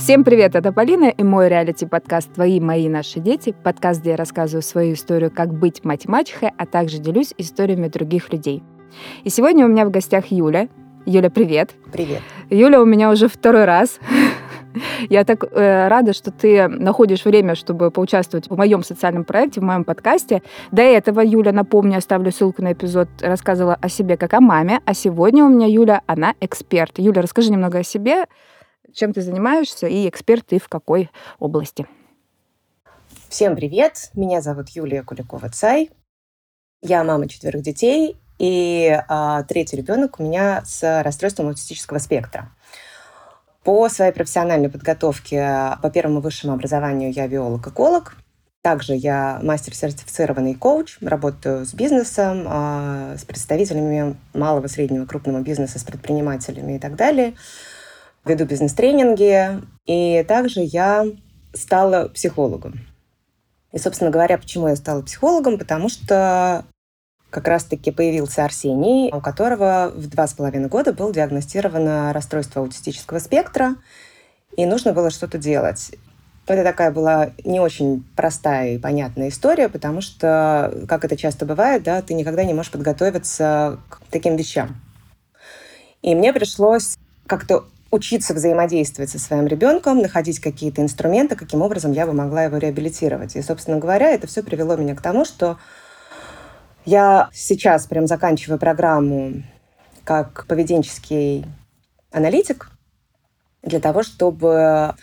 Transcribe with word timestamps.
Всем 0.00 0.24
привет, 0.24 0.56
это 0.56 0.72
Полина 0.72 1.10
и 1.10 1.22
мой 1.22 1.50
реалити-подкаст 1.50 2.32
«Твои, 2.32 2.58
мои, 2.58 2.88
наши 2.88 3.20
дети». 3.20 3.54
Подкаст, 3.62 4.00
где 4.00 4.12
я 4.12 4.16
рассказываю 4.16 4.62
свою 4.62 4.94
историю, 4.94 5.30
как 5.30 5.52
быть 5.52 5.84
мать-мачехой, 5.84 6.52
а 6.56 6.64
также 6.64 6.96
делюсь 6.96 7.34
историями 7.36 7.86
других 7.88 8.32
людей. 8.32 8.62
И 9.24 9.28
сегодня 9.28 9.66
у 9.66 9.68
меня 9.68 9.84
в 9.84 9.90
гостях 9.90 10.28
Юля. 10.28 10.68
Юля, 11.04 11.28
привет. 11.28 11.72
Привет. 11.92 12.22
Юля 12.48 12.80
у 12.80 12.86
меня 12.86 13.10
уже 13.10 13.28
второй 13.28 13.66
раз. 13.66 14.00
Я 15.10 15.24
так 15.24 15.44
э, 15.44 15.88
рада, 15.88 16.14
что 16.14 16.30
ты 16.30 16.66
находишь 16.66 17.26
время, 17.26 17.54
чтобы 17.54 17.90
поучаствовать 17.90 18.48
в 18.48 18.56
моем 18.56 18.82
социальном 18.82 19.24
проекте, 19.24 19.60
в 19.60 19.64
моем 19.64 19.84
подкасте. 19.84 20.42
До 20.72 20.80
этого 20.80 21.20
Юля, 21.20 21.52
напомню, 21.52 21.98
оставлю 21.98 22.32
ссылку 22.32 22.62
на 22.62 22.72
эпизод, 22.72 23.10
рассказывала 23.20 23.76
о 23.78 23.90
себе 23.90 24.16
как 24.16 24.32
о 24.32 24.40
маме, 24.40 24.80
а 24.86 24.94
сегодня 24.94 25.44
у 25.44 25.50
меня 25.50 25.66
Юля, 25.66 26.00
она 26.06 26.34
эксперт. 26.40 26.98
Юля, 26.98 27.20
расскажи 27.20 27.52
немного 27.52 27.80
о 27.80 27.82
себе, 27.82 28.24
чем 28.94 29.12
ты 29.12 29.22
занимаешься 29.22 29.86
и 29.86 30.08
эксперт 30.08 30.46
ты 30.46 30.58
в 30.58 30.68
какой 30.68 31.10
области. 31.38 31.86
Всем 33.28 33.54
привет, 33.54 34.10
меня 34.14 34.40
зовут 34.40 34.70
Юлия 34.70 35.02
Куликова-Цай. 35.02 35.90
Я 36.82 37.04
мама 37.04 37.28
четверых 37.28 37.62
детей, 37.62 38.16
и 38.38 38.98
а, 39.08 39.42
третий 39.44 39.76
ребенок 39.76 40.18
у 40.18 40.22
меня 40.22 40.62
с 40.64 41.02
расстройством 41.02 41.48
аутистического 41.48 41.98
спектра. 41.98 42.50
По 43.62 43.88
своей 43.90 44.12
профессиональной 44.12 44.70
подготовке, 44.70 45.76
по 45.82 45.90
первому 45.90 46.20
высшему 46.20 46.54
образованию 46.54 47.12
я 47.12 47.28
биолог-эколог. 47.28 48.16
Также 48.62 48.94
я 48.94 49.40
мастер-сертифицированный 49.42 50.54
коуч, 50.54 50.98
работаю 51.02 51.66
с 51.66 51.74
бизнесом, 51.74 52.44
а, 52.46 53.16
с 53.18 53.24
представителями 53.24 54.16
малого, 54.32 54.66
среднего, 54.66 55.04
крупного 55.04 55.40
бизнеса, 55.40 55.78
с 55.78 55.84
предпринимателями 55.84 56.76
и 56.76 56.78
так 56.78 56.96
далее. 56.96 57.34
Веду 58.24 58.44
бизнес-тренинги. 58.44 59.60
И 59.86 60.24
также 60.28 60.60
я 60.60 61.06
стала 61.54 62.08
психологом. 62.08 62.80
И, 63.72 63.78
собственно 63.78 64.10
говоря, 64.10 64.36
почему 64.38 64.68
я 64.68 64.76
стала 64.76 65.02
психологом? 65.02 65.58
Потому 65.58 65.88
что 65.88 66.64
как 67.30 67.46
раз-таки 67.46 67.92
появился 67.92 68.44
Арсений, 68.44 69.12
у 69.12 69.20
которого 69.20 69.92
в 69.94 70.08
два 70.08 70.26
с 70.26 70.34
половиной 70.34 70.68
года 70.68 70.92
было 70.92 71.12
диагностировано 71.12 72.12
расстройство 72.12 72.62
аутистического 72.62 73.20
спектра, 73.20 73.76
и 74.56 74.66
нужно 74.66 74.92
было 74.92 75.10
что-то 75.10 75.38
делать. 75.38 75.92
Это 76.46 76.64
такая 76.64 76.90
была 76.90 77.30
не 77.44 77.60
очень 77.60 78.04
простая 78.16 78.74
и 78.74 78.78
понятная 78.78 79.28
история, 79.28 79.68
потому 79.68 80.00
что, 80.00 80.84
как 80.88 81.04
это 81.04 81.16
часто 81.16 81.46
бывает, 81.46 81.84
да, 81.84 82.02
ты 82.02 82.14
никогда 82.14 82.42
не 82.42 82.52
можешь 82.52 82.72
подготовиться 82.72 83.78
к 83.88 84.00
таким 84.10 84.34
вещам. 84.34 84.80
И 86.02 86.12
мне 86.16 86.32
пришлось 86.32 86.98
как-то 87.28 87.66
учиться 87.90 88.34
взаимодействовать 88.34 89.10
со 89.10 89.18
своим 89.18 89.46
ребенком, 89.46 89.98
находить 89.98 90.40
какие-то 90.40 90.82
инструменты, 90.82 91.36
каким 91.36 91.62
образом 91.62 91.92
я 91.92 92.06
бы 92.06 92.12
могла 92.12 92.44
его 92.44 92.56
реабилитировать. 92.56 93.36
И, 93.36 93.42
собственно 93.42 93.78
говоря, 93.78 94.10
это 94.10 94.26
все 94.26 94.42
привело 94.42 94.76
меня 94.76 94.94
к 94.94 95.02
тому, 95.02 95.24
что 95.24 95.58
я 96.84 97.28
сейчас 97.32 97.86
прям 97.86 98.06
заканчиваю 98.06 98.58
программу 98.58 99.42
как 100.04 100.46
поведенческий 100.46 101.44
аналитик 102.10 102.70
для 103.62 103.80
того, 103.80 104.02
чтобы 104.02 104.94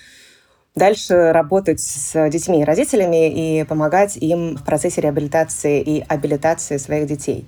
дальше 0.76 1.32
работать 1.32 1.80
с 1.80 2.30
детьми 2.30 2.62
и 2.62 2.66
родителями 2.66 3.60
и 3.60 3.64
помогать 3.64 4.18
им 4.18 4.56
в 4.56 4.64
процессе 4.64 5.02
реабилитации 5.02 5.82
и 5.82 6.06
абилитации 6.08 6.78
своих 6.78 7.08
детей. 7.08 7.48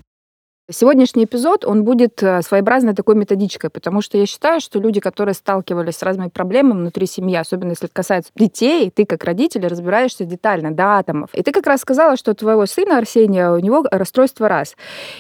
Сегодняшний 0.72 1.23
эпизод, 1.23 1.66
он 1.66 1.84
будет 1.84 2.22
э, 2.22 2.44
своеобразной 2.44 2.94
такой 2.94 3.16
методичкой, 3.16 3.72
потому 3.72 4.02
что 4.02 4.20
я 4.20 4.28
считаю, 4.28 4.62
что 4.62 4.80
люди, 4.80 5.00
которые 5.00 5.34
сталкивались 5.34 5.95
с 5.95 6.03
разными 6.03 6.30
проблемами 6.30 6.81
внутри 6.81 7.08
семьи, 7.08 7.36
особенно 7.36 7.72
если 7.72 7.86
это 7.86 7.94
касается 7.95 8.31
детей, 8.36 8.92
ты 8.92 9.06
как 9.06 9.23
родитель 9.23 9.66
разбираешься 9.66 10.26
детально 10.26 10.70
до 10.70 10.99
атомов. 10.99 11.32
И 11.33 11.42
ты 11.42 11.52
как 11.52 11.66
раз 11.66 11.82
сказала, 11.82 12.17
что 12.17 12.32
у 12.32 12.36
твоего 12.36 12.67
сына 12.67 12.99
Арсения, 12.99 13.52
у 13.52 13.58
него 13.58 13.83
расстройство 13.89 14.48
раз. 14.48 14.76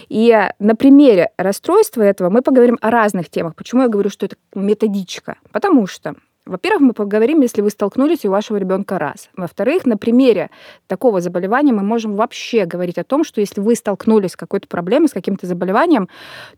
И 0.07 0.37
на 0.59 0.75
примере 0.75 1.31
расстройства 1.35 2.03
этого 2.03 2.29
мы 2.29 2.43
поговорим 2.43 2.77
о 2.79 2.91
разных 2.91 3.31
темах. 3.31 3.55
Почему 3.55 3.81
я 3.81 3.87
говорю, 3.87 4.11
что 4.11 4.27
это 4.27 4.35
методичка? 4.53 5.37
Потому 5.51 5.87
что 5.87 6.13
во-первых, 6.49 6.81
мы 6.81 6.93
поговорим, 6.93 7.41
если 7.41 7.61
вы 7.61 7.69
столкнулись 7.69 8.25
у 8.25 8.31
вашего 8.31 8.57
ребенка 8.57 8.97
раз. 8.97 9.29
Во-вторых, 9.37 9.85
на 9.85 9.97
примере 9.97 10.49
такого 10.87 11.21
заболевания 11.21 11.71
мы 11.71 11.83
можем 11.83 12.15
вообще 12.15 12.65
говорить 12.65 12.97
о 12.97 13.03
том, 13.03 13.23
что 13.23 13.39
если 13.39 13.61
вы 13.61 13.75
столкнулись 13.75 14.31
с 14.31 14.35
какой-то 14.35 14.67
проблемой, 14.67 15.09
с 15.09 15.13
каким-то 15.13 15.45
заболеванием, 15.45 16.09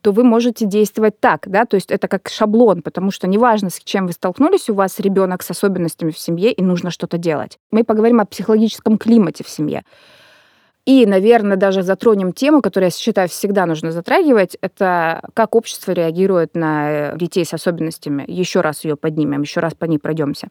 то 0.01 0.11
вы 0.11 0.23
можете 0.23 0.65
действовать 0.65 1.19
так, 1.19 1.47
да, 1.47 1.65
то 1.65 1.75
есть 1.75 1.91
это 1.91 2.07
как 2.07 2.29
шаблон, 2.29 2.81
потому 2.81 3.11
что 3.11 3.27
неважно, 3.27 3.69
с 3.69 3.79
чем 3.83 4.07
вы 4.07 4.13
столкнулись, 4.13 4.69
у 4.69 4.73
вас 4.73 4.99
ребенок 4.99 5.43
с 5.43 5.51
особенностями 5.51 6.11
в 6.11 6.17
семье, 6.17 6.51
и 6.51 6.63
нужно 6.63 6.89
что-то 6.89 7.17
делать. 7.17 7.59
Мы 7.71 7.83
поговорим 7.83 8.21
о 8.21 8.25
психологическом 8.25 8.97
климате 8.97 9.43
в 9.43 9.49
семье. 9.49 9.83
И, 10.85 11.05
наверное, 11.05 11.57
даже 11.57 11.83
затронем 11.83 12.33
тему, 12.33 12.61
которую 12.61 12.87
я 12.87 12.91
считаю 12.91 13.29
всегда 13.29 13.65
нужно 13.67 13.91
затрагивать, 13.91 14.57
это 14.61 15.21
как 15.35 15.55
общество 15.55 15.91
реагирует 15.91 16.55
на 16.55 17.13
детей 17.15 17.45
с 17.45 17.53
особенностями. 17.53 18.25
Еще 18.27 18.61
раз 18.61 18.83
ее 18.83 18.95
поднимем, 18.95 19.41
еще 19.41 19.59
раз 19.59 19.75
по 19.75 19.85
ней 19.85 19.99
пройдемся. 19.99 20.47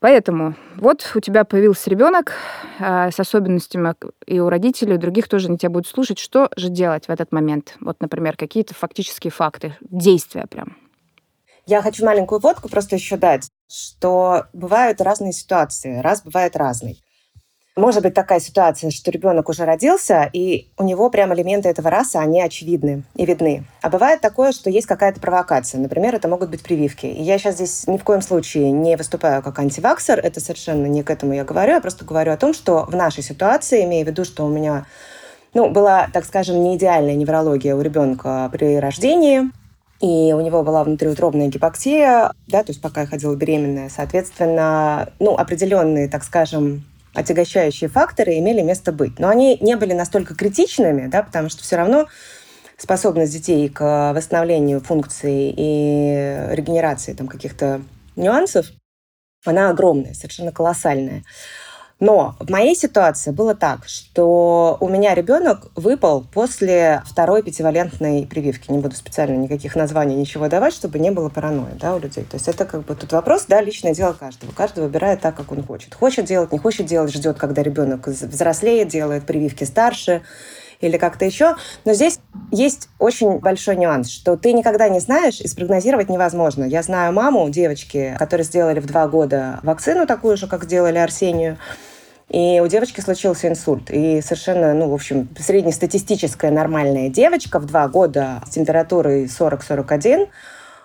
Поэтому 0.00 0.56
вот 0.76 1.12
у 1.14 1.20
тебя 1.20 1.44
появился 1.44 1.90
ребенок 1.90 2.32
э, 2.80 3.10
с 3.10 3.20
особенностями, 3.20 3.94
и 4.26 4.40
у 4.40 4.48
родителей, 4.48 4.94
у 4.94 4.98
других 4.98 5.28
тоже 5.28 5.50
не 5.50 5.58
тебя 5.58 5.70
будут 5.70 5.86
слушать. 5.86 6.18
Что 6.18 6.50
же 6.56 6.70
делать 6.70 7.06
в 7.06 7.10
этот 7.10 7.30
момент? 7.30 7.76
Вот, 7.80 8.00
например, 8.00 8.36
какие-то 8.36 8.74
фактические 8.74 9.30
факты, 9.30 9.76
действия 9.80 10.46
прям. 10.48 10.76
Я 11.66 11.82
хочу 11.82 12.04
маленькую 12.04 12.40
водку 12.40 12.68
просто 12.68 12.96
еще 12.96 13.16
дать, 13.16 13.48
что 13.70 14.46
бывают 14.52 15.00
разные 15.00 15.32
ситуации, 15.32 16.00
раз 16.00 16.22
бывает 16.22 16.56
разный. 16.56 17.02
Может 17.74 18.02
быть 18.02 18.12
такая 18.12 18.38
ситуация, 18.38 18.90
что 18.90 19.10
ребенок 19.10 19.48
уже 19.48 19.64
родился, 19.64 20.28
и 20.30 20.68
у 20.76 20.84
него 20.84 21.08
прям 21.08 21.32
элементы 21.32 21.70
этого 21.70 21.88
раса, 21.88 22.20
они 22.20 22.42
очевидны 22.42 23.04
и 23.16 23.24
видны. 23.24 23.64
А 23.80 23.88
бывает 23.88 24.20
такое, 24.20 24.52
что 24.52 24.68
есть 24.68 24.86
какая-то 24.86 25.20
провокация. 25.20 25.80
Например, 25.80 26.14
это 26.14 26.28
могут 26.28 26.50
быть 26.50 26.62
прививки. 26.62 27.06
И 27.06 27.22
я 27.22 27.38
сейчас 27.38 27.54
здесь 27.54 27.86
ни 27.86 27.96
в 27.96 28.04
коем 28.04 28.20
случае 28.20 28.70
не 28.72 28.94
выступаю 28.96 29.42
как 29.42 29.58
антиваксер, 29.58 30.18
это 30.18 30.38
совершенно 30.38 30.84
не 30.84 31.02
к 31.02 31.08
этому 31.08 31.32
я 31.32 31.44
говорю, 31.44 31.72
я 31.72 31.80
просто 31.80 32.04
говорю 32.04 32.32
о 32.32 32.36
том, 32.36 32.52
что 32.52 32.84
в 32.84 32.94
нашей 32.94 33.22
ситуации, 33.22 33.84
имея 33.84 34.04
в 34.04 34.08
виду, 34.08 34.26
что 34.26 34.44
у 34.44 34.50
меня 34.50 34.84
ну, 35.54 35.70
была, 35.70 36.08
так 36.12 36.26
скажем, 36.26 36.62
не 36.62 36.76
идеальная 36.76 37.14
неврология 37.14 37.74
у 37.74 37.80
ребенка 37.80 38.50
при 38.52 38.78
рождении, 38.80 39.50
и 40.00 40.34
у 40.34 40.40
него 40.42 40.62
была 40.62 40.84
внутриутробная 40.84 41.48
гипоксия, 41.48 42.32
да, 42.48 42.64
то 42.64 42.70
есть 42.70 42.82
пока 42.82 43.02
я 43.02 43.06
ходила 43.06 43.34
беременная, 43.34 43.88
соответственно, 43.88 45.08
ну, 45.20 45.36
определенные, 45.36 46.08
так 46.08 46.24
скажем, 46.24 46.84
отягощающие 47.14 47.88
факторы 47.88 48.38
имели 48.38 48.62
место 48.62 48.92
быть. 48.92 49.18
Но 49.18 49.28
они 49.28 49.58
не 49.60 49.76
были 49.76 49.92
настолько 49.92 50.34
критичными, 50.34 51.08
да, 51.08 51.22
потому 51.22 51.48
что 51.48 51.62
все 51.62 51.76
равно 51.76 52.06
способность 52.76 53.32
детей 53.32 53.68
к 53.68 54.12
восстановлению 54.12 54.80
функций 54.80 55.54
и 55.56 56.48
регенерации 56.50 57.12
там, 57.12 57.28
каких-то 57.28 57.80
нюансов, 58.16 58.66
она 59.44 59.70
огромная, 59.70 60.14
совершенно 60.14 60.52
колоссальная. 60.52 61.22
Но 62.02 62.34
в 62.40 62.50
моей 62.50 62.74
ситуации 62.74 63.30
было 63.30 63.54
так, 63.54 63.86
что 63.86 64.76
у 64.80 64.88
меня 64.88 65.14
ребенок 65.14 65.68
выпал 65.76 66.24
после 66.34 67.00
второй 67.06 67.44
пятивалентной 67.44 68.26
прививки. 68.26 68.72
Не 68.72 68.78
буду 68.78 68.96
специально 68.96 69.36
никаких 69.36 69.76
названий, 69.76 70.16
ничего 70.16 70.48
давать, 70.48 70.74
чтобы 70.74 70.98
не 70.98 71.12
было 71.12 71.28
паранойи 71.28 71.74
да, 71.80 71.94
у 71.94 72.00
людей. 72.00 72.24
То 72.24 72.34
есть 72.34 72.48
это 72.48 72.64
как 72.64 72.84
бы 72.86 72.96
тут 72.96 73.12
вопрос, 73.12 73.44
да, 73.46 73.60
личное 73.60 73.94
дело 73.94 74.14
каждого. 74.14 74.50
Каждый 74.50 74.82
выбирает 74.82 75.20
так, 75.20 75.36
как 75.36 75.52
он 75.52 75.62
хочет. 75.62 75.94
Хочет 75.94 76.24
делать, 76.24 76.50
не 76.50 76.58
хочет 76.58 76.86
делать, 76.86 77.12
ждет, 77.12 77.38
когда 77.38 77.62
ребенок 77.62 78.08
взрослеет, 78.08 78.88
делает 78.88 79.24
прививки 79.24 79.62
старше 79.62 80.22
или 80.80 80.98
как-то 80.98 81.24
еще. 81.24 81.54
Но 81.84 81.94
здесь 81.94 82.18
есть 82.50 82.88
очень 82.98 83.38
большой 83.38 83.76
нюанс, 83.76 84.10
что 84.10 84.36
ты 84.36 84.54
никогда 84.54 84.88
не 84.88 84.98
знаешь 84.98 85.40
и 85.40 85.46
спрогнозировать 85.46 86.08
невозможно. 86.08 86.64
Я 86.64 86.82
знаю 86.82 87.12
маму 87.12 87.48
девочки, 87.48 88.16
которые 88.18 88.44
сделали 88.44 88.80
в 88.80 88.86
два 88.86 89.06
года 89.06 89.60
вакцину 89.62 90.04
такую 90.04 90.36
же, 90.36 90.48
как 90.48 90.64
сделали 90.64 90.98
Арсению, 90.98 91.58
и 92.32 92.60
у 92.60 92.66
девочки 92.66 93.00
случился 93.00 93.48
инсульт. 93.48 93.90
И 93.90 94.22
совершенно, 94.22 94.72
ну, 94.72 94.88
в 94.88 94.94
общем, 94.94 95.28
среднестатистическая 95.38 96.50
нормальная 96.50 97.10
девочка 97.10 97.58
в 97.58 97.66
два 97.66 97.86
года 97.88 98.42
с 98.46 98.50
температурой 98.50 99.26
40-41 99.26 100.28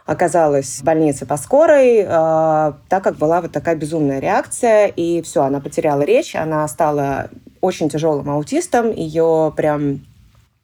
оказалась 0.05 0.79
в 0.79 0.83
больнице 0.83 1.25
по 1.25 1.37
скорой, 1.37 1.99
э, 1.99 2.05
так 2.07 3.03
как 3.03 3.15
была 3.15 3.41
вот 3.41 3.53
такая 3.53 3.75
безумная 3.75 4.19
реакция, 4.19 4.87
и 4.87 5.21
все, 5.21 5.43
она 5.43 5.61
потеряла 5.61 6.01
речь, 6.01 6.35
она 6.35 6.67
стала 6.67 7.29
очень 7.61 7.89
тяжелым 7.89 8.29
аутистом, 8.29 8.91
ее 8.91 9.53
прям 9.55 10.05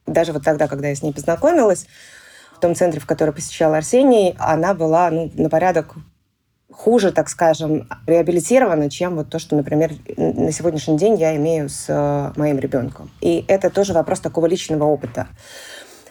даже 0.06 0.32
вот 0.32 0.44
тогда, 0.44 0.68
когда 0.68 0.88
я 0.88 0.94
с 0.94 1.02
ней 1.02 1.12
познакомилась, 1.12 1.86
в 2.56 2.60
том 2.60 2.74
центре, 2.74 3.00
в 3.00 3.06
который 3.06 3.34
посещал 3.34 3.74
Арсений, 3.74 4.34
она 4.38 4.74
была 4.74 5.10
ну, 5.10 5.30
на 5.34 5.48
порядок 5.48 5.94
хуже, 6.76 7.12
так 7.12 7.28
скажем, 7.28 7.88
реабилитировано, 8.06 8.90
чем 8.90 9.16
вот 9.16 9.30
то, 9.30 9.38
что, 9.38 9.56
например, 9.56 9.92
на 10.16 10.52
сегодняшний 10.52 10.98
день 10.98 11.16
я 11.16 11.36
имею 11.36 11.68
с 11.68 11.86
э, 11.88 12.32
моим 12.36 12.58
ребенком. 12.58 13.10
И 13.20 13.44
это 13.48 13.70
тоже 13.70 13.92
вопрос 13.92 14.20
такого 14.20 14.46
личного 14.46 14.84
опыта. 14.84 15.28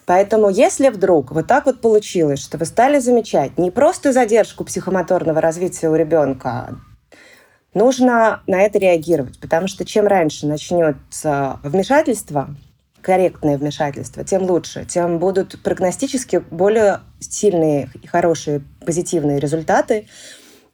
Поэтому 0.06 0.50
если 0.50 0.90
вдруг 0.90 1.32
вот 1.32 1.48
так 1.48 1.66
вот 1.66 1.82
получилось, 1.82 2.40
что 2.40 2.58
вы 2.58 2.66
стали 2.66 3.00
замечать 3.00 3.58
не 3.58 3.72
просто 3.72 4.12
задержку 4.12 4.64
психомоторного 4.64 5.40
развития 5.42 5.90
у 5.90 5.96
ребенка, 5.96 6.76
нужно 7.74 8.42
на 8.48 8.62
это 8.62 8.80
реагировать, 8.80 9.40
потому 9.40 9.68
что 9.68 9.86
чем 9.86 10.08
раньше 10.08 10.48
начнется 10.48 11.60
вмешательство, 11.64 12.56
корректное 13.02 13.58
вмешательство, 13.58 14.24
тем 14.24 14.44
лучше, 14.44 14.86
тем 14.86 15.20
будут 15.20 15.62
прогностически 15.62 16.44
более 16.52 17.02
сильные 17.20 17.90
и 18.02 18.08
хорошие 18.08 18.64
позитивные 18.86 19.40
результаты, 19.40 20.08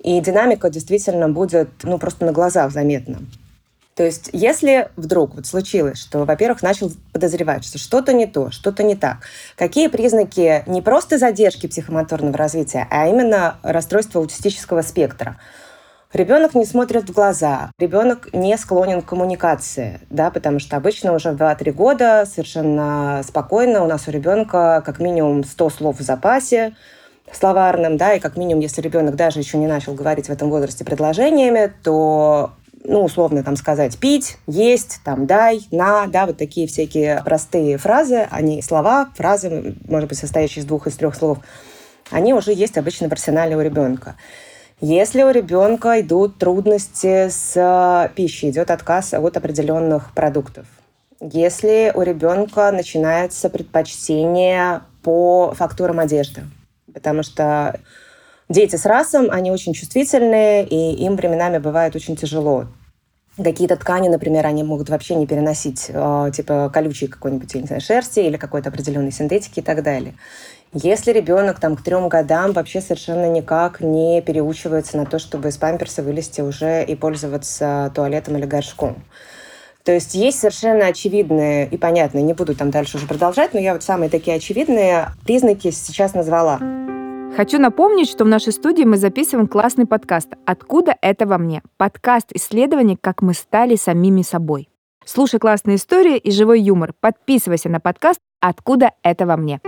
и 0.01 0.19
динамика 0.21 0.69
действительно 0.69 1.29
будет 1.29 1.69
ну, 1.83 1.97
просто 1.97 2.25
на 2.25 2.31
глазах 2.31 2.71
заметна. 2.71 3.19
То 3.99 4.05
есть, 4.05 4.29
если 4.31 4.87
вдруг 4.95 5.35
вот 5.35 5.45
случилось, 5.45 5.97
что, 5.99 6.23
во-первых, 6.23 6.61
начал 6.61 6.89
подозревать, 7.11 7.65
что 7.65 7.77
что-то 7.77 8.13
не 8.13 8.27
то, 8.27 8.49
что-то 8.49 8.81
не 8.81 8.95
так, 8.95 9.17
какие 9.57 9.89
признаки 9.89 10.63
не 10.67 10.81
просто 10.81 11.17
задержки 11.17 11.67
психомоторного 11.67 12.37
развития, 12.37 12.87
а 12.89 13.09
именно 13.09 13.57
расстройства 13.61 14.21
аутистического 14.21 14.83
спектра. 14.83 15.35
Ребенок 16.13 16.55
не 16.55 16.65
смотрит 16.65 17.09
в 17.09 17.13
глаза, 17.13 17.71
ребенок 17.77 18.29
не 18.31 18.57
склонен 18.57 19.01
к 19.01 19.05
коммуникации, 19.05 19.99
да, 20.09 20.31
потому 20.31 20.59
что 20.59 20.77
обычно 20.77 21.13
уже 21.13 21.31
в 21.31 21.35
2-3 21.35 21.71
года 21.73 22.25
совершенно 22.25 23.21
спокойно 23.27 23.83
у 23.83 23.87
нас 23.87 24.07
у 24.07 24.11
ребенка 24.11 24.81
как 24.85 24.99
минимум 24.99 25.43
100 25.43 25.69
слов 25.69 25.99
в 25.99 26.01
запасе, 26.01 26.73
словарным, 27.31 27.97
да, 27.97 28.13
и 28.13 28.19
как 28.19 28.37
минимум, 28.37 28.61
если 28.61 28.81
ребенок 28.81 29.15
даже 29.15 29.39
еще 29.39 29.57
не 29.57 29.67
начал 29.67 29.93
говорить 29.93 30.27
в 30.27 30.31
этом 30.31 30.49
возрасте 30.49 30.85
предложениями, 30.85 31.71
то 31.83 32.51
ну, 32.83 33.03
условно 33.03 33.43
там 33.43 33.55
сказать 33.55 33.97
пить, 33.97 34.37
есть, 34.47 35.01
там 35.03 35.25
дай, 35.25 35.61
на, 35.71 36.07
да, 36.07 36.25
вот 36.25 36.37
такие 36.37 36.67
всякие 36.67 37.21
простые 37.23 37.77
фразы, 37.77 38.27
они 38.31 38.61
слова, 38.61 39.09
фразы, 39.15 39.75
может 39.87 40.09
быть, 40.09 40.17
состоящие 40.17 40.61
из 40.61 40.65
двух, 40.65 40.87
из 40.87 40.95
трех 40.95 41.15
слов, 41.15 41.39
они 42.09 42.33
уже 42.33 42.53
есть 42.53 42.77
обычно 42.77 43.09
в 43.09 43.11
арсенале 43.11 43.55
у 43.55 43.61
ребенка. 43.61 44.15
Если 44.81 45.23
у 45.23 45.29
ребенка 45.29 45.99
идут 45.99 46.37
трудности 46.37 47.27
с 47.29 47.51
э, 47.55 48.09
пищей, 48.15 48.49
идет 48.49 48.71
отказ 48.71 49.13
от 49.13 49.35
определенных 49.35 50.13
продуктов, 50.13 50.65
если 51.19 51.91
у 51.93 52.01
ребенка 52.01 52.71
начинается 52.71 53.49
предпочтение 53.49 54.81
по 55.03 55.53
фактурам 55.53 55.99
одежды, 55.99 56.43
потому 56.93 57.23
что 57.23 57.79
дети 58.49 58.75
с 58.75 58.85
расом, 58.85 59.29
они 59.31 59.51
очень 59.51 59.73
чувствительные, 59.73 60.65
и 60.65 61.03
им 61.03 61.15
временами 61.15 61.57
бывает 61.57 61.95
очень 61.95 62.15
тяжело. 62.15 62.67
Какие-то 63.41 63.77
ткани, 63.77 64.09
например, 64.09 64.45
они 64.45 64.63
могут 64.63 64.89
вообще 64.89 65.15
не 65.15 65.25
переносить, 65.25 65.85
э, 65.87 66.31
типа 66.35 66.69
колючей 66.73 67.07
какой-нибудь, 67.07 67.53
я 67.53 67.61
не 67.61 67.67
знаю, 67.67 67.81
шерсти 67.81 68.19
или 68.19 68.35
какой-то 68.35 68.69
определенной 68.69 69.13
синтетики 69.13 69.59
и 69.59 69.63
так 69.63 69.81
далее. 69.81 70.15
Если 70.73 71.11
ребенок 71.11 71.59
там 71.59 71.75
к 71.75 71.81
трем 71.81 72.09
годам 72.09 72.51
вообще 72.51 72.81
совершенно 72.81 73.29
никак 73.29 73.81
не 73.81 74.21
переучивается 74.21 74.97
на 74.97 75.05
то, 75.05 75.17
чтобы 75.17 75.49
из 75.49 75.57
памперса 75.57 76.03
вылезти 76.03 76.41
уже 76.41 76.83
и 76.83 76.95
пользоваться 76.95 77.91
туалетом 77.95 78.37
или 78.37 78.45
горшком. 78.45 79.03
То 79.83 79.93
есть 79.93 80.13
есть 80.13 80.39
совершенно 80.39 80.87
очевидные 80.87 81.67
и 81.67 81.77
понятные, 81.77 82.23
не 82.23 82.33
буду 82.33 82.55
там 82.55 82.69
дальше 82.69 82.97
уже 82.97 83.07
продолжать, 83.07 83.53
но 83.53 83.59
я 83.59 83.73
вот 83.73 83.83
самые 83.83 84.09
такие 84.09 84.37
очевидные 84.37 85.09
признаки 85.25 85.71
сейчас 85.71 86.13
назвала. 86.13 86.59
Хочу 87.35 87.59
напомнить, 87.59 88.09
что 88.09 88.25
в 88.25 88.27
нашей 88.27 88.51
студии 88.51 88.83
мы 88.83 88.97
записываем 88.97 89.47
классный 89.47 89.85
подкаст 89.85 90.29
«Откуда 90.45 90.95
это 91.01 91.25
во 91.25 91.37
мне?» 91.37 91.61
Подкаст 91.77 92.31
исследований, 92.33 92.97
как 92.99 93.21
мы 93.21 93.33
стали 93.33 93.75
самими 93.75 94.23
собой. 94.23 94.67
Слушай 95.05 95.39
классные 95.39 95.77
истории 95.77 96.17
и 96.17 96.31
живой 96.31 96.59
юмор. 96.61 96.93
Подписывайся 96.99 97.69
на 97.69 97.79
подкаст 97.79 98.19
«Откуда 98.41 98.91
это 99.03 99.25
во 99.25 99.37
мне?» 99.37 99.61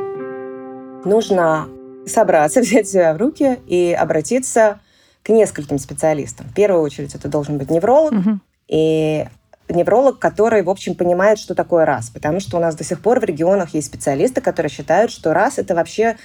Нужно 1.05 1.67
собраться, 2.05 2.59
взять 2.61 2.89
себя 2.89 3.13
в 3.13 3.17
руки 3.17 3.59
и 3.67 3.95
обратиться 3.97 4.79
к 5.23 5.29
нескольким 5.29 5.77
специалистам. 5.77 6.47
В 6.47 6.53
первую 6.53 6.81
очередь 6.81 7.15
это 7.15 7.27
должен 7.27 7.57
быть 7.57 7.69
невролог, 7.69 8.13
угу. 8.13 8.39
и 8.67 9.25
невролог, 9.73 10.19
который, 10.19 10.63
в 10.63 10.69
общем, 10.69 10.95
понимает, 10.95 11.39
что 11.39 11.55
такое 11.55 11.85
РАС. 11.85 12.09
Потому 12.09 12.39
что 12.39 12.57
у 12.57 12.59
нас 12.59 12.75
до 12.75 12.83
сих 12.83 13.01
пор 13.01 13.19
в 13.19 13.23
регионах 13.23 13.73
есть 13.73 13.87
специалисты, 13.87 14.41
которые 14.41 14.69
считают, 14.69 15.11
что 15.11 15.33
РАС– 15.33 15.57
это 15.57 15.75
вообще 15.75 16.17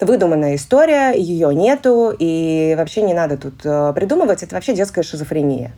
выдуманная 0.00 0.56
история, 0.56 1.12
ее 1.12 1.54
нету, 1.54 2.14
и 2.18 2.74
вообще 2.76 3.02
не 3.02 3.14
надо 3.14 3.36
тут 3.36 3.64
э, 3.64 3.92
придумывать. 3.94 4.42
Это 4.42 4.54
вообще 4.54 4.74
детская 4.74 5.02
шизофрения. 5.02 5.72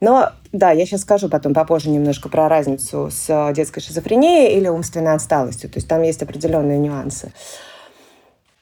Но 0.00 0.30
да, 0.52 0.72
я 0.72 0.84
сейчас 0.84 1.02
скажу 1.02 1.28
потом 1.28 1.54
попозже 1.54 1.90
немножко 1.90 2.28
про 2.28 2.48
разницу 2.48 3.08
с 3.10 3.26
э, 3.28 3.54
детской 3.54 3.80
шизофренией 3.80 4.56
или 4.56 4.68
умственной 4.68 5.14
отсталостью. 5.14 5.70
То 5.70 5.78
есть 5.78 5.88
там 5.88 6.02
есть 6.02 6.22
определенные 6.22 6.78
нюансы. 6.78 7.32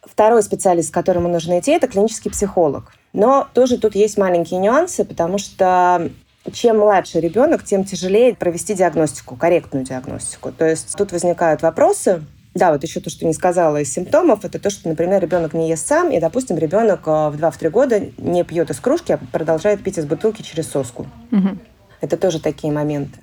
Второй 0.03 0.43
специалист, 0.43 0.93
которому 0.93 1.29
нужно 1.29 1.59
идти, 1.59 1.73
это 1.73 1.89
клинический 1.89 2.31
психолог. 2.31 2.95
Но 3.13 3.49
тоже 3.53 3.79
тут 3.79 3.95
есть 3.97 4.17
маленькие 4.17 4.61
нюансы, 4.61 5.05
потому 5.05 5.39
что 5.39 6.11
чем 6.53 6.79
младше 6.79 7.21
ребенок, 7.21 7.65
тем 7.65 7.85
тяжелее 7.85 8.35
провести 8.35 8.75
диагностику, 8.75 9.37
корректную 9.37 9.85
диагностику. 9.85 10.53
То 10.53 10.69
есть 10.69 10.95
тут 10.97 11.13
возникают 11.13 11.63
вопросы. 11.63 12.23
Да, 12.55 12.71
вот 12.71 12.85
еще 12.85 13.01
то, 13.01 13.11
что 13.11 13.27
не 13.27 13.33
сказала 13.33 13.79
из 13.81 13.93
симптомов, 13.93 14.45
это 14.45 14.61
то, 14.61 14.71
что, 14.71 14.89
например, 14.89 15.21
ребенок 15.21 15.55
не 15.55 15.69
ест 15.69 15.89
сам, 15.89 16.13
и, 16.13 16.21
допустим, 16.21 16.57
ребенок 16.57 17.01
э, 17.07 17.11
в 17.11 17.35
2-3 17.35 17.71
года 17.71 18.03
не 18.17 18.45
пьет 18.45 18.71
из 18.71 18.79
кружки, 18.79 19.13
а 19.13 19.19
продолжает 19.33 19.83
пить 19.83 19.99
из 19.99 20.05
бутылки 20.05 20.43
через 20.43 20.71
соску. 20.71 21.07
Угу. 21.33 21.59
Это 22.01 22.17
тоже 22.17 22.41
такие 22.41 22.73
моменты. 22.73 23.19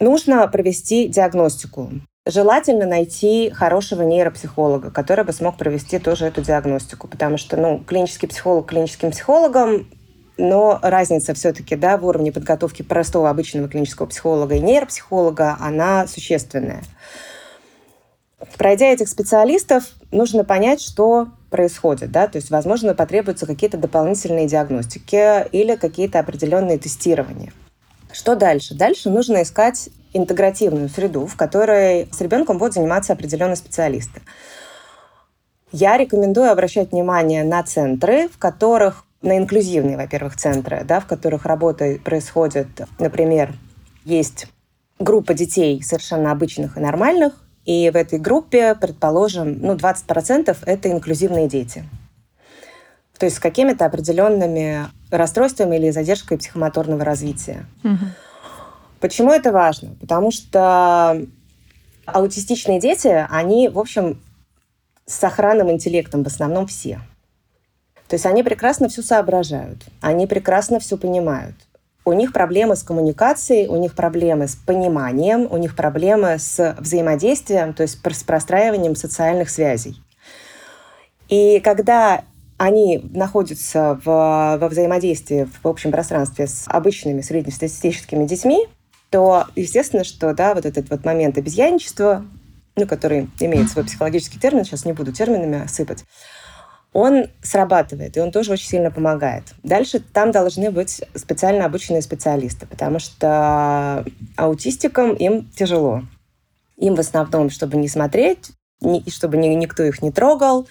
Нужно 0.00 0.46
провести 0.48 1.08
диагностику. 1.08 1.90
Желательно 2.26 2.86
найти 2.86 3.50
хорошего 3.50 4.02
нейропсихолога, 4.02 4.90
который 4.90 5.26
бы 5.26 5.32
смог 5.34 5.58
провести 5.58 5.98
тоже 5.98 6.24
эту 6.24 6.40
диагностику, 6.40 7.06
потому 7.06 7.36
что, 7.36 7.58
ну, 7.58 7.84
клинический 7.86 8.26
психолог 8.26 8.66
клиническим 8.66 9.10
психологом 9.10 9.86
но 10.36 10.78
разница 10.82 11.34
все-таки 11.34 11.76
да, 11.76 11.96
в 11.96 12.06
уровне 12.06 12.32
подготовки 12.32 12.82
простого 12.82 13.30
обычного 13.30 13.68
клинического 13.68 14.06
психолога 14.06 14.56
и 14.56 14.60
нейропсихолога, 14.60 15.56
она 15.60 16.06
существенная. 16.06 16.82
Пройдя 18.58 18.86
этих 18.86 19.08
специалистов, 19.08 19.84
нужно 20.10 20.44
понять, 20.44 20.80
что 20.80 21.28
происходит. 21.50 22.10
Да? 22.10 22.26
То 22.26 22.36
есть, 22.36 22.50
возможно, 22.50 22.94
потребуются 22.94 23.46
какие-то 23.46 23.78
дополнительные 23.78 24.46
диагностики 24.46 25.48
или 25.50 25.76
какие-то 25.76 26.18
определенные 26.18 26.78
тестирования. 26.78 27.52
Что 28.12 28.36
дальше? 28.36 28.74
Дальше 28.74 29.10
нужно 29.10 29.42
искать 29.42 29.88
интегративную 30.12 30.88
среду, 30.88 31.26
в 31.26 31.36
которой 31.36 32.08
с 32.12 32.20
ребенком 32.20 32.58
будут 32.58 32.74
заниматься 32.74 33.12
определенные 33.12 33.56
специалисты. 33.56 34.20
Я 35.72 35.96
рекомендую 35.96 36.50
обращать 36.50 36.92
внимание 36.92 37.42
на 37.42 37.62
центры, 37.64 38.28
в 38.28 38.38
которых 38.38 39.04
на 39.24 39.38
инклюзивные, 39.38 39.96
во-первых, 39.96 40.36
центры, 40.36 40.84
да, 40.84 41.00
в 41.00 41.06
которых 41.06 41.46
работа 41.46 41.98
происходит, 42.04 42.68
например, 42.98 43.54
есть 44.04 44.46
группа 44.98 45.34
детей 45.34 45.82
совершенно 45.82 46.30
обычных 46.30 46.76
и 46.76 46.80
нормальных, 46.80 47.42
и 47.64 47.90
в 47.90 47.96
этой 47.96 48.18
группе, 48.18 48.74
предположим, 48.74 49.58
ну, 49.60 49.74
20% 49.74 50.56
это 50.66 50.90
инклюзивные 50.90 51.48
дети. 51.48 51.84
То 53.18 53.26
есть 53.26 53.36
с 53.36 53.40
какими-то 53.40 53.86
определенными 53.86 54.86
расстройствами 55.10 55.76
или 55.76 55.90
задержкой 55.90 56.36
психомоторного 56.36 57.04
развития. 57.04 57.64
Угу. 57.82 58.04
Почему 59.00 59.32
это 59.32 59.52
важно? 59.52 59.94
Потому 60.00 60.30
что 60.30 61.24
аутистичные 62.06 62.80
дети, 62.80 63.26
они, 63.30 63.68
в 63.68 63.78
общем, 63.78 64.20
с 65.06 65.14
сохранным 65.14 65.70
интеллектом 65.70 66.24
в 66.24 66.26
основном 66.26 66.66
все. 66.66 67.00
То 68.08 68.14
есть 68.14 68.26
они 68.26 68.42
прекрасно 68.42 68.88
все 68.88 69.02
соображают, 69.02 69.84
они 70.00 70.26
прекрасно 70.26 70.78
все 70.78 70.96
понимают. 70.96 71.56
У 72.06 72.12
них 72.12 72.32
проблемы 72.32 72.76
с 72.76 72.82
коммуникацией, 72.82 73.66
у 73.66 73.76
них 73.76 73.94
проблемы 73.94 74.46
с 74.46 74.56
пониманием, 74.56 75.48
у 75.50 75.56
них 75.56 75.74
проблемы 75.74 76.38
с 76.38 76.76
взаимодействием, 76.78 77.72
то 77.72 77.82
есть 77.82 77.94
с 77.98 78.24
простраиванием 78.24 78.94
социальных 78.94 79.48
связей. 79.48 79.96
И 81.30 81.60
когда 81.60 82.24
они 82.58 83.00
находятся 83.14 83.98
в, 84.04 84.58
во 84.60 84.68
взаимодействии 84.68 85.48
в 85.62 85.66
общем 85.66 85.90
пространстве 85.90 86.46
с 86.46 86.64
обычными 86.66 87.22
среднестатистическими 87.22 88.26
детьми, 88.26 88.68
то 89.10 89.46
естественно, 89.56 90.04
что 90.04 90.34
да, 90.34 90.54
вот 90.54 90.66
этот 90.66 90.90
вот 90.90 91.04
момент 91.04 91.38
обезьянничества, 91.38 92.24
ну, 92.76 92.86
который 92.86 93.30
имеет 93.40 93.70
свой 93.70 93.84
психологический 93.84 94.38
термин, 94.38 94.64
сейчас 94.64 94.84
не 94.84 94.92
буду 94.92 95.12
терминами 95.12 95.66
сыпать, 95.68 96.04
он 96.94 97.26
срабатывает, 97.42 98.16
и 98.16 98.20
он 98.20 98.30
тоже 98.30 98.52
очень 98.52 98.68
сильно 98.68 98.90
помогает. 98.90 99.42
Дальше 99.64 99.98
там 99.98 100.30
должны 100.30 100.70
быть 100.70 101.02
специально 101.16 101.66
обученные 101.66 102.02
специалисты, 102.02 102.66
потому 102.66 103.00
что 103.00 104.04
аутистикам 104.36 105.12
им 105.14 105.50
тяжело. 105.56 106.02
Им 106.76 106.94
в 106.94 107.00
основном, 107.00 107.50
чтобы 107.50 107.76
не 107.78 107.88
смотреть, 107.88 108.52
и 108.80 109.10
чтобы 109.10 109.36
никто 109.38 109.82
их 109.82 110.02
не 110.02 110.12
трогал, 110.12 110.68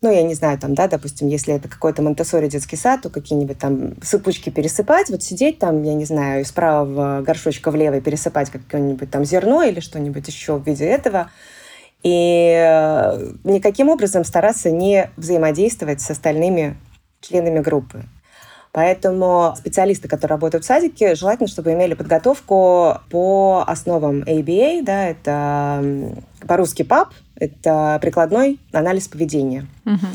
ну, 0.00 0.10
я 0.12 0.22
не 0.22 0.34
знаю, 0.34 0.58
там, 0.58 0.74
да, 0.74 0.86
допустим, 0.86 1.26
если 1.26 1.54
это 1.54 1.68
какой-то 1.68 2.02
монтессори 2.02 2.48
детский 2.48 2.76
сад, 2.76 3.02
то 3.02 3.10
какие-нибудь 3.10 3.58
там 3.58 4.00
сыпучки 4.00 4.48
пересыпать, 4.48 5.10
вот 5.10 5.22
сидеть 5.22 5.58
там, 5.58 5.82
я 5.82 5.94
не 5.94 6.04
знаю, 6.04 6.42
из 6.42 6.52
правого 6.52 7.20
горшочка 7.20 7.70
в 7.70 7.76
левый 7.76 8.00
пересыпать 8.00 8.48
какое-нибудь 8.48 9.10
там 9.10 9.24
зерно 9.24 9.64
или 9.64 9.80
что-нибудь 9.80 10.26
еще 10.28 10.56
в 10.56 10.66
виде 10.66 10.86
этого– 10.86 11.30
и 12.02 12.52
э, 12.56 13.32
никаким 13.44 13.88
образом 13.88 14.24
стараться 14.24 14.70
не 14.70 15.10
взаимодействовать 15.16 16.00
с 16.00 16.10
остальными 16.10 16.76
членами 17.20 17.58
группы. 17.60 18.04
Поэтому 18.72 19.54
специалисты, 19.56 20.08
которые 20.08 20.34
работают 20.34 20.64
в 20.64 20.66
садике, 20.66 21.14
желательно, 21.14 21.48
чтобы 21.48 21.72
имели 21.72 21.94
подготовку 21.94 22.98
по 23.10 23.64
основам 23.66 24.22
ABA, 24.22 24.82
да, 24.82 25.08
это 25.08 26.14
по-русски 26.46 26.82
ПАП, 26.82 27.12
это 27.34 27.98
прикладной 28.00 28.60
анализ 28.72 29.08
поведения. 29.08 29.66
Угу. 29.84 30.06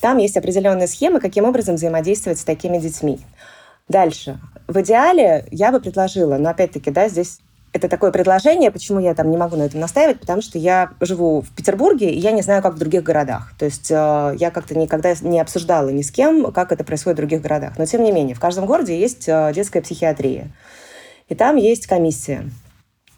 Там 0.00 0.18
есть 0.18 0.36
определенные 0.36 0.86
схемы, 0.86 1.18
каким 1.18 1.44
образом 1.44 1.76
взаимодействовать 1.76 2.38
с 2.38 2.44
такими 2.44 2.78
детьми. 2.78 3.20
Дальше. 3.88 4.38
В 4.66 4.80
идеале 4.80 5.46
я 5.50 5.72
бы 5.72 5.80
предложила, 5.80 6.36
но 6.36 6.50
опять-таки, 6.50 6.90
да, 6.90 7.08
здесь 7.08 7.40
это 7.74 7.88
такое 7.88 8.12
предложение, 8.12 8.70
почему 8.70 9.00
я 9.00 9.14
там 9.14 9.32
не 9.32 9.36
могу 9.36 9.56
на 9.56 9.64
этом 9.64 9.80
настаивать, 9.80 10.20
потому 10.20 10.40
что 10.40 10.58
я 10.58 10.92
живу 11.00 11.40
в 11.42 11.50
Петербурге, 11.56 12.08
и 12.08 12.18
я 12.20 12.30
не 12.30 12.40
знаю, 12.40 12.62
как 12.62 12.74
в 12.74 12.78
других 12.78 13.02
городах. 13.02 13.52
То 13.58 13.64
есть 13.64 13.90
э, 13.90 14.36
я 14.38 14.52
как-то 14.52 14.78
никогда 14.78 15.12
не 15.22 15.40
обсуждала 15.40 15.88
ни 15.88 16.02
с 16.02 16.12
кем, 16.12 16.52
как 16.52 16.70
это 16.70 16.84
происходит 16.84 17.18
в 17.18 17.22
других 17.22 17.42
городах. 17.42 17.76
Но 17.76 17.84
тем 17.84 18.04
не 18.04 18.12
менее, 18.12 18.36
в 18.36 18.40
каждом 18.40 18.66
городе 18.66 18.96
есть 18.96 19.28
э, 19.28 19.50
детская 19.52 19.82
психиатрия. 19.82 20.52
И 21.28 21.34
там 21.34 21.56
есть 21.56 21.88
комиссия, 21.88 22.48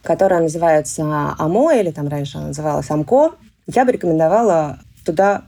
которая 0.02 0.40
называется 0.40 1.34
АМО, 1.38 1.72
или 1.72 1.90
там 1.90 2.08
раньше 2.08 2.38
она 2.38 2.46
называлась 2.48 2.90
АМКО. 2.90 3.32
Я 3.66 3.84
бы 3.84 3.92
рекомендовала 3.92 4.78
туда 5.04 5.42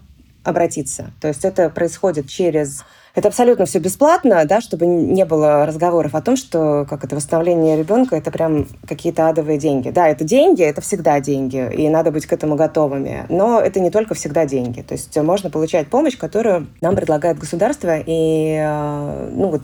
обратиться. 0.45 1.13
То 1.23 1.29
есть 1.29 1.47
это 1.47 1.71
происходит 1.71 2.29
через 2.29 2.85
это 3.19 3.29
абсолютно 3.29 3.67
все 3.67 3.81
бесплатно, 3.81 4.45
да, 4.45 4.61
чтобы 4.61 4.87
не 4.87 5.25
было 5.25 5.67
разговоров 5.67 6.15
о 6.15 6.23
том, 6.23 6.37
что 6.37 6.87
как 6.89 7.05
это 7.05 7.17
восстановление 7.17 7.77
ребенка 7.77 8.15
это 8.15 8.31
прям 8.31 8.69
какие-то 8.87 9.29
адовые 9.29 9.59
деньги. 9.59 9.91
Да, 9.91 10.09
это 10.09 10.23
деньги, 10.23 10.63
это 10.63 10.81
всегда 10.81 11.19
деньги, 11.19 11.69
и 11.75 11.89
надо 11.89 12.13
быть 12.13 12.27
к 12.27 12.33
этому 12.33 12.55
готовыми. 12.55 13.27
Но 13.29 13.61
это 13.61 13.81
не 13.81 13.91
только 13.91 14.15
всегда 14.15 14.47
деньги. 14.47 14.83
То 14.83 14.93
есть 14.93 15.17
можно 15.17 15.51
получать 15.51 15.89
помощь, 15.89 16.17
которую 16.17 16.69
нам 16.81 16.95
предлагает 16.95 17.39
государство, 17.39 17.99
и 17.99 18.57
э, 18.57 19.31
ну 19.33 19.49
вот 19.49 19.63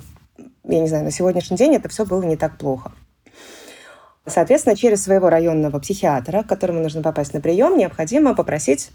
я 0.65 0.81
не 0.81 0.89
знаю, 0.89 1.05
на 1.05 1.13
сегодняшний 1.13 1.57
день 1.57 1.77
это 1.77 1.89
все 1.89 2.05
было 2.05 2.23
не 2.23 2.37
так 2.37 2.59
плохо. 2.59 2.91
Соответственно, 4.27 4.75
через 4.75 5.05
своего 5.05 5.29
районного 5.29 5.79
психиатра, 5.79 6.43
к 6.43 6.49
которому 6.49 6.81
нужно 6.81 7.03
попасть 7.03 7.35
на 7.35 7.41
прием, 7.41 7.77
необходимо 7.77 8.35
попросить 8.35 8.91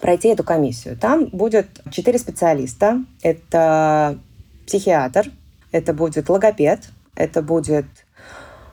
пройти 0.00 0.28
эту 0.28 0.44
комиссию. 0.44 0.96
Там 0.96 1.26
будет 1.26 1.68
четыре 1.90 2.18
специалиста. 2.18 3.02
Это 3.22 4.18
психиатр, 4.66 5.30
это 5.72 5.92
будет 5.92 6.28
логопед, 6.28 6.88
это 7.14 7.42
будет 7.42 7.86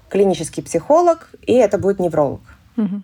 клинический 0.10 0.64
психолог 0.64 1.30
и 1.42 1.54
это 1.54 1.78
будет 1.78 2.00
невролог. 2.00 2.42
Угу. 2.78 3.02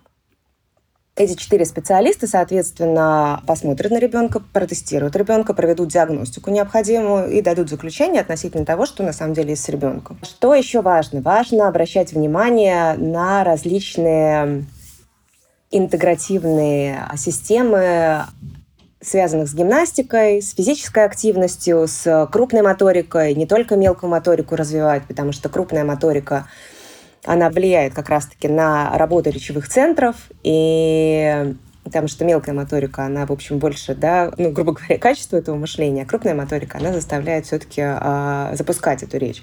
Эти 1.16 1.34
четыре 1.34 1.66
специалиста, 1.66 2.26
соответственно, 2.26 3.42
посмотрят 3.46 3.90
на 3.92 3.98
ребенка, 3.98 4.40
протестируют 4.40 5.16
ребенка, 5.16 5.52
проведут 5.52 5.88
диагностику 5.88 6.50
необходимую 6.50 7.30
и 7.30 7.42
дадут 7.42 7.68
заключение 7.68 8.22
относительно 8.22 8.64
того, 8.64 8.86
что 8.86 9.02
на 9.02 9.12
самом 9.12 9.34
деле 9.34 9.50
есть 9.50 9.64
с 9.64 9.68
ребенком. 9.68 10.18
Что 10.22 10.54
еще 10.54 10.80
важно? 10.80 11.20
Важно 11.20 11.68
обращать 11.68 12.12
внимание 12.12 12.94
на 12.94 13.44
различные 13.44 14.64
интегративные 15.70 17.08
системы, 17.16 18.24
связанных 19.00 19.48
с 19.48 19.54
гимнастикой, 19.54 20.42
с 20.42 20.54
физической 20.54 21.04
активностью, 21.04 21.86
с 21.86 22.28
крупной 22.30 22.62
моторикой, 22.62 23.34
не 23.34 23.46
только 23.46 23.76
мелкую 23.76 24.10
моторику 24.10 24.56
развивать, 24.56 25.04
потому 25.04 25.32
что 25.32 25.48
крупная 25.48 25.84
моторика 25.84 26.46
она 27.24 27.50
влияет 27.50 27.94
как 27.94 28.08
раз-таки 28.08 28.48
на 28.48 28.96
работу 28.96 29.30
речевых 29.30 29.68
центров, 29.68 30.16
и 30.42 31.54
потому 31.84 32.08
что 32.08 32.24
мелкая 32.24 32.54
моторика, 32.54 33.04
она, 33.04 33.26
в 33.26 33.32
общем, 33.32 33.58
больше, 33.58 33.94
да, 33.94 34.32
ну, 34.36 34.50
грубо 34.50 34.72
говоря, 34.72 34.98
качество 34.98 35.36
этого 35.36 35.56
мышления, 35.56 36.02
а 36.02 36.06
крупная 36.06 36.34
моторика, 36.34 36.78
она 36.78 36.92
заставляет 36.92 37.46
все-таки 37.46 37.82
э, 37.84 38.54
запускать 38.54 39.02
эту 39.02 39.18
речь 39.18 39.42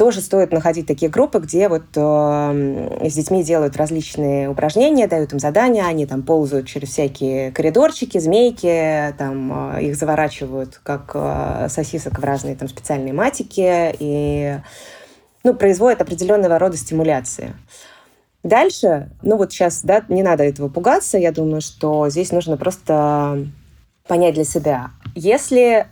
тоже 0.00 0.22
стоит 0.22 0.50
находить 0.50 0.86
такие 0.86 1.10
группы, 1.10 1.40
где 1.40 1.68
вот 1.68 1.82
э, 1.94 3.06
с 3.06 3.12
детьми 3.12 3.44
делают 3.44 3.76
различные 3.76 4.48
упражнения, 4.48 5.06
дают 5.06 5.34
им 5.34 5.38
задания, 5.38 5.84
они 5.84 6.06
там 6.06 6.22
ползают 6.22 6.66
через 6.66 6.88
всякие 6.88 7.52
коридорчики, 7.52 8.16
змейки, 8.16 9.14
там 9.18 9.74
э, 9.76 9.82
их 9.82 9.96
заворачивают 9.96 10.80
как 10.82 11.10
э, 11.12 11.66
сосисок 11.68 12.18
в 12.18 12.24
разные 12.24 12.56
там 12.56 12.66
специальные 12.66 13.12
матики 13.12 13.94
и 13.98 14.56
ну, 15.44 15.52
производят 15.52 16.00
определенного 16.00 16.58
рода 16.58 16.78
стимуляции. 16.78 17.52
Дальше, 18.42 19.10
ну 19.20 19.36
вот 19.36 19.52
сейчас, 19.52 19.82
да, 19.82 20.02
не 20.08 20.22
надо 20.22 20.44
этого 20.44 20.70
пугаться, 20.70 21.18
я 21.18 21.30
думаю, 21.30 21.60
что 21.60 22.08
здесь 22.08 22.32
нужно 22.32 22.56
просто 22.56 23.46
понять 24.08 24.32
для 24.32 24.44
себя, 24.44 24.92
если 25.14 25.88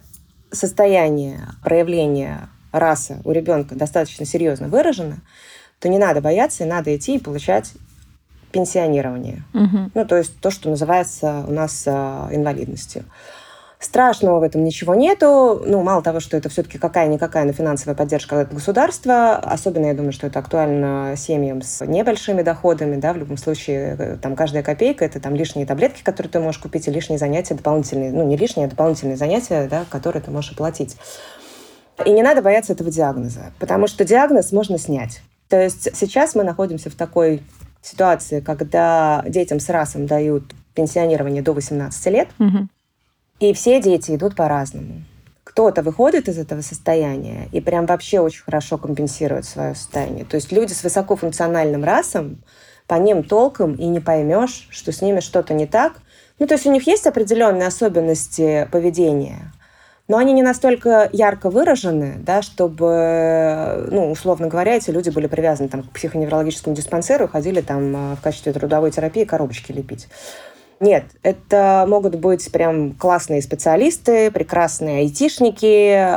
состояние 0.50 1.40
проявления 1.62 2.48
раса 2.72 3.20
у 3.24 3.32
ребенка 3.32 3.74
достаточно 3.74 4.26
серьезно 4.26 4.68
выражена, 4.68 5.18
то 5.80 5.88
не 5.88 5.98
надо 5.98 6.20
бояться, 6.20 6.64
и 6.64 6.66
надо 6.66 6.94
идти 6.96 7.16
и 7.16 7.20
получать 7.20 7.72
пенсионирование. 8.52 9.44
Угу. 9.54 9.90
Ну, 9.94 10.04
то 10.06 10.16
есть 10.16 10.40
то, 10.40 10.50
что 10.50 10.70
называется 10.70 11.44
у 11.46 11.52
нас 11.52 11.84
э, 11.86 11.90
инвалидностью. 11.90 13.04
Страшного 13.80 14.40
в 14.40 14.42
этом 14.42 14.64
ничего 14.64 14.96
нету. 14.96 15.62
Ну, 15.64 15.82
мало 15.84 16.02
того, 16.02 16.18
что 16.18 16.36
это 16.36 16.48
все-таки 16.48 16.78
какая-никакая, 16.78 17.44
но 17.44 17.52
финансовая 17.52 17.94
поддержка 17.94 18.40
от 18.40 18.52
государства. 18.52 19.36
Особенно, 19.36 19.86
я 19.86 19.94
думаю, 19.94 20.10
что 20.12 20.26
это 20.26 20.40
актуально 20.40 21.14
семьям 21.16 21.62
с 21.62 21.86
небольшими 21.86 22.42
доходами. 22.42 22.96
Да, 22.96 23.12
в 23.12 23.18
любом 23.18 23.36
случае, 23.36 23.96
э, 23.96 24.16
там 24.16 24.34
каждая 24.34 24.64
копейка– 24.64 25.04
это 25.06 25.20
там 25.20 25.36
лишние 25.36 25.64
таблетки, 25.64 26.02
которые 26.02 26.30
ты 26.32 26.40
можешь 26.40 26.60
купить, 26.60 26.88
и 26.88 26.90
лишние 26.90 27.18
занятия 27.18 27.54
дополнительные. 27.54 28.10
Ну, 28.10 28.24
не 28.24 28.36
лишние, 28.36 28.66
а 28.66 28.70
дополнительные 28.70 29.16
занятия, 29.16 29.68
да, 29.70 29.84
которые 29.88 30.22
ты 30.22 30.32
можешь 30.32 30.52
оплатить. 30.52 30.96
И 32.04 32.10
не 32.10 32.22
надо 32.22 32.42
бояться 32.42 32.72
этого 32.72 32.90
диагноза, 32.90 33.52
потому 33.58 33.86
что 33.86 34.04
диагноз 34.04 34.52
можно 34.52 34.78
снять. 34.78 35.20
То 35.48 35.60
есть 35.60 35.96
сейчас 35.96 36.34
мы 36.34 36.44
находимся 36.44 36.90
в 36.90 36.94
такой 36.94 37.42
ситуации, 37.82 38.40
когда 38.40 39.24
детям 39.26 39.60
с 39.60 39.68
расом 39.68 40.06
дают 40.06 40.44
пенсионирование 40.74 41.42
до 41.42 41.52
18 41.52 42.06
лет, 42.06 42.28
угу. 42.38 42.68
и 43.40 43.52
все 43.52 43.80
дети 43.80 44.14
идут 44.14 44.36
по-разному. 44.36 45.02
Кто-то 45.44 45.82
выходит 45.82 46.28
из 46.28 46.38
этого 46.38 46.60
состояния 46.60 47.48
и 47.50 47.60
прям 47.60 47.86
вообще 47.86 48.20
очень 48.20 48.44
хорошо 48.44 48.78
компенсирует 48.78 49.44
свое 49.44 49.74
состояние. 49.74 50.24
То 50.24 50.36
есть 50.36 50.52
люди 50.52 50.72
с 50.72 50.84
высокофункциональным 50.84 51.82
расом, 51.82 52.42
по 52.86 52.94
ним 52.94 53.22
толком 53.22 53.74
и 53.74 53.86
не 53.86 54.00
поймешь, 54.00 54.68
что 54.70 54.92
с 54.92 55.02
ними 55.02 55.20
что-то 55.20 55.54
не 55.54 55.66
так. 55.66 55.94
Ну, 56.38 56.46
то 56.46 56.54
есть 56.54 56.66
у 56.66 56.72
них 56.72 56.86
есть 56.86 57.06
определенные 57.06 57.66
особенности 57.66 58.68
поведения, 58.70 59.52
но 60.08 60.16
они 60.16 60.32
не 60.32 60.42
настолько 60.42 61.08
ярко 61.12 61.50
выражены, 61.50 62.16
да, 62.18 62.40
чтобы, 62.40 63.88
ну, 63.90 64.10
условно 64.10 64.48
говоря, 64.48 64.74
эти 64.74 64.90
люди 64.90 65.10
были 65.10 65.26
привязаны 65.26 65.68
там, 65.68 65.82
к 65.82 65.90
психоневрологическому 65.90 66.74
диспансеру 66.74 67.26
и 67.26 67.28
ходили 67.28 67.60
там 67.60 67.94
а, 67.94 68.16
в 68.16 68.22
качестве 68.22 68.54
трудовой 68.54 68.90
терапии 68.90 69.24
коробочки 69.24 69.70
лепить. 69.70 70.08
Нет, 70.80 71.04
это 71.22 71.84
могут 71.88 72.14
быть 72.14 72.50
прям 72.50 72.94
классные 72.94 73.42
специалисты, 73.42 74.30
прекрасные 74.30 75.00
айтишники, 75.00 75.90
э, 75.90 76.08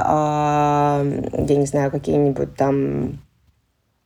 я 1.48 1.56
не 1.56 1.66
знаю, 1.66 1.90
какие-нибудь 1.90 2.56
там 2.56 3.20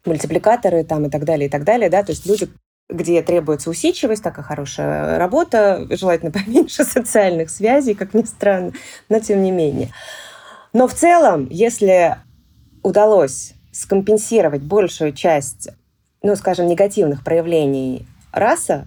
мультипликаторы 0.06 0.84
там 0.86 1.06
и 1.06 1.10
так 1.10 1.26
далее, 1.26 1.48
и 1.48 1.50
так 1.50 1.66
далее, 1.66 1.90
да, 1.90 2.04
то 2.04 2.12
есть 2.12 2.26
люди, 2.26 2.48
где 2.90 3.22
требуется 3.22 3.70
усидчивость, 3.70 4.24
такая 4.24 4.46
хорошая 4.46 5.18
работа, 5.18 5.88
желательно 5.90 6.32
поменьше 6.46 6.84
социальных 6.84 7.50
связей, 7.50 7.94
как 7.94 8.14
ни 8.14 8.24
странно, 8.24 8.74
но 9.10 9.20
тем 9.20 9.44
не 9.44 9.52
менее. 9.52 9.92
Но 10.74 10.88
в 10.88 10.94
целом, 10.94 11.48
если 11.50 12.18
удалось 12.84 13.54
скомпенсировать 13.72 14.62
большую 14.62 15.14
часть, 15.14 15.70
ну, 16.22 16.36
скажем, 16.36 16.68
негативных 16.68 17.24
проявлений 17.24 18.06
раса, 18.32 18.86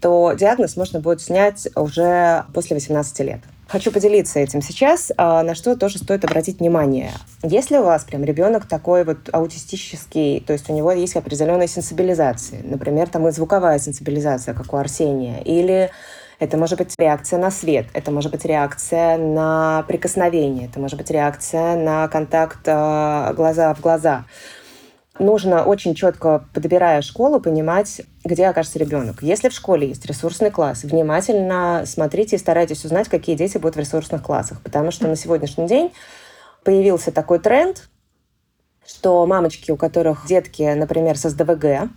то 0.00 0.32
диагноз 0.32 0.76
можно 0.76 1.00
будет 1.00 1.20
снять 1.20 1.68
уже 1.76 2.44
после 2.54 2.74
18 2.74 3.20
лет. 3.20 3.40
Хочу 3.70 3.92
поделиться 3.92 4.40
этим 4.40 4.62
сейчас, 4.62 5.12
а, 5.16 5.44
на 5.44 5.54
что 5.54 5.76
тоже 5.76 5.98
стоит 5.98 6.24
обратить 6.24 6.58
внимание. 6.58 7.12
Если 7.44 7.76
у 7.76 7.84
вас 7.84 8.02
прям 8.02 8.24
ребенок 8.24 8.66
такой 8.66 9.04
вот 9.04 9.28
аутистический, 9.30 10.40
то 10.40 10.52
есть 10.52 10.68
у 10.68 10.74
него 10.74 10.90
есть 10.90 11.14
определенная 11.14 11.68
сенсибилизация, 11.68 12.62
например, 12.64 13.08
там 13.08 13.28
и 13.28 13.30
звуковая 13.30 13.78
сенсибилизация, 13.78 14.54
как 14.54 14.72
у 14.72 14.76
Арсения, 14.76 15.40
или 15.44 15.92
это 16.40 16.56
может 16.56 16.78
быть 16.78 16.92
реакция 16.98 17.38
на 17.38 17.52
свет, 17.52 17.86
это 17.92 18.10
может 18.10 18.32
быть 18.32 18.44
реакция 18.44 19.16
на 19.16 19.84
прикосновение, 19.86 20.66
это 20.66 20.80
может 20.80 20.98
быть 20.98 21.12
реакция 21.12 21.76
на 21.76 22.08
контакт 22.08 22.62
а, 22.66 23.32
глаза 23.34 23.72
в 23.74 23.80
глаза 23.80 24.24
нужно 25.20 25.64
очень 25.64 25.94
четко, 25.94 26.44
подбирая 26.52 27.02
школу, 27.02 27.40
понимать, 27.40 28.02
где 28.24 28.46
окажется 28.46 28.78
ребенок. 28.78 29.22
Если 29.22 29.48
в 29.48 29.52
школе 29.52 29.88
есть 29.88 30.04
ресурсный 30.06 30.50
класс, 30.50 30.82
внимательно 30.82 31.84
смотрите 31.86 32.36
и 32.36 32.38
старайтесь 32.38 32.84
узнать, 32.84 33.08
какие 33.08 33.36
дети 33.36 33.58
будут 33.58 33.76
в 33.76 33.80
ресурсных 33.80 34.22
классах. 34.22 34.60
Потому 34.62 34.90
что 34.90 35.06
на 35.06 35.16
сегодняшний 35.16 35.66
день 35.66 35.92
появился 36.64 37.12
такой 37.12 37.38
тренд, 37.38 37.88
что 38.86 39.24
мамочки, 39.26 39.70
у 39.70 39.76
которых 39.76 40.26
детки, 40.26 40.62
например, 40.74 41.16
с 41.16 41.28
СДВГ, 41.28 41.90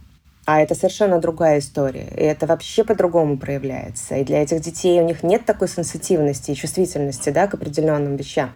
А 0.45 0.59
это 0.59 0.75
совершенно 0.75 1.19
другая 1.19 1.59
история. 1.59 2.07
И 2.17 2.21
это 2.21 2.45
вообще 2.45 2.83
по-другому 2.83 3.37
проявляется. 3.37 4.15
И 4.15 4.25
для 4.25 4.43
этих 4.43 4.59
детей 4.59 4.99
у 4.99 5.05
них 5.05 5.23
нет 5.23 5.45
такой 5.45 5.69
сенситивности 5.69 6.51
и 6.51 6.55
чувствительности 6.55 7.29
да, 7.29 7.47
к 7.47 7.53
определенным 7.53 8.17
вещам. 8.17 8.51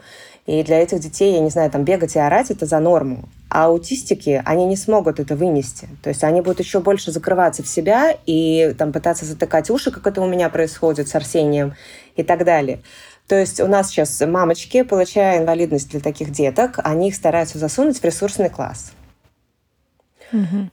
И 0.48 0.64
для 0.64 0.80
этих 0.80 1.02
детей, 1.02 1.34
я 1.34 1.42
не 1.42 1.50
знаю, 1.50 1.70
там 1.70 1.84
бегать 1.84 2.16
и 2.16 2.20
орать– 2.20 2.50
это 2.52 2.66
за 2.66 2.80
норму. 2.80 3.28
А 3.50 3.66
аутистики, 3.66 4.42
они 4.46 4.66
не 4.66 4.78
смогут 4.78 5.20
это 5.20 5.36
вынести. 5.36 5.90
То 6.02 6.10
есть 6.10 6.24
они 6.24 6.40
будут 6.40 6.62
еще 6.62 6.80
больше 6.80 7.12
закрываться 7.12 7.64
в 7.64 7.68
себя 7.68 8.16
и 8.26 8.74
там 8.78 8.94
пытаться 8.94 9.26
затыкать 9.26 9.70
уши, 9.70 9.92
как 9.92 10.08
это 10.08 10.22
у 10.22 10.28
меня 10.28 10.50
происходит 10.50 11.10
с 11.10 11.16
Арсением 11.16 11.76
и 12.16 12.24
так 12.24 12.46
далее. 12.46 12.80
То 13.28 13.36
есть 13.38 13.60
у 13.60 13.68
нас 13.68 13.90
сейчас 13.90 14.22
мамочки, 14.22 14.84
получая 14.84 15.40
инвалидность 15.40 15.90
для 15.90 16.00
таких 16.00 16.32
деток, 16.32 16.80
они 16.82 17.10
их 17.10 17.16
стараются 17.16 17.58
засунуть 17.58 18.00
в 18.00 18.04
ресурсный 18.06 18.50
класс. 18.50 18.94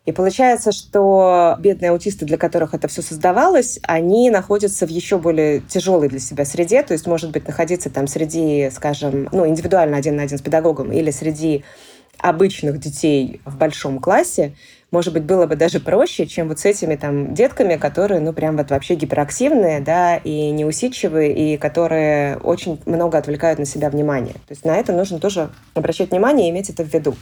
И 0.04 0.12
получается, 0.12 0.72
что 0.72 1.56
бедные 1.58 1.90
аутисты, 1.90 2.24
для 2.24 2.36
которых 2.36 2.74
это 2.74 2.88
все 2.88 3.02
создавалось, 3.02 3.78
они 3.82 4.30
находятся 4.30 4.86
в 4.86 4.90
еще 4.90 5.18
более 5.18 5.60
тяжелой 5.60 6.08
для 6.08 6.18
себя 6.18 6.44
среде, 6.44 6.82
то 6.82 6.92
есть, 6.92 7.06
может 7.06 7.30
быть, 7.30 7.46
находиться 7.46 7.90
там 7.90 8.06
среди, 8.06 8.70
скажем, 8.70 9.28
ну, 9.32 9.46
индивидуально 9.46 9.96
один 9.96 10.16
на 10.16 10.22
один 10.22 10.38
с 10.38 10.42
педагогом 10.42 10.92
или 10.92 11.10
среди 11.10 11.64
обычных 12.18 12.78
детей 12.80 13.40
в 13.44 13.56
большом 13.56 13.98
классе, 13.98 14.54
может 14.90 15.12
быть, 15.12 15.24
было 15.24 15.46
бы 15.46 15.56
даже 15.56 15.80
проще, 15.80 16.24
чем 16.26 16.48
вот 16.48 16.60
с 16.60 16.64
этими 16.64 16.94
там 16.94 17.34
детками, 17.34 17.76
которые, 17.76 18.20
ну, 18.20 18.32
прям 18.32 18.56
вот 18.56 18.70
вообще 18.70 18.94
гиперактивные, 18.94 19.80
да, 19.80 20.16
и 20.16 20.50
неусидчивые, 20.50 21.34
и 21.34 21.56
которые 21.56 22.36
очень 22.38 22.80
много 22.86 23.18
отвлекают 23.18 23.58
на 23.58 23.64
себя 23.64 23.90
внимание. 23.90 24.34
То 24.34 24.50
есть 24.50 24.64
на 24.64 24.76
это 24.76 24.92
нужно 24.92 25.18
тоже 25.18 25.50
обращать 25.74 26.12
внимание 26.12 26.48
и 26.48 26.50
иметь 26.50 26.70
это 26.70 26.84
в 26.84 26.94
виду. 26.94 27.16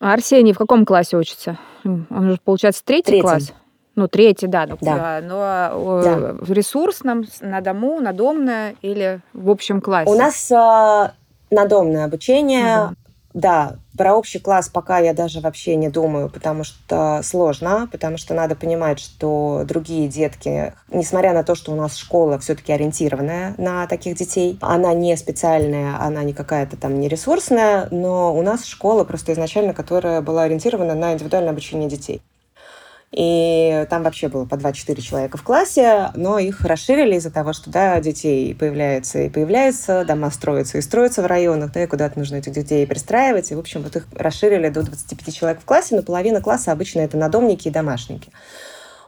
А 0.00 0.12
Арсений 0.12 0.52
в 0.52 0.58
каком 0.58 0.84
классе 0.84 1.16
учится? 1.16 1.58
Он 1.84 2.30
же, 2.30 2.38
получается, 2.44 2.82
третий 2.84 3.12
Третий. 3.12 3.22
класс? 3.22 3.52
Ну, 3.96 4.06
третий, 4.06 4.46
да. 4.46 4.66
Ну, 4.66 4.78
да. 4.80 5.20
Но 5.20 6.02
да. 6.02 6.36
в 6.40 6.52
ресурсном, 6.52 7.24
на 7.40 7.60
дому, 7.60 8.00
на 8.00 8.12
домное 8.12 8.76
или 8.80 9.20
в 9.32 9.50
общем 9.50 9.80
классе? 9.80 10.08
У 10.08 10.14
нас 10.14 10.52
э, 10.52 11.10
надомное 11.50 12.04
обучение. 12.04 12.84
Угу. 12.84 12.94
Да, 13.34 13.76
про 13.98 14.14
общий 14.14 14.38
класс 14.38 14.70
пока 14.70 15.00
я 15.00 15.12
даже 15.12 15.40
вообще 15.40 15.76
не 15.76 15.90
думаю, 15.90 16.30
потому 16.30 16.64
что 16.64 17.20
сложно, 17.24 17.88
потому 17.92 18.16
что 18.16 18.32
надо 18.32 18.54
понимать, 18.54 19.00
что 19.00 19.64
другие 19.66 20.08
детки, 20.08 20.72
несмотря 20.90 21.34
на 21.34 21.42
то, 21.42 21.54
что 21.54 21.72
у 21.72 21.74
нас 21.74 21.96
школа 21.96 22.38
все-таки 22.38 22.72
ориентированная 22.72 23.54
на 23.58 23.86
таких 23.86 24.16
детей, 24.16 24.56
она 24.62 24.94
не 24.94 25.16
специальная, 25.16 26.00
она 26.00 26.22
не 26.22 26.32
какая-то 26.32 26.76
там 26.76 26.98
не 27.00 27.08
ресурсная, 27.08 27.88
но 27.90 28.34
у 28.34 28.40
нас 28.40 28.64
школа 28.64 29.04
просто 29.04 29.32
изначально, 29.32 29.74
которая 29.74 30.22
была 30.22 30.44
ориентирована 30.44 30.94
на 30.94 31.12
индивидуальное 31.12 31.50
обучение 31.50 31.88
детей. 31.90 32.22
И 33.10 33.86
там 33.88 34.02
вообще 34.02 34.28
было 34.28 34.44
по 34.44 34.56
2-4 34.56 35.00
человека 35.00 35.38
в 35.38 35.42
классе, 35.42 36.10
но 36.14 36.38
их 36.38 36.60
расширили 36.60 37.16
из-за 37.16 37.30
того, 37.30 37.54
что, 37.54 37.70
да, 37.70 37.98
детей 38.00 38.54
появляется 38.54 39.20
и 39.20 39.30
появляется, 39.30 40.04
дома 40.04 40.30
строятся 40.30 40.76
и 40.76 40.82
строятся 40.82 41.22
в 41.22 41.26
районах, 41.26 41.72
да, 41.72 41.84
и 41.84 41.86
куда-то 41.86 42.18
нужно 42.18 42.36
этих 42.36 42.52
детей 42.52 42.86
пристраивать. 42.86 43.50
И, 43.50 43.54
в 43.54 43.58
общем, 43.58 43.82
вот 43.82 43.96
их 43.96 44.06
расширили 44.14 44.68
до 44.68 44.82
25 44.82 45.34
человек 45.34 45.60
в 45.60 45.64
классе, 45.64 45.96
но 45.96 46.02
половина 46.02 46.42
класса 46.42 46.70
обычно 46.70 47.00
это 47.00 47.16
надомники 47.16 47.68
и 47.68 47.70
домашники. 47.70 48.30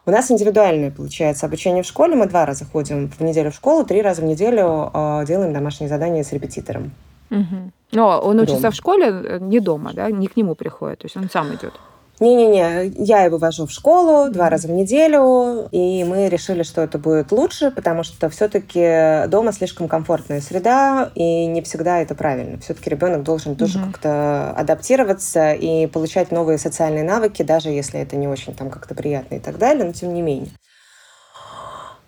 У 0.07 0.11
нас 0.11 0.31
индивидуальное, 0.31 0.91
получается, 0.91 1.45
обучение 1.45 1.83
в 1.83 1.87
школе. 1.87 2.17
Мы 2.17 2.27
два 2.27 2.47
раза 2.47 2.65
ходим 2.65 3.11
в 3.11 3.21
неделю 3.21 3.51
в 3.51 3.55
школу, 3.55 3.85
три 3.85 4.01
раза 4.01 4.23
в 4.23 4.25
неделю 4.25 4.91
э, 4.95 5.25
делаем 5.27 5.53
домашние 5.53 5.91
задания 5.91 6.25
с 6.25 6.33
репетитором. 6.33 6.93
Угу. 7.31 7.71
Но 7.93 8.21
он 8.21 8.41
учится 8.41 8.63
дома. 8.63 8.71
в 8.71 8.75
школе, 8.75 9.07
э, 9.07 9.39
не 9.41 9.61
дома, 9.61 9.93
да, 9.93 10.11
не 10.11 10.27
к 10.27 10.37
нему 10.37 10.55
приходит, 10.55 11.01
то 11.01 11.05
есть 11.05 11.19
он 11.19 11.29
сам 11.29 11.55
идет. 11.55 11.75
Не-не-не, 12.21 12.93
я 13.03 13.23
его 13.23 13.39
вожу 13.39 13.67
в 13.67 13.71
школу 13.71 14.31
два 14.31 14.51
раза 14.51 14.69
в 14.69 14.71
неделю, 14.71 15.69
и 15.73 16.05
мы 16.05 16.29
решили, 16.29 16.63
что 16.63 16.83
это 16.83 16.99
будет 16.99 17.33
лучше, 17.33 17.71
потому 17.71 18.03
что 18.03 18.29
все-таки 18.29 19.27
дома 19.29 19.53
слишком 19.53 19.89
комфортная 19.89 20.43
среда, 20.43 21.11
и 21.15 21.47
не 21.47 21.63
всегда 21.63 22.03
это 22.03 22.15
правильно. 22.15 22.59
Все-таки 22.59 22.91
ребенок 22.91 23.23
должен 23.23 23.57
тоже 23.57 23.79
mm-hmm. 23.79 23.93
как-то 23.93 24.51
адаптироваться 24.51 25.55
и 25.55 25.87
получать 25.87 26.31
новые 26.31 26.59
социальные 26.59 27.05
навыки, 27.05 27.43
даже 27.43 27.71
если 27.71 27.99
это 28.01 28.17
не 28.17 28.29
очень 28.29 28.55
там 28.55 28.69
как-то 28.69 28.95
приятно 28.95 29.37
и 29.37 29.41
так 29.41 29.57
далее, 29.57 29.85
но 29.85 29.93
тем 29.93 30.13
не 30.13 30.21
менее. 30.21 30.51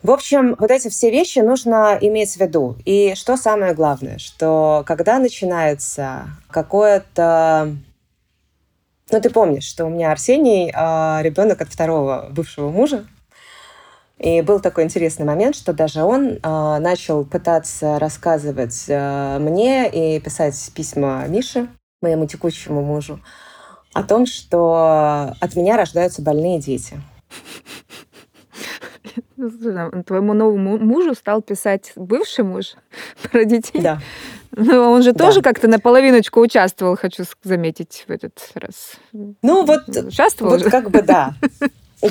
В 0.02 0.10
общем, 0.10 0.56
вот 0.58 0.70
эти 0.70 0.88
все 0.88 1.10
вещи 1.10 1.38
нужно 1.38 1.96
иметь 2.00 2.34
в 2.34 2.40
виду. 2.40 2.76
И 2.84 3.14
что 3.14 3.36
самое 3.36 3.72
главное, 3.72 4.18
что 4.18 4.82
когда 4.84 5.18
начинается 5.18 6.24
какое-то 6.50 7.76
ну, 9.12 9.20
ты 9.20 9.30
помнишь, 9.30 9.64
что 9.64 9.84
у 9.84 9.90
меня 9.90 10.10
Арсений 10.10 10.72
а, 10.74 11.20
ребенок 11.22 11.60
от 11.60 11.68
второго 11.68 12.28
бывшего 12.30 12.70
мужа. 12.70 13.04
И 14.18 14.40
был 14.40 14.60
такой 14.60 14.84
интересный 14.84 15.26
момент, 15.26 15.54
что 15.54 15.72
даже 15.72 16.02
он 16.02 16.38
а, 16.42 16.78
начал 16.78 17.24
пытаться 17.24 17.98
рассказывать 17.98 18.86
а, 18.88 19.38
мне 19.38 19.90
и 19.90 20.20
писать 20.20 20.72
письма 20.74 21.26
Мише, 21.28 21.68
моему 22.00 22.26
текущему 22.26 22.82
мужу, 22.82 23.20
о 23.92 24.02
том, 24.02 24.24
что 24.24 25.34
от 25.40 25.56
меня 25.56 25.76
рождаются 25.76 26.22
больные 26.22 26.58
дети. 26.58 27.00
Твоему 30.06 30.32
новому 30.32 30.78
мужу 30.78 31.14
стал 31.14 31.42
писать 31.42 31.92
бывший 31.96 32.44
муж 32.44 32.76
про 33.30 33.44
детей? 33.44 33.82
Да. 33.82 34.00
Ну, 34.54 34.90
он 34.90 35.02
же 35.02 35.12
да. 35.12 35.26
тоже 35.26 35.42
как-то 35.42 35.66
наполовиночку 35.66 36.40
участвовал, 36.40 36.96
хочу 36.96 37.24
заметить, 37.42 38.04
в 38.06 38.10
этот 38.10 38.38
раз. 38.54 38.96
Ну, 39.12 39.64
вот, 39.64 39.88
участвовал 39.88 40.58
вот 40.58 40.64
как 40.64 40.90
бы 40.90 41.02
да. 41.02 41.34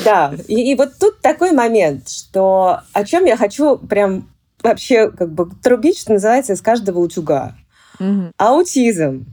Да, 0.05 0.33
и, 0.47 0.71
и 0.71 0.75
вот 0.75 0.93
тут 0.99 1.19
такой 1.19 1.51
момент, 1.51 2.09
что 2.09 2.79
о 2.93 3.03
чем 3.03 3.25
я 3.25 3.35
хочу 3.35 3.77
прям 3.77 4.29
вообще 4.63 5.11
как 5.11 5.33
бы 5.33 5.49
трубить, 5.61 5.99
что 5.99 6.13
называется, 6.13 6.53
из 6.53 6.61
каждого 6.61 6.99
утюга. 6.99 7.55
Угу. 7.99 8.31
Аутизм 8.37 9.25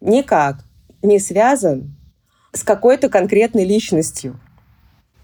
никак 0.00 0.56
не 1.02 1.18
связан 1.18 1.94
с 2.52 2.62
какой-то 2.62 3.08
конкретной 3.08 3.64
личностью. 3.64 4.40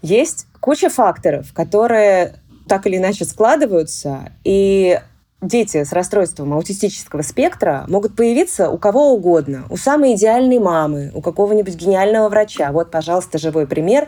Есть 0.01 0.45
куча 0.59 0.89
факторов, 0.89 1.53
которые 1.53 2.35
так 2.67 2.85
или 2.85 2.97
иначе 2.97 3.25
складываются, 3.25 4.31
и 4.43 4.99
дети 5.41 5.83
с 5.83 5.91
расстройством 5.93 6.53
аутистического 6.53 7.21
спектра 7.21 7.85
могут 7.87 8.15
появиться 8.15 8.69
у 8.69 8.77
кого 8.77 9.13
угодно. 9.13 9.65
У 9.69 9.77
самой 9.77 10.15
идеальной 10.15 10.59
мамы, 10.59 11.11
у 11.13 11.21
какого-нибудь 11.21 11.75
гениального 11.75 12.29
врача. 12.29 12.71
Вот, 12.71 12.91
пожалуйста, 12.91 13.37
живой 13.37 13.67
пример. 13.67 14.07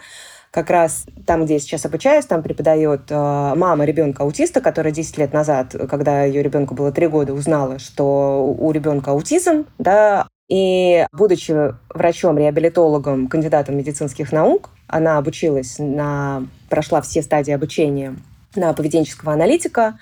Как 0.51 0.71
раз 0.71 1.05
там, 1.27 1.45
где 1.45 1.55
я 1.55 1.59
сейчас 1.59 1.85
обучаюсь, 1.85 2.25
там 2.25 2.41
преподает 2.41 3.01
э, 3.09 3.13
мама 3.15 3.85
ребенка 3.85 4.23
аутиста, 4.23 4.61
которая 4.61 4.91
10 4.91 5.19
лет 5.19 5.31
назад, 5.31 5.75
когда 5.87 6.23
ее 6.23 6.41
ребенку 6.41 6.73
было 6.73 6.91
3 6.91 7.07
года, 7.07 7.33
узнала, 7.33 7.77
что 7.77 8.43
у 8.57 8.71
ребенка 8.71 9.11
аутизм, 9.11 9.67
да, 9.77 10.27
и 10.49 11.05
будучи 11.13 11.75
врачом-реабилитологом, 11.93 13.27
кандидатом 13.27 13.77
медицинских 13.77 14.31
наук, 14.31 14.71
она 14.87 15.19
обучилась 15.19 15.75
на, 15.77 16.47
прошла 16.67 17.01
все 17.01 17.21
стадии 17.21 17.51
обучения 17.51 18.15
на 18.55 18.73
поведенческого 18.73 19.33
аналитика, 19.33 19.99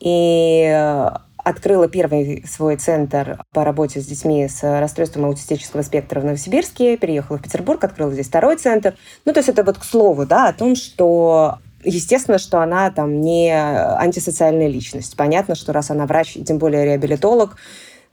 и 0.00 0.64
э, 0.68 1.10
открыла 1.36 1.88
первый 1.88 2.44
свой 2.46 2.76
центр 2.76 3.42
по 3.52 3.64
работе 3.64 4.00
с 4.00 4.06
детьми 4.06 4.48
с 4.48 4.62
расстройством 4.62 5.24
аутистического 5.24 5.82
спектра 5.82 6.20
в 6.20 6.24
Новосибирске, 6.24 6.96
переехала 6.96 7.38
в 7.38 7.42
Петербург, 7.42 7.82
открыла 7.82 8.12
здесь 8.12 8.28
второй 8.28 8.56
центр. 8.56 8.94
Ну, 9.24 9.32
то 9.32 9.38
есть 9.38 9.48
это 9.48 9.64
вот 9.64 9.78
к 9.78 9.84
слову, 9.84 10.26
да, 10.26 10.48
о 10.48 10.52
том, 10.52 10.76
что 10.76 11.58
Естественно, 11.84 12.38
что 12.38 12.60
она 12.60 12.90
там 12.90 13.20
не 13.20 13.52
антисоциальная 13.52 14.66
личность. 14.66 15.16
Понятно, 15.16 15.54
что 15.54 15.72
раз 15.72 15.92
она 15.92 16.06
врач, 16.06 16.36
тем 16.44 16.58
более 16.58 16.84
реабилитолог, 16.84 17.56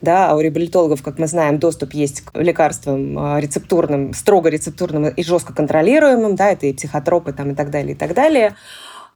да, 0.02 0.30
а 0.30 0.36
у 0.36 0.40
реабилитологов, 0.40 1.02
как 1.02 1.18
мы 1.18 1.26
знаем, 1.26 1.58
доступ 1.58 1.94
есть 1.94 2.22
к 2.22 2.38
лекарствам 2.40 3.18
э, 3.18 3.42
рецептурным, 3.42 4.14
строго 4.14 4.50
рецептурным 4.50 5.08
и 5.08 5.24
жестко 5.24 5.54
контролируемым, 5.54 6.36
да, 6.36 6.52
это 6.52 6.68
и 6.68 6.74
психотропы 6.74 7.34
там 7.34 7.52
и 7.52 7.56
так 7.56 7.72
далее, 7.72 7.94
и 7.94 7.98
так 7.98 8.14
далее, 8.14 8.56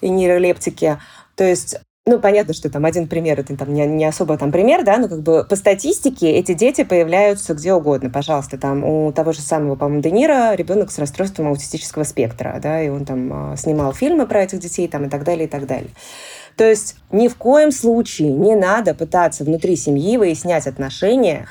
и 0.01 0.09
нейролептики. 0.09 0.97
То 1.35 1.43
есть 1.43 1.79
ну, 2.09 2.19
понятно, 2.19 2.53
что 2.53 2.69
там 2.69 2.85
один 2.85 3.07
пример, 3.07 3.39
это 3.39 3.55
там 3.55 3.73
не, 3.73 3.85
не 3.85 4.05
особо 4.05 4.37
там 4.37 4.51
пример, 4.51 4.83
да, 4.83 4.97
но 4.97 5.07
как 5.07 5.21
бы 5.21 5.45
по 5.47 5.55
статистике 5.55 6.31
эти 6.31 6.53
дети 6.53 6.83
появляются 6.83 7.53
где 7.53 7.73
угодно. 7.73 8.09
Пожалуйста, 8.09 8.57
там 8.57 8.83
у 8.83 9.11
того 9.11 9.31
же 9.31 9.41
самого, 9.41 9.75
по-моему, 9.75 10.01
Де 10.01 10.11
Ниро 10.11 10.55
ребенок 10.55 10.91
с 10.91 10.97
расстройством 10.97 11.47
аутистического 11.47 12.03
спектра, 12.03 12.59
да, 12.61 12.81
и 12.81 12.89
он 12.89 13.05
там 13.05 13.53
э, 13.53 13.57
снимал 13.57 13.93
фильмы 13.93 14.25
про 14.25 14.43
этих 14.43 14.59
детей 14.59 14.87
там 14.87 15.05
и 15.05 15.09
так 15.09 15.23
далее, 15.23 15.45
и 15.45 15.49
так 15.49 15.67
далее. 15.67 15.91
То 16.55 16.67
есть 16.67 16.97
ни 17.11 17.27
в 17.27 17.35
коем 17.35 17.71
случае 17.71 18.33
не 18.33 18.55
надо 18.55 18.93
пытаться 18.93 19.43
внутри 19.43 19.75
семьи 19.75 20.17
выяснять 20.17 20.67
отношения, 20.67 21.47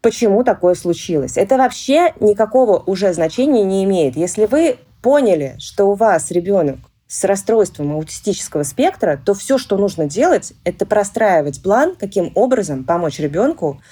почему 0.00 0.42
такое 0.42 0.74
случилось. 0.74 1.36
Это 1.36 1.56
вообще 1.56 2.12
никакого 2.20 2.82
уже 2.84 3.14
значения 3.14 3.62
не 3.62 3.84
имеет. 3.84 4.16
Если 4.16 4.46
вы 4.46 4.76
поняли, 5.00 5.54
что 5.58 5.86
у 5.86 5.94
вас 5.94 6.30
ребенок 6.30 6.76
с 7.12 7.24
расстройством 7.24 7.92
аутистического 7.92 8.62
спектра, 8.62 9.20
то 9.22 9.34
все, 9.34 9.58
что 9.58 9.76
нужно 9.76 10.06
делать, 10.06 10.54
это 10.64 10.86
простраивать 10.86 11.62
план, 11.62 11.94
каким 11.94 12.32
образом 12.34 12.84
помочь 12.84 13.18
ребенку 13.18 13.82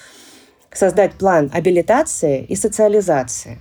создать 0.73 1.13
план 1.13 1.51
абилитации 1.53 2.43
и 2.43 2.57
социализации. 2.57 3.59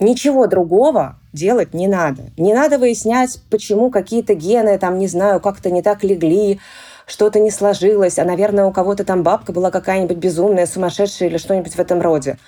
Ничего 0.00 0.48
другого 0.48 1.20
делать 1.32 1.72
не 1.72 1.86
надо. 1.86 2.32
Не 2.36 2.52
надо 2.52 2.78
выяснять, 2.78 3.40
почему 3.48 3.92
какие-то 3.92 4.34
гены, 4.34 4.76
там, 4.78 4.98
не 4.98 5.06
знаю, 5.06 5.38
как-то 5.38 5.70
не 5.70 5.80
так 5.80 6.02
легли, 6.02 6.58
что-то 7.06 7.38
не 7.38 7.52
сложилось, 7.52 8.18
а, 8.18 8.24
наверное, 8.24 8.64
у 8.64 8.72
кого-то 8.72 9.04
там 9.04 9.22
бабка 9.22 9.52
была 9.52 9.70
какая-нибудь 9.70 10.16
безумная, 10.16 10.66
сумасшедшая 10.66 11.28
или 11.28 11.38
что-нибудь 11.38 11.76
в 11.76 11.78
этом 11.78 12.00
роде. 12.00 12.38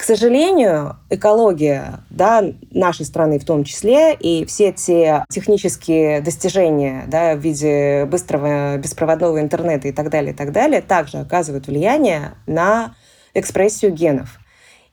К 0.00 0.02
сожалению, 0.02 0.96
экология 1.10 2.00
да, 2.08 2.42
нашей 2.70 3.04
страны 3.04 3.38
в 3.38 3.44
том 3.44 3.64
числе 3.64 4.14
и 4.14 4.46
все 4.46 4.72
те 4.72 5.26
технические 5.28 6.22
достижения 6.22 7.04
да, 7.06 7.34
в 7.34 7.40
виде 7.40 8.06
быстрого 8.06 8.78
беспроводного 8.78 9.42
интернета 9.42 9.88
и 9.88 9.92
так 9.92 10.08
далее, 10.08 10.32
и 10.32 10.34
так 10.34 10.52
далее, 10.52 10.80
также 10.80 11.18
оказывают 11.18 11.66
влияние 11.66 12.32
на 12.46 12.94
экспрессию 13.34 13.92
генов. 13.92 14.40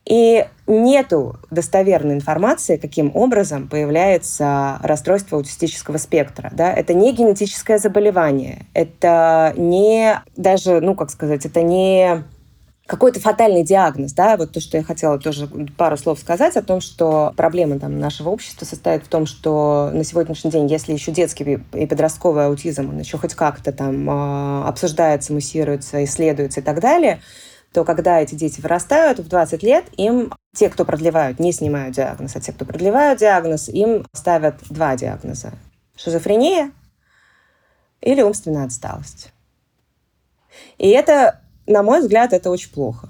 И 0.04 0.46
нету 0.68 1.38
достоверной 1.52 2.16
информации, 2.16 2.76
каким 2.76 3.16
образом 3.16 3.70
появляется 3.70 4.78
расстройство 4.84 5.38
аутистического 5.38 6.00
спектра. 6.00 6.52
Да? 6.54 6.74
Это 6.74 6.94
не 6.94 7.14
генетическое 7.14 7.78
заболевание, 7.78 8.66
это 8.74 9.54
не 9.56 10.22
даже, 10.36 10.82
ну 10.82 10.96
как 10.96 11.12
сказать, 11.12 11.46
это 11.46 11.62
не 11.62 12.26
какой-то 12.88 13.20
фатальный 13.20 13.64
диагноз, 13.64 14.14
да, 14.14 14.38
вот 14.38 14.54
то, 14.54 14.62
что 14.62 14.78
я 14.78 14.84
хотела 14.84 15.20
тоже 15.20 15.48
пару 15.78 15.98
слов 15.98 16.20
сказать 16.20 16.56
о 16.56 16.64
том, 16.64 16.80
что 16.80 17.34
проблема 17.36 17.80
там 17.80 18.00
нашего 18.00 18.30
общества 18.30 18.64
состоит 18.64 19.04
в 19.04 19.10
том, 19.10 19.26
что 19.26 19.92
на 19.94 20.06
сегодняшний 20.06 20.52
день, 20.52 20.68
если 20.68 20.94
еще 20.94 21.12
детский 21.12 21.60
и 21.74 21.86
подростковый 21.86 22.46
аутизм, 22.46 22.90
он 22.90 23.00
еще 23.00 23.18
хоть 23.18 23.36
как-то 23.36 23.74
там 23.74 24.10
э, 24.10 24.64
обсуждается, 24.68 25.34
муссируется, 25.34 26.04
исследуется 26.06 26.62
и 26.62 26.64
так 26.64 26.80
далее, 26.80 27.20
то 27.74 27.84
когда 27.84 28.22
эти 28.22 28.36
дети 28.36 28.62
вырастают 28.62 29.20
в 29.20 29.28
20 29.28 29.62
лет, 29.64 29.84
им 29.98 30.34
те, 30.56 30.70
кто 30.70 30.86
продлевают, 30.86 31.40
не 31.40 31.52
снимают 31.52 31.94
диагноз, 31.94 32.38
а 32.38 32.40
те, 32.40 32.54
кто 32.54 32.64
продлевают 32.64 33.20
диагноз, 33.20 33.68
им 33.68 34.06
ставят 34.14 34.56
два 34.70 34.96
диагноза. 34.96 35.52
Шизофрения 35.98 36.72
или 38.00 38.22
умственная 38.22 38.66
отсталость. 38.66 39.34
И 40.78 40.88
это 40.88 41.42
на 41.68 41.84
мой 41.84 42.02
взгляд, 42.02 42.34
это 42.34 42.50
очень 42.50 42.72
плохо. 42.72 43.08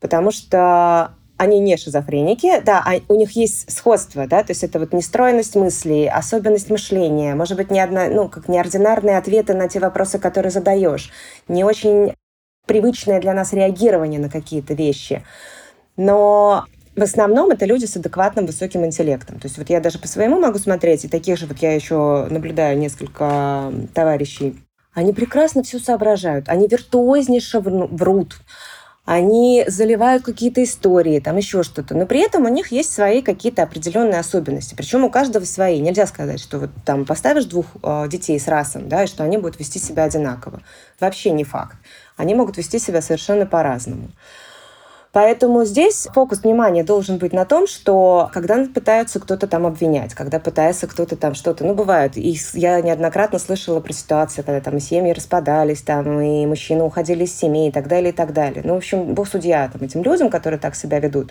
Потому 0.00 0.30
что 0.30 1.12
они 1.36 1.58
не 1.60 1.76
шизофреники, 1.76 2.60
да, 2.64 2.82
а 2.84 3.00
у 3.08 3.16
них 3.16 3.32
есть 3.32 3.70
сходство, 3.72 4.26
да, 4.26 4.42
то 4.42 4.52
есть 4.52 4.62
это 4.62 4.78
вот 4.78 4.92
нестроенность 4.92 5.56
мыслей, 5.56 6.08
особенность 6.08 6.70
мышления, 6.70 7.34
может 7.34 7.56
быть, 7.56 7.70
не 7.70 7.80
одна, 7.80 8.08
ну, 8.08 8.28
как 8.28 8.48
неординарные 8.48 9.18
ответы 9.18 9.54
на 9.54 9.68
те 9.68 9.80
вопросы, 9.80 10.18
которые 10.18 10.52
задаешь, 10.52 11.10
не 11.48 11.64
очень 11.64 12.14
привычное 12.66 13.20
для 13.20 13.34
нас 13.34 13.52
реагирование 13.52 14.20
на 14.20 14.30
какие-то 14.30 14.74
вещи. 14.74 15.24
Но 15.96 16.64
в 16.96 17.02
основном 17.02 17.50
это 17.50 17.66
люди 17.66 17.84
с 17.84 17.96
адекватным 17.96 18.46
высоким 18.46 18.84
интеллектом. 18.84 19.40
То 19.40 19.46
есть 19.46 19.58
вот 19.58 19.68
я 19.70 19.80
даже 19.80 19.98
по 19.98 20.08
своему 20.08 20.38
могу 20.38 20.58
смотреть, 20.58 21.04
и 21.04 21.08
таких 21.08 21.38
же 21.38 21.46
вот 21.46 21.58
я 21.58 21.74
еще 21.74 22.26
наблюдаю 22.30 22.78
несколько 22.78 23.72
товарищей 23.92 24.56
они 24.94 25.12
прекрасно 25.12 25.62
все 25.62 25.78
соображают, 25.78 26.48
они 26.48 26.66
виртуознейше 26.68 27.60
врут, 27.60 28.36
они 29.04 29.64
заливают 29.66 30.22
какие-то 30.22 30.64
истории, 30.64 31.20
там 31.20 31.36
еще 31.36 31.62
что-то, 31.62 31.94
но 31.94 32.06
при 32.06 32.20
этом 32.20 32.46
у 32.46 32.48
них 32.48 32.72
есть 32.72 32.90
свои 32.90 33.20
какие-то 33.20 33.62
определенные 33.62 34.18
особенности, 34.18 34.74
причем 34.74 35.04
у 35.04 35.10
каждого 35.10 35.44
свои. 35.44 35.78
Нельзя 35.80 36.06
сказать, 36.06 36.40
что 36.40 36.58
вот 36.58 36.70
там 36.86 37.04
поставишь 37.04 37.44
двух 37.44 37.66
э, 37.82 38.08
детей 38.08 38.40
с 38.40 38.48
расом, 38.48 38.88
да, 38.88 39.04
и 39.04 39.06
что 39.06 39.22
они 39.22 39.36
будут 39.36 39.58
вести 39.58 39.78
себя 39.78 40.04
одинаково. 40.04 40.62
Вообще 41.00 41.32
не 41.32 41.44
факт. 41.44 41.76
Они 42.16 42.34
могут 42.34 42.56
вести 42.56 42.78
себя 42.78 43.02
совершенно 43.02 43.44
по-разному. 43.44 44.08
Поэтому 45.14 45.64
здесь 45.64 46.08
фокус 46.12 46.42
внимания 46.42 46.82
должен 46.82 47.18
быть 47.18 47.32
на 47.32 47.44
том, 47.44 47.68
что 47.68 48.28
когда 48.34 48.66
пытаются 48.66 49.20
кто-то 49.20 49.46
там 49.46 49.64
обвинять, 49.64 50.12
когда 50.12 50.40
пытается 50.40 50.88
кто-то 50.88 51.14
там 51.14 51.34
что-то, 51.34 51.64
ну, 51.64 51.72
бывает, 51.72 52.16
и 52.16 52.36
я 52.54 52.80
неоднократно 52.80 53.38
слышала 53.38 53.78
про 53.78 53.92
ситуации, 53.92 54.42
когда 54.42 54.60
там 54.60 54.80
семьи 54.80 55.12
распадались, 55.12 55.82
там, 55.82 56.20
и 56.20 56.44
мужчины 56.46 56.82
уходили 56.82 57.24
из 57.24 57.38
семей 57.38 57.68
и 57.68 57.72
так 57.72 57.86
далее, 57.86 58.10
и 58.10 58.12
так 58.12 58.32
далее. 58.32 58.62
Ну, 58.64 58.74
в 58.74 58.78
общем, 58.78 59.14
бог 59.14 59.28
судья 59.28 59.70
там, 59.72 59.82
этим 59.82 60.02
людям, 60.02 60.30
которые 60.30 60.58
так 60.58 60.74
себя 60.74 60.98
ведут. 60.98 61.30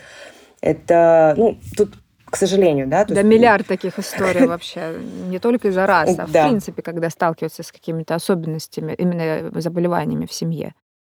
Это, 0.62 1.34
ну, 1.36 1.58
тут 1.76 1.96
к 2.24 2.38
сожалению, 2.38 2.88
да. 2.88 3.04
Да, 3.04 3.16
есть... 3.16 3.26
миллиард 3.26 3.68
таких 3.68 4.00
историй 4.00 4.48
вообще, 4.48 4.98
не 5.28 5.40
только 5.40 5.68
из-за 5.68 5.86
рас, 5.86 6.18
а 6.18 6.26
в 6.26 6.32
принципе, 6.32 6.82
когда 6.82 7.10
сталкиваются 7.10 7.64
с 7.64 7.72
какими-то 7.72 8.16
особенностями, 8.16 8.96
именно 8.98 9.52
заболеваниями 9.60 10.26
в 10.26 10.32
семье. 10.32 10.74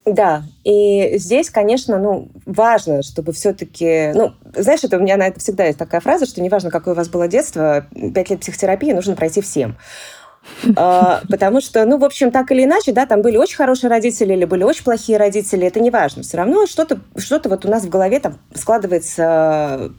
Да, 0.06 0.42
и 0.64 1.16
здесь, 1.16 1.48
конечно, 1.48 1.98
ну, 1.98 2.28
важно, 2.44 3.02
чтобы 3.02 3.32
все-таки, 3.32 4.12
ну, 4.14 4.32
знаешь, 4.54 4.84
это 4.84 4.98
у 4.98 5.00
меня 5.00 5.16
на 5.16 5.28
это 5.28 5.40
всегда 5.40 5.64
есть 5.64 5.78
такая 5.78 6.02
фраза, 6.02 6.26
что 6.26 6.42
неважно, 6.42 6.70
какое 6.70 6.92
у 6.92 6.96
вас 6.96 7.08
было 7.08 7.26
детство, 7.26 7.86
пять 8.14 8.28
лет 8.28 8.40
психотерапии 8.40 8.92
нужно 8.92 9.16
пройти 9.16 9.40
всем. 9.40 9.78
А, 10.76 11.22
потому 11.28 11.60
что, 11.60 11.84
ну, 11.84 11.98
в 11.98 12.04
общем, 12.04 12.30
так 12.30 12.50
или 12.52 12.64
иначе, 12.64 12.92
да, 12.92 13.06
там 13.06 13.22
были 13.22 13.36
очень 13.36 13.56
хорошие 13.56 13.90
родители 13.90 14.32
или 14.32 14.44
были 14.44 14.62
очень 14.64 14.84
плохие 14.84 15.18
родители, 15.18 15.66
это 15.66 15.80
не 15.80 15.90
важно. 15.90 16.22
Все 16.22 16.36
равно 16.36 16.66
что-то 16.66 17.00
что 17.16 17.40
вот 17.48 17.64
у 17.64 17.68
нас 17.68 17.84
в 17.84 17.88
голове 17.88 18.20
там 18.20 18.38
складывается, 18.54 19.92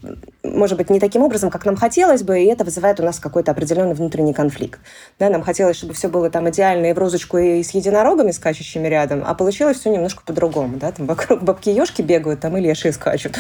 может 0.44 0.78
быть, 0.78 0.90
не 0.90 1.00
таким 1.00 1.22
образом, 1.22 1.50
как 1.50 1.66
нам 1.66 1.76
хотелось 1.76 2.24
бы, 2.24 2.42
и 2.42 2.46
это 2.46 2.64
вызывает 2.64 3.00
у 3.00 3.04
нас 3.04 3.20
какой-то 3.20 3.52
определенный 3.52 3.94
внутренний 3.94 4.34
конфликт. 4.34 4.80
Да, 5.20 5.30
нам 5.30 5.44
хотелось, 5.44 5.78
чтобы 5.78 5.94
все 5.94 6.08
было 6.08 6.30
там 6.30 6.50
идеально 6.50 6.88
и 6.88 6.94
в 6.94 6.98
розочку, 6.98 7.38
и 7.38 7.62
с 7.64 7.72
единорогами, 7.72 8.32
скачущими 8.32 8.88
рядом, 8.88 9.24
а 9.26 9.34
получилось 9.36 9.80
все 9.80 9.90
немножко 9.90 10.24
по-другому, 10.26 10.78
да, 10.78 10.92
там 10.92 11.06
вокруг 11.06 11.44
бабки-ешки 11.44 12.02
бегают, 12.02 12.40
там 12.40 12.58
и 12.58 12.62
лешие 12.62 12.94
скачут. 12.94 13.38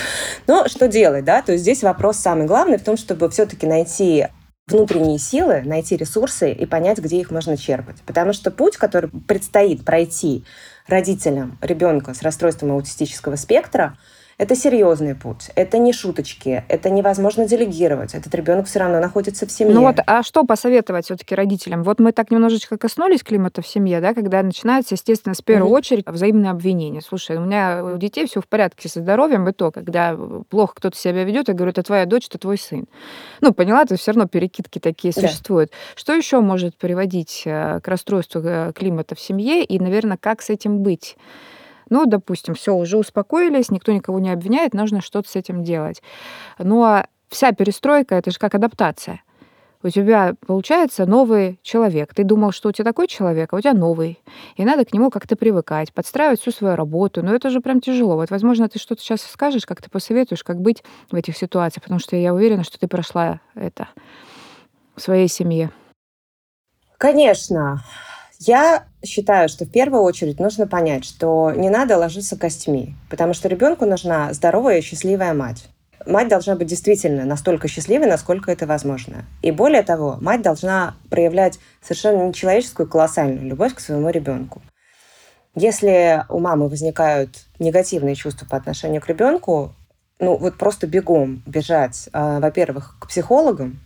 Но 0.47 0.67
что 0.67 0.87
делать, 0.87 1.25
да, 1.25 1.41
то 1.41 1.53
есть 1.53 1.63
здесь 1.63 1.83
вопрос 1.83 2.17
самый 2.17 2.45
главный 2.45 2.77
в 2.77 2.83
том, 2.83 2.97
чтобы 2.97 3.29
все-таки 3.29 3.65
найти 3.65 4.27
внутренние 4.67 5.19
силы, 5.19 5.61
найти 5.63 5.95
ресурсы 5.95 6.51
и 6.51 6.65
понять, 6.65 6.97
где 6.97 7.19
их 7.19 7.29
можно 7.29 7.55
черпать. 7.55 7.97
Потому 8.05 8.33
что 8.33 8.49
путь, 8.49 8.77
который 8.77 9.09
предстоит 9.09 9.85
пройти 9.85 10.43
родителям 10.87 11.57
ребенка 11.61 12.13
с 12.13 12.21
расстройством 12.23 12.71
аутистического 12.71 13.35
спектра, 13.35 13.97
это 14.37 14.55
серьезный 14.55 15.15
путь, 15.15 15.49
это 15.55 15.77
не 15.77 15.93
шуточки, 15.93 16.65
это 16.67 16.89
невозможно 16.89 17.47
делегировать. 17.47 18.13
Этот 18.15 18.35
ребенок 18.35 18.67
все 18.67 18.79
равно 18.79 18.99
находится 18.99 19.45
в 19.45 19.51
семье. 19.51 19.73
Ну 19.73 19.81
вот, 19.81 19.97
а 20.05 20.23
что 20.23 20.43
посоветовать 20.43 21.05
все-таки 21.05 21.35
родителям? 21.35 21.83
Вот 21.83 21.99
мы 21.99 22.11
так 22.11 22.31
немножечко 22.31 22.77
коснулись 22.77 23.23
климата 23.23 23.61
в 23.61 23.67
семье, 23.67 24.01
да, 24.01 24.13
когда 24.13 24.43
начинается, 24.43 24.95
естественно, 24.95 25.35
с 25.35 25.41
первой 25.41 25.69
mm-hmm. 25.69 25.73
очереди 25.73 26.03
взаимное 26.05 26.51
обвинение. 26.51 27.01
Слушай, 27.01 27.37
у 27.37 27.41
меня 27.41 27.83
у 27.83 27.97
детей 27.97 28.27
все 28.27 28.41
в 28.41 28.47
порядке 28.47 28.89
со 28.89 28.99
здоровьем, 28.99 29.47
и 29.47 29.53
то, 29.53 29.71
когда 29.71 30.17
плохо 30.49 30.73
кто-то 30.75 30.97
себя 30.97 31.23
ведет, 31.23 31.47
я 31.47 31.53
говорю, 31.53 31.71
это 31.71 31.83
твоя 31.83 32.05
дочь, 32.05 32.27
это 32.27 32.37
твой 32.37 32.57
сын. 32.57 32.87
Ну, 33.39 33.53
поняла, 33.53 33.85
то 33.85 33.95
все 33.95 34.11
равно 34.11 34.27
перекидки 34.27 34.79
такие 34.79 35.13
да. 35.13 35.21
существуют. 35.21 35.71
Что 35.95 36.13
еще 36.13 36.41
может 36.41 36.75
приводить 36.75 37.43
э, 37.45 37.79
к 37.81 37.87
расстройству 37.87 38.41
э, 38.43 38.73
климата 38.75 39.15
в 39.15 39.19
семье, 39.19 39.63
и, 39.63 39.79
наверное, 39.79 40.17
как 40.17 40.41
с 40.41 40.49
этим 40.49 40.79
быть? 40.79 41.15
Ну, 41.89 42.05
допустим, 42.05 42.55
все, 42.55 42.75
уже 42.75 42.97
успокоились, 42.97 43.71
никто 43.71 43.91
никого 43.91 44.19
не 44.19 44.31
обвиняет, 44.31 44.73
нужно 44.73 45.01
что-то 45.01 45.29
с 45.29 45.35
этим 45.35 45.63
делать. 45.63 46.01
Ну, 46.57 46.83
а 46.83 47.07
вся 47.29 47.51
перестройка 47.51 48.15
это 48.15 48.31
же 48.31 48.39
как 48.39 48.55
адаптация. 48.55 49.21
У 49.83 49.89
тебя 49.89 50.33
получается 50.47 51.05
новый 51.05 51.59
человек. 51.61 52.15
Ты 52.15 52.23
думал, 52.23 52.51
что 52.51 52.69
у 52.69 52.71
тебя 52.71 52.85
такой 52.85 53.07
человек, 53.07 53.53
а 53.53 53.57
у 53.57 53.61
тебя 53.61 53.73
новый. 53.73 54.19
И 54.55 54.65
надо 54.65 54.83
к 54.83 54.91
нему 54.93 55.11
как-то 55.11 55.35
привыкать, 55.35 55.93
подстраивать 55.93 56.41
всю 56.41 56.49
свою 56.49 56.75
работу. 56.75 57.21
Но 57.21 57.35
это 57.35 57.51
же 57.51 57.61
прям 57.61 57.81
тяжело. 57.81 58.15
Вот, 58.15 58.31
возможно, 58.31 58.67
ты 58.67 58.79
что-то 58.79 59.03
сейчас 59.03 59.21
скажешь, 59.21 59.67
как 59.67 59.83
ты 59.83 59.89
посоветуешь, 59.91 60.43
как 60.43 60.59
быть 60.59 60.83
в 61.11 61.15
этих 61.15 61.37
ситуациях, 61.37 61.83
потому 61.83 61.99
что 61.99 62.15
я 62.15 62.33
уверена, 62.33 62.63
что 62.63 62.79
ты 62.79 62.87
прошла 62.87 63.41
это 63.53 63.89
в 64.95 65.01
своей 65.01 65.27
семье. 65.27 65.69
Конечно. 66.97 67.83
Я 68.39 68.85
считаю, 69.03 69.49
что 69.49 69.65
в 69.65 69.71
первую 69.71 70.03
очередь 70.03 70.39
нужно 70.39 70.67
понять, 70.67 71.05
что 71.05 71.51
не 71.55 71.69
надо 71.69 71.97
ложиться 71.97 72.37
костьми, 72.37 72.95
потому 73.09 73.33
что 73.33 73.47
ребенку 73.47 73.85
нужна 73.85 74.33
здоровая 74.33 74.79
и 74.79 74.81
счастливая 74.81 75.33
мать. 75.33 75.69
Мать 76.05 76.27
должна 76.27 76.55
быть 76.55 76.67
действительно 76.67 77.25
настолько 77.25 77.67
счастливой, 77.67 78.07
насколько 78.07 78.51
это 78.51 78.67
возможно. 78.67 79.25
И 79.41 79.51
более 79.51 79.81
того, 79.81 80.17
мать 80.21 80.41
должна 80.41 80.95
проявлять 81.09 81.59
совершенно 81.81 82.27
нечеловеческую 82.27 82.87
колоссальную 82.87 83.47
любовь 83.47 83.73
к 83.73 83.79
своему 83.79 84.09
ребенку. 84.09 84.61
Если 85.55 86.23
у 86.29 86.39
мамы 86.39 86.67
возникают 86.67 87.45
негативные 87.59 88.15
чувства 88.15 88.45
по 88.45 88.57
отношению 88.57 89.01
к 89.01 89.07
ребенку, 89.07 89.73
ну 90.19 90.37
вот 90.37 90.57
просто 90.57 90.85
бегом 90.85 91.41
бежать, 91.45 92.09
э, 92.11 92.39
во-первых, 92.39 92.97
к 92.99 93.07
психологам, 93.07 93.79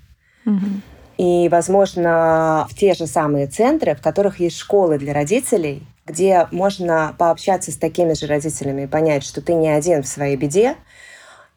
угу 0.46 0.82
и, 1.20 1.50
возможно, 1.50 2.66
в 2.70 2.76
те 2.76 2.94
же 2.94 3.06
самые 3.06 3.48
центры, 3.48 3.94
в 3.94 4.02
которых 4.02 4.40
есть 4.40 4.56
школы 4.58 4.98
для 4.98 5.14
родителей, 5.14 5.84
где 6.06 6.48
можно 6.52 7.14
пообщаться 7.18 7.74
с 7.74 7.76
такими 7.76 8.14
же 8.14 8.26
родителями 8.26 8.84
и 8.84 8.88
понять, 8.88 9.26
что 9.26 9.42
ты 9.42 9.54
не 9.54 9.68
один 9.68 10.02
в 10.02 10.08
своей 10.08 10.38
беде, 10.38 10.78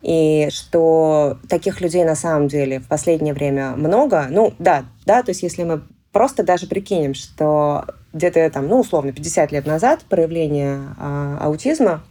и 0.01 0.49
что 0.51 1.39
таких 1.49 1.81
людей 1.81 2.03
на 2.03 2.17
самом 2.17 2.49
деле 2.49 2.81
в 2.81 2.89
последнее 2.89 3.35
время 3.35 3.77
много. 3.77 4.27
Ну, 4.29 4.53
да, 4.59 4.85
да, 5.07 5.23
то 5.23 5.31
есть 5.31 5.45
если 5.45 5.63
мы 5.63 5.85
просто 6.11 6.43
даже 6.43 6.67
прикинем, 6.67 7.15
что 7.15 7.85
где-то 8.13 8.51
там, 8.51 8.67
ну, 8.67 8.81
условно, 8.81 9.13
50 9.13 9.53
лет 9.53 9.65
назад 9.65 10.01
проявление 10.09 10.81
а, 10.99 11.39
аутизма 11.41 12.03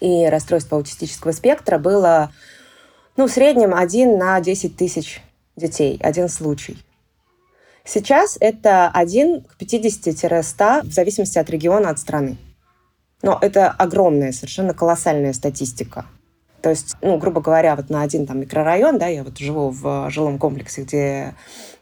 и 0.00 0.26
расстройства 0.26 0.76
аутистического 0.76 1.30
спектра 1.30 1.78
было 1.78 2.32
ну, 3.16 3.28
в 3.28 3.30
среднем 3.30 3.76
один 3.76 4.18
на 4.18 4.40
10 4.40 4.76
тысяч 4.76 5.22
детей, 5.56 5.98
один 6.02 6.28
случай. 6.28 6.76
Сейчас 7.84 8.36
это 8.40 8.90
1 8.92 9.42
к 9.42 9.60
50-100 9.60 10.88
в 10.88 10.92
зависимости 10.92 11.38
от 11.38 11.50
региона, 11.50 11.90
от 11.90 11.98
страны. 11.98 12.36
Но 13.22 13.38
это 13.40 13.70
огромная, 13.70 14.32
совершенно 14.32 14.74
колоссальная 14.74 15.32
статистика. 15.32 16.06
То 16.62 16.70
есть, 16.70 16.96
ну, 17.02 17.18
грубо 17.18 17.42
говоря, 17.42 17.76
вот 17.76 17.90
на 17.90 18.02
один 18.02 18.26
там 18.26 18.40
микрорайон, 18.40 18.98
да, 18.98 19.06
я 19.08 19.22
вот 19.22 19.36
живу 19.36 19.68
в 19.68 20.08
жилом 20.10 20.38
комплексе, 20.38 20.82
где 20.82 21.34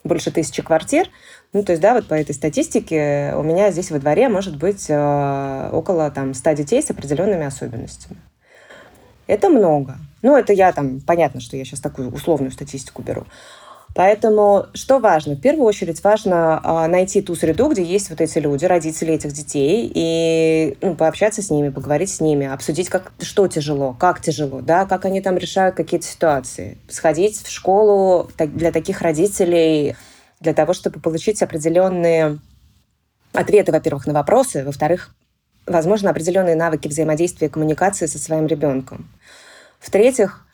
больше 0.02 0.32
тысячи 0.32 0.60
квартир, 0.60 1.08
ну, 1.52 1.62
то 1.62 1.72
есть, 1.72 1.82
да, 1.82 1.92
вот 1.92 2.08
по 2.08 2.14
этой 2.14 2.34
статистике 2.34 3.34
у 3.36 3.42
меня 3.42 3.70
здесь 3.70 3.90
во 3.90 3.98
дворе 3.98 4.30
может 4.30 4.56
быть 4.56 4.86
э, 4.88 5.70
около 5.70 6.10
там 6.10 6.32
100 6.32 6.52
детей 6.52 6.82
с 6.82 6.90
определенными 6.90 7.44
особенностями. 7.44 8.18
Это 9.26 9.50
много. 9.50 9.98
Ну, 10.22 10.34
это 10.34 10.54
я 10.54 10.72
там, 10.72 11.00
понятно, 11.00 11.40
что 11.40 11.56
я 11.56 11.64
сейчас 11.64 11.80
такую 11.80 12.10
условную 12.10 12.52
статистику 12.52 13.02
беру. 13.02 13.26
Поэтому 13.94 14.66
что 14.72 14.98
важно? 14.98 15.34
В 15.34 15.40
первую 15.40 15.66
очередь 15.66 16.02
важно 16.02 16.60
э, 16.62 16.86
найти 16.86 17.20
ту 17.20 17.34
среду, 17.34 17.68
где 17.68 17.82
есть 17.82 18.08
вот 18.08 18.20
эти 18.20 18.38
люди, 18.38 18.64
родители 18.64 19.12
этих 19.12 19.32
детей, 19.32 19.90
и 19.94 20.78
ну, 20.80 20.94
пообщаться 20.94 21.42
с 21.42 21.50
ними, 21.50 21.68
поговорить 21.68 22.10
с 22.10 22.20
ними, 22.20 22.46
обсудить, 22.46 22.88
как, 22.88 23.12
что 23.20 23.46
тяжело, 23.48 23.94
как 23.98 24.22
тяжело, 24.22 24.62
да, 24.62 24.86
как 24.86 25.04
они 25.04 25.20
там 25.20 25.36
решают 25.36 25.74
какие-то 25.74 26.06
ситуации. 26.06 26.78
Сходить 26.88 27.42
в 27.42 27.50
школу 27.50 28.30
для 28.38 28.72
таких 28.72 29.02
родителей, 29.02 29.94
для 30.40 30.54
того, 30.54 30.72
чтобы 30.72 30.98
получить 30.98 31.42
определенные 31.42 32.38
ответы, 33.32 33.72
во-первых, 33.72 34.06
на 34.06 34.14
вопросы, 34.14 34.64
во-вторых, 34.64 35.14
возможно, 35.66 36.10
определенные 36.10 36.56
навыки 36.56 36.88
взаимодействия 36.88 37.48
и 37.48 37.50
коммуникации 37.50 38.06
со 38.06 38.18
своим 38.18 38.46
ребенком. 38.46 39.08
В-третьих, 39.80 40.46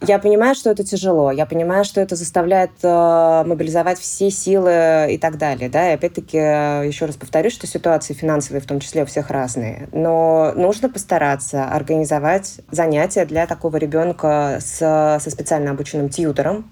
я 0.00 0.18
понимаю, 0.18 0.54
что 0.54 0.70
это 0.70 0.84
тяжело, 0.84 1.32
я 1.32 1.44
понимаю, 1.44 1.84
что 1.84 2.00
это 2.00 2.14
заставляет 2.14 2.70
э, 2.82 3.44
мобилизовать 3.44 3.98
все 3.98 4.30
силы 4.30 5.08
и 5.10 5.18
так 5.18 5.38
далее. 5.38 5.68
Да? 5.68 5.90
И 5.90 5.94
опять-таки, 5.94 6.36
еще 6.36 7.06
раз 7.06 7.16
повторюсь, 7.16 7.52
что 7.52 7.66
ситуации 7.66 8.14
финансовые 8.14 8.60
в 8.60 8.66
том 8.66 8.78
числе 8.78 9.02
у 9.02 9.06
всех 9.06 9.30
разные. 9.30 9.88
Но 9.92 10.52
нужно 10.54 10.88
постараться 10.88 11.64
организовать 11.64 12.60
занятия 12.70 13.24
для 13.24 13.46
такого 13.46 13.76
ребенка 13.76 14.58
с, 14.60 14.78
со 15.20 15.30
специально 15.30 15.72
обученным 15.72 16.10
тьютором, 16.10 16.70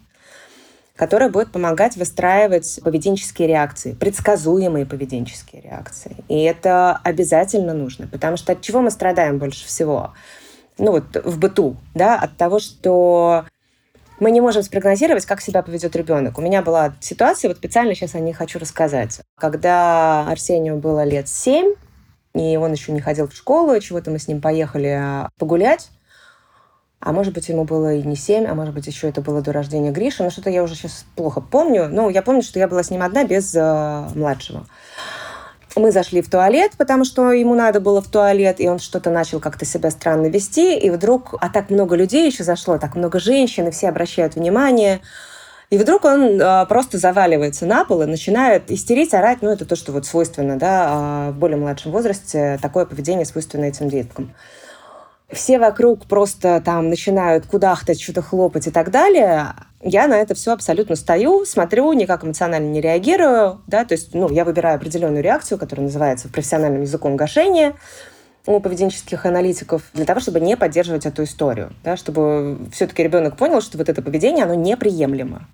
который 0.94 1.28
будет 1.28 1.50
помогать 1.50 1.96
выстраивать 1.96 2.78
поведенческие 2.82 3.48
реакции, 3.48 3.92
предсказуемые 3.92 4.86
поведенческие 4.86 5.62
реакции. 5.62 6.16
И 6.28 6.42
это 6.42 7.00
обязательно 7.02 7.74
нужно, 7.74 8.06
потому 8.06 8.36
что 8.36 8.52
от 8.52 8.62
чего 8.62 8.80
мы 8.82 8.90
страдаем 8.90 9.38
больше 9.38 9.66
всего– 9.66 10.14
ну 10.78 10.92
вот 10.92 11.04
в 11.24 11.38
быту, 11.38 11.76
да, 11.94 12.18
от 12.18 12.36
того, 12.36 12.58
что 12.58 13.44
мы 14.18 14.30
не 14.30 14.40
можем 14.40 14.62
спрогнозировать, 14.62 15.26
как 15.26 15.40
себя 15.40 15.62
поведет 15.62 15.94
ребенок. 15.96 16.38
У 16.38 16.42
меня 16.42 16.62
была 16.62 16.94
ситуация, 17.00 17.48
вот 17.48 17.58
специально 17.58 17.94
сейчас 17.94 18.14
о 18.14 18.20
ней 18.20 18.32
хочу 18.32 18.58
рассказать. 18.58 19.20
Когда 19.38 20.26
Арсению 20.28 20.76
было 20.76 21.04
лет 21.04 21.28
семь, 21.28 21.74
и 22.34 22.56
он 22.56 22.72
еще 22.72 22.92
не 22.92 23.00
ходил 23.00 23.28
в 23.28 23.34
школу, 23.34 23.78
чего-то 23.80 24.10
мы 24.10 24.18
с 24.18 24.28
ним 24.28 24.40
поехали 24.40 25.26
погулять, 25.38 25.90
а 27.00 27.12
может 27.12 27.34
быть, 27.34 27.48
ему 27.48 27.64
было 27.64 27.94
и 27.94 28.02
не 28.02 28.16
семь, 28.16 28.46
а 28.46 28.54
может 28.54 28.74
быть, 28.74 28.86
еще 28.86 29.08
это 29.08 29.20
было 29.20 29.42
до 29.42 29.52
рождения 29.52 29.92
Гриши. 29.92 30.22
Но 30.22 30.30
что-то 30.30 30.50
я 30.50 30.62
уже 30.62 30.74
сейчас 30.74 31.04
плохо 31.14 31.40
помню. 31.40 31.88
Ну, 31.88 32.08
я 32.08 32.22
помню, 32.22 32.42
что 32.42 32.58
я 32.58 32.68
была 32.68 32.82
с 32.82 32.90
ним 32.90 33.02
одна 33.02 33.24
без 33.24 33.54
э, 33.54 34.08
младшего. 34.14 34.66
Мы 35.76 35.92
зашли 35.92 36.22
в 36.22 36.30
туалет, 36.30 36.72
потому 36.78 37.04
что 37.04 37.32
ему 37.32 37.54
надо 37.54 37.80
было 37.80 38.00
в 38.00 38.08
туалет, 38.08 38.60
и 38.60 38.68
он 38.68 38.78
что-то 38.78 39.10
начал 39.10 39.40
как-то 39.40 39.66
себя 39.66 39.90
странно 39.90 40.26
вести, 40.26 40.78
и 40.78 40.88
вдруг, 40.88 41.34
а 41.38 41.50
так 41.50 41.68
много 41.68 41.96
людей 41.96 42.26
еще 42.26 42.44
зашло, 42.44 42.78
так 42.78 42.96
много 42.96 43.20
женщин, 43.20 43.68
и 43.68 43.70
все 43.70 43.90
обращают 43.90 44.36
внимание, 44.36 45.02
и 45.68 45.78
вдруг 45.78 46.04
он 46.04 46.40
э, 46.40 46.66
просто 46.66 46.96
заваливается 46.96 47.66
на 47.66 47.84
пол 47.84 48.02
и 48.02 48.06
начинает 48.06 48.70
истерить, 48.70 49.12
орать. 49.14 49.38
Ну, 49.42 49.50
это 49.50 49.66
то, 49.66 49.74
что 49.74 49.92
вот 49.92 50.06
свойственно, 50.06 50.56
да, 50.56 51.28
э, 51.28 51.30
в 51.32 51.38
более 51.38 51.56
младшем 51.56 51.90
возрасте. 51.90 52.58
Такое 52.62 52.86
поведение 52.86 53.26
свойственно 53.26 53.64
этим 53.64 53.88
деткам. 53.88 54.32
Все 55.28 55.58
вокруг 55.58 56.06
просто 56.06 56.62
там 56.64 56.88
начинают 56.88 57.46
кудахтать, 57.46 58.00
что-то 58.00 58.22
хлопать 58.22 58.68
и 58.68 58.70
так 58.70 58.92
далее 58.92 59.54
я 59.82 60.06
на 60.08 60.14
это 60.14 60.34
все 60.34 60.52
абсолютно 60.52 60.96
стою, 60.96 61.44
смотрю, 61.44 61.92
никак 61.92 62.24
эмоционально 62.24 62.70
не 62.70 62.80
реагирую, 62.80 63.60
да, 63.66 63.84
то 63.84 63.92
есть, 63.92 64.14
ну, 64.14 64.30
я 64.30 64.44
выбираю 64.44 64.76
определенную 64.76 65.22
реакцию, 65.22 65.58
которая 65.58 65.86
называется 65.86 66.28
профессиональным 66.28 66.82
языком 66.82 67.16
гашения 67.16 67.74
у 68.46 68.60
поведенческих 68.60 69.26
аналитиков 69.26 69.82
для 69.92 70.04
того, 70.04 70.20
чтобы 70.20 70.40
не 70.40 70.56
поддерживать 70.56 71.04
эту 71.04 71.24
историю, 71.24 71.72
да, 71.82 71.96
чтобы 71.96 72.58
все-таки 72.72 73.02
ребенок 73.02 73.36
понял, 73.36 73.60
что 73.60 73.76
вот 73.76 73.88
это 73.88 74.02
поведение, 74.02 74.44
оно 74.44 74.54
неприемлемо. 74.54 75.48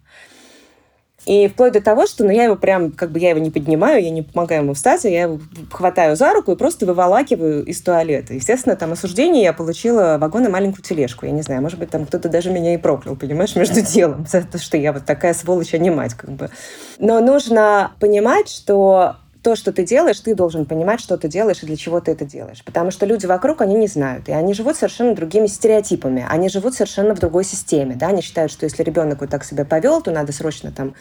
И 1.24 1.46
вплоть 1.48 1.72
до 1.72 1.80
того, 1.80 2.06
что 2.06 2.24
ну, 2.24 2.30
я 2.30 2.44
его 2.44 2.56
прям, 2.56 2.90
как 2.90 3.12
бы 3.12 3.20
я 3.20 3.30
его 3.30 3.38
не 3.38 3.50
поднимаю, 3.50 4.02
я 4.02 4.11
не 4.11 4.22
помогаю 4.22 4.62
ему 4.62 4.74
встать, 4.74 5.04
а 5.04 5.08
я 5.08 5.22
его 5.22 5.40
хватаю 5.70 6.16
за 6.16 6.32
руку 6.32 6.52
и 6.52 6.56
просто 6.56 6.85
выволакиваю 6.85 7.64
из 7.64 7.80
туалета. 7.80 8.35
Естественно, 8.35 8.74
там 8.74 8.92
осуждение 8.92 9.44
я 9.44 9.52
получила 9.52 10.16
вагон 10.20 10.46
и 10.46 10.48
маленькую 10.48 10.82
тележку. 10.82 11.26
Я 11.26 11.32
не 11.32 11.42
знаю, 11.42 11.62
может 11.62 11.78
быть, 11.78 11.90
там 11.90 12.06
кто-то 12.06 12.28
даже 12.28 12.50
меня 12.50 12.74
и 12.74 12.76
проклял, 12.76 13.14
понимаешь, 13.14 13.54
между 13.54 13.80
делом 13.92 14.26
за 14.28 14.42
то, 14.42 14.58
что 14.58 14.76
я 14.76 14.92
вот 14.92 15.04
такая 15.04 15.35
сволочь, 15.35 15.74
а 15.74 15.78
не 15.78 15.90
мать, 15.90 16.14
как 16.14 16.30
бы. 16.30 16.50
Но 16.98 17.20
нужно 17.20 17.92
понимать, 18.00 18.48
что 18.48 19.16
то, 19.42 19.57
что 19.57 19.72
ты 19.72 19.85
делаешь, 19.85 20.20
ты 20.20 20.35
должен 20.35 20.66
понимать, 20.66 21.00
что 21.00 21.18
ты 21.18 21.28
делаешь 21.28 21.62
и 21.62 21.66
для 21.66 21.76
чего 21.76 22.00
ты 22.00 22.12
это 22.12 22.24
делаешь. 22.24 22.62
Потому 22.64 22.90
что 22.90 23.07
люди 23.07 23.26
вокруг, 23.26 23.61
они 23.61 23.74
не 23.74 23.88
знают. 23.88 24.28
И 24.28 24.33
они 24.33 24.55
живут 24.55 24.76
совершенно 24.76 25.14
другими 25.14 25.46
стереотипами. 25.46 26.24
Они 26.28 26.48
живут 26.48 26.74
совершенно 26.74 27.14
в 27.14 27.18
другой 27.18 27.44
системе. 27.44 27.96
Да? 27.96 28.09
Они 28.09 28.22
считают, 28.22 28.52
что 28.52 28.64
если 28.64 28.83
ребенок 28.83 29.20
вот 29.20 29.31
так 29.31 29.44
себя 29.44 29.64
повел, 29.64 30.00
то 30.00 30.12
надо 30.12 30.33
срочно 30.33 30.70
там 30.70 30.94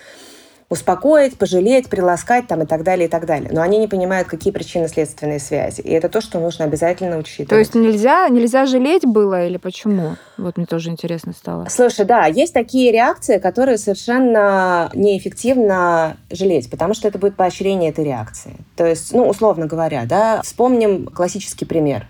успокоить, 0.72 1.38
пожалеть, 1.38 1.90
приласкать 1.90 2.48
там 2.48 2.62
и 2.62 2.66
так 2.66 2.84
далее, 2.84 3.08
и 3.08 3.10
так 3.10 3.26
далее. 3.26 3.50
Но 3.52 3.62
они 3.62 3.78
не 3.78 3.90
понимают, 3.90 4.30
какие 4.30 4.54
причины 4.54 4.88
следственные 4.88 5.40
связи. 5.40 5.82
И 5.82 5.92
это 5.92 6.08
то, 6.08 6.22
что 6.22 6.40
нужно 6.40 6.64
обязательно 6.64 7.18
учитывать. 7.18 7.50
То 7.50 7.58
есть 7.58 7.76
нельзя, 7.76 8.30
нельзя 8.30 8.66
жалеть 8.66 9.06
было 9.06 9.46
или 9.46 9.58
почему? 9.58 10.16
Вот 10.38 10.56
мне 10.56 10.66
тоже 10.66 10.90
интересно 10.90 11.34
стало. 11.34 11.68
Слушай, 11.70 12.06
да, 12.06 12.26
есть 12.26 12.54
такие 12.54 12.94
реакции, 12.94 13.38
которые 13.38 13.78
совершенно 13.78 14.90
неэффективно 14.94 16.16
жалеть, 16.30 16.72
потому 16.72 16.94
что 16.94 17.10
это 17.10 17.20
будет 17.20 17.36
поощрение 17.36 17.90
этой 17.90 18.06
реакции. 18.06 18.56
То 18.78 18.86
есть, 18.86 19.12
ну, 19.12 19.28
условно 19.28 19.66
говоря, 19.66 20.06
да, 20.06 20.42
вспомним 20.42 21.06
классический 21.08 21.66
пример. 21.66 22.08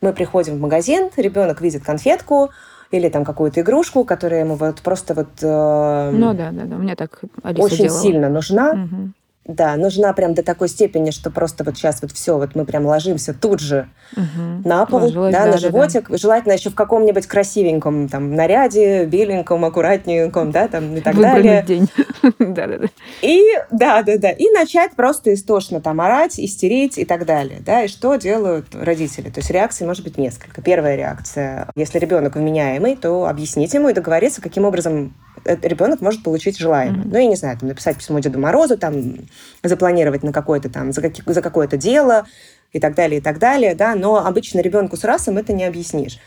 Мы 0.00 0.12
приходим 0.12 0.58
в 0.58 0.60
магазин, 0.60 1.10
ребенок 1.16 1.60
видит 1.60 1.82
конфетку, 1.82 2.50
или 2.96 3.08
там 3.08 3.24
какую-то 3.24 3.60
игрушку, 3.60 4.04
которая 4.04 4.40
ему 4.40 4.54
вот 4.54 4.80
просто 4.80 5.14
вот... 5.14 5.28
Э, 5.42 6.10
ну 6.12 6.32
да, 6.34 6.50
да, 6.52 6.64
да, 6.64 6.76
меня 6.76 6.94
так 6.94 7.22
Алиса 7.42 7.64
Очень 7.64 7.84
делала. 7.84 8.00
сильно 8.00 8.28
нужна. 8.28 8.70
Угу. 8.72 9.10
Да, 9.46 9.76
нужна 9.76 10.14
прям 10.14 10.32
до 10.32 10.42
такой 10.42 10.68
степени, 10.68 11.10
что 11.10 11.30
просто 11.30 11.64
вот 11.64 11.76
сейчас 11.76 12.00
вот 12.00 12.12
все, 12.12 12.38
вот 12.38 12.54
мы 12.54 12.64
прям 12.64 12.86
ложимся 12.86 13.34
тут 13.34 13.60
же 13.60 13.88
угу. 14.16 14.66
на 14.66 14.86
пол, 14.86 15.00
Ложилась, 15.00 15.34
да, 15.34 15.44
да, 15.44 15.52
на 15.52 15.58
животик. 15.58 16.08
Да. 16.08 16.16
Желательно 16.16 16.52
еще 16.54 16.70
в 16.70 16.74
каком-нибудь 16.74 17.26
красивеньком 17.26 18.08
там 18.08 18.34
наряде, 18.34 19.04
беленьком, 19.04 19.66
аккуратненьком, 19.66 20.50
да, 20.50 20.68
там 20.68 20.96
и 20.96 21.00
так 21.00 21.14
Выбранный 21.14 21.42
далее. 21.42 21.62
день. 21.62 21.90
Да-да-да. 22.38 22.86
И, 23.20 23.42
да-да-да, 23.70 24.30
и 24.30 24.48
начать 24.50 24.92
просто 24.92 25.34
истошно 25.34 25.82
там 25.82 26.00
орать, 26.00 26.40
истерить 26.40 26.96
и 26.96 27.04
так 27.04 27.26
далее, 27.26 27.60
да, 27.60 27.84
и 27.84 27.88
что 27.88 28.16
делают 28.16 28.74
родители? 28.74 29.28
То 29.28 29.40
есть 29.40 29.50
реакций 29.50 29.86
может 29.86 30.04
быть 30.04 30.16
несколько. 30.16 30.62
Первая 30.62 30.96
реакция, 30.96 31.68
если 31.76 31.98
ребенок 31.98 32.36
вменяемый, 32.36 32.96
то 32.96 33.26
объяснить 33.26 33.74
ему 33.74 33.90
и 33.90 33.92
договориться, 33.92 34.40
каким 34.40 34.64
образом 34.64 35.12
ребенок 35.44 36.00
может 36.00 36.22
получить 36.22 36.58
желаемое. 36.58 37.04
Mm-hmm. 37.04 37.10
Ну, 37.12 37.18
я 37.18 37.26
не 37.26 37.36
знаю, 37.36 37.58
там, 37.58 37.68
написать 37.68 37.96
письмо 37.96 38.18
Деду 38.18 38.38
Морозу, 38.38 38.76
там, 38.76 39.16
запланировать 39.62 40.22
на 40.22 40.32
какое-то 40.32 40.68
там, 40.68 40.92
за, 40.92 41.00
какие, 41.00 41.24
за 41.26 41.42
какое-то 41.42 41.76
дело 41.76 42.26
и 42.72 42.80
так 42.80 42.94
далее, 42.94 43.20
и 43.20 43.22
так 43.22 43.38
далее, 43.38 43.74
да, 43.74 43.94
но 43.94 44.26
обычно 44.26 44.60
ребенку 44.60 44.96
с 44.96 45.04
расом 45.04 45.38
это 45.38 45.52
не 45.52 45.64
объяснишь. 45.64 46.18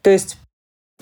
То 0.00 0.10
есть 0.10 0.38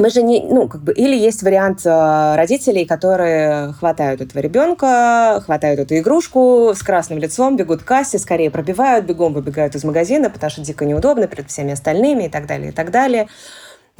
мы 0.01 0.11
же 0.11 0.23
не, 0.23 0.41
ну, 0.41 0.67
как 0.67 0.83
бы, 0.83 0.93
или 0.93 1.15
есть 1.15 1.43
вариант 1.43 1.85
э, 1.85 2.35
родителей, 2.35 2.87
которые 2.87 3.75
хватают 3.75 4.21
этого 4.21 4.41
ребенка, 4.41 5.43
хватают 5.45 5.79
эту 5.79 5.99
игрушку 5.99 6.73
с 6.75 6.83
красным 6.83 7.19
лицом, 7.19 7.57
бегут 7.57 7.83
к 7.83 7.85
кассе, 7.85 8.19
скорее 8.19 8.51
пробивают, 8.51 9.05
бегом 9.05 9.35
выбегают 9.35 9.75
из 9.75 9.85
магазина, 9.85 10.31
потому 10.31 10.51
что 10.51 10.63
дико 10.63 10.87
неудобно 10.87 11.27
перед 11.27 11.51
всеми 11.51 11.73
остальными 11.73 12.25
и 12.25 12.29
так 12.29 12.47
далее, 12.47 12.71
и 12.71 12.73
так 12.73 12.91
далее. 12.91 13.29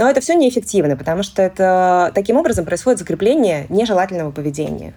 Но 0.01 0.09
это 0.09 0.23
все 0.23 0.35
неэффективно, 0.35 0.97
потому 0.97 1.23
что 1.23 1.43
это 1.43 2.11
таким 2.15 2.39
образом 2.39 2.65
происходит 2.65 3.01
закрепление 3.01 3.67
нежелательного 3.69 4.31
поведения. 4.31 4.95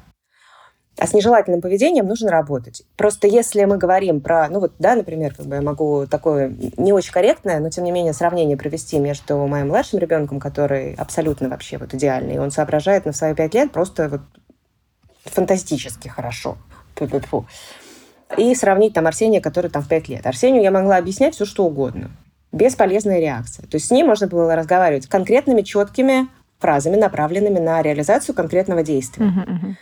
А 0.97 1.05
с 1.05 1.13
нежелательным 1.13 1.59
поведением 1.59 2.07
нужно 2.07 2.31
работать. 2.31 2.83
Просто 2.95 3.27
если 3.27 3.65
мы 3.65 3.77
говорим 3.77 4.21
про, 4.21 4.47
ну 4.47 4.61
вот, 4.61 4.75
да, 4.79 4.95
например, 4.95 5.35
как 5.35 5.45
бы 5.45 5.55
я 5.55 5.61
могу 5.61 6.07
такое 6.09 6.55
не 6.77 6.93
очень 6.93 7.11
корректное, 7.11 7.59
но 7.59 7.69
тем 7.69 7.83
не 7.83 7.91
менее 7.91 8.13
сравнение 8.13 8.55
провести 8.55 8.97
между 8.97 9.45
моим 9.45 9.67
младшим 9.67 9.99
ребенком, 9.99 10.39
который 10.39 10.93
абсолютно 10.93 11.49
вообще 11.49 11.77
вот 11.77 11.93
идеальный, 11.93 12.39
он 12.39 12.49
соображает 12.51 13.03
на 13.05 13.11
свои 13.11 13.35
пять 13.35 13.53
лет 13.53 13.73
просто 13.73 14.07
вот 14.07 14.21
фантастически 15.25 16.07
хорошо. 16.07 16.57
Фу-фу-фу. 16.95 17.45
И 18.37 18.55
сравнить 18.55 18.93
там 18.93 19.05
Арсения, 19.05 19.41
который 19.41 19.69
там 19.69 19.81
в 19.81 19.89
пять 19.89 20.07
лет. 20.07 20.25
Арсению 20.25 20.63
я 20.63 20.71
могла 20.71 20.95
объяснять 20.95 21.35
все, 21.35 21.43
что 21.43 21.65
угодно 21.65 22.09
бесполезная 22.53 23.19
реакция. 23.19 23.67
То 23.67 23.75
есть 23.75 23.87
с 23.87 23.91
ней 23.91 24.03
можно 24.03 24.27
было 24.27 24.55
разговаривать 24.55 25.07
конкретными, 25.07 25.61
четкими 25.63 26.29
фразами, 26.59 26.95
направленными 26.95 27.59
на 27.59 27.81
реализацию 27.81 28.33
конкретного 28.33 28.83
действия. 28.83 29.77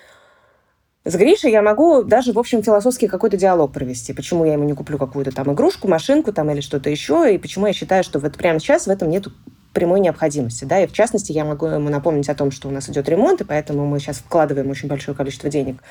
С 1.04 1.16
Гришей 1.16 1.52
я 1.52 1.64
могу 1.64 2.04
даже, 2.04 2.32
в 2.32 2.38
общем, 2.38 2.62
философский 2.62 3.08
какой-то 3.08 3.36
диалог 3.36 3.74
провести. 3.74 4.14
Почему 4.14 4.46
я 4.46 4.54
ему 4.54 4.66
не 4.66 4.74
куплю 4.74 5.00
какую-то 5.00 5.32
там 5.32 5.52
игрушку, 5.52 5.88
машинку 5.88 6.32
там 6.32 6.52
или 6.52 6.62
что-то 6.62 6.92
еще, 6.92 7.34
и 7.34 7.40
почему 7.40 7.66
я 7.66 7.74
считаю, 7.74 8.04
что 8.04 8.20
вот 8.20 8.38
прямо 8.38 8.60
сейчас 8.60 8.86
в 8.86 8.90
этом 8.90 9.10
нет 9.10 9.28
прямой 9.74 10.00
необходимости. 10.00 10.66
Да? 10.66 10.80
И 10.80 10.88
в 10.88 10.94
частности, 10.94 11.32
я 11.32 11.44
могу 11.44 11.66
ему 11.66 11.90
напомнить 11.90 12.30
о 12.30 12.36
том, 12.36 12.52
что 12.52 12.68
у 12.68 12.72
нас 12.72 12.88
идет 12.88 13.10
ремонт, 13.10 13.42
и 13.42 13.46
поэтому 13.46 13.88
мы 13.88 14.00
сейчас 14.00 14.18
вкладываем 14.18 14.70
очень 14.70 14.90
большое 14.90 15.18
количество 15.18 15.50
денег 15.50 15.82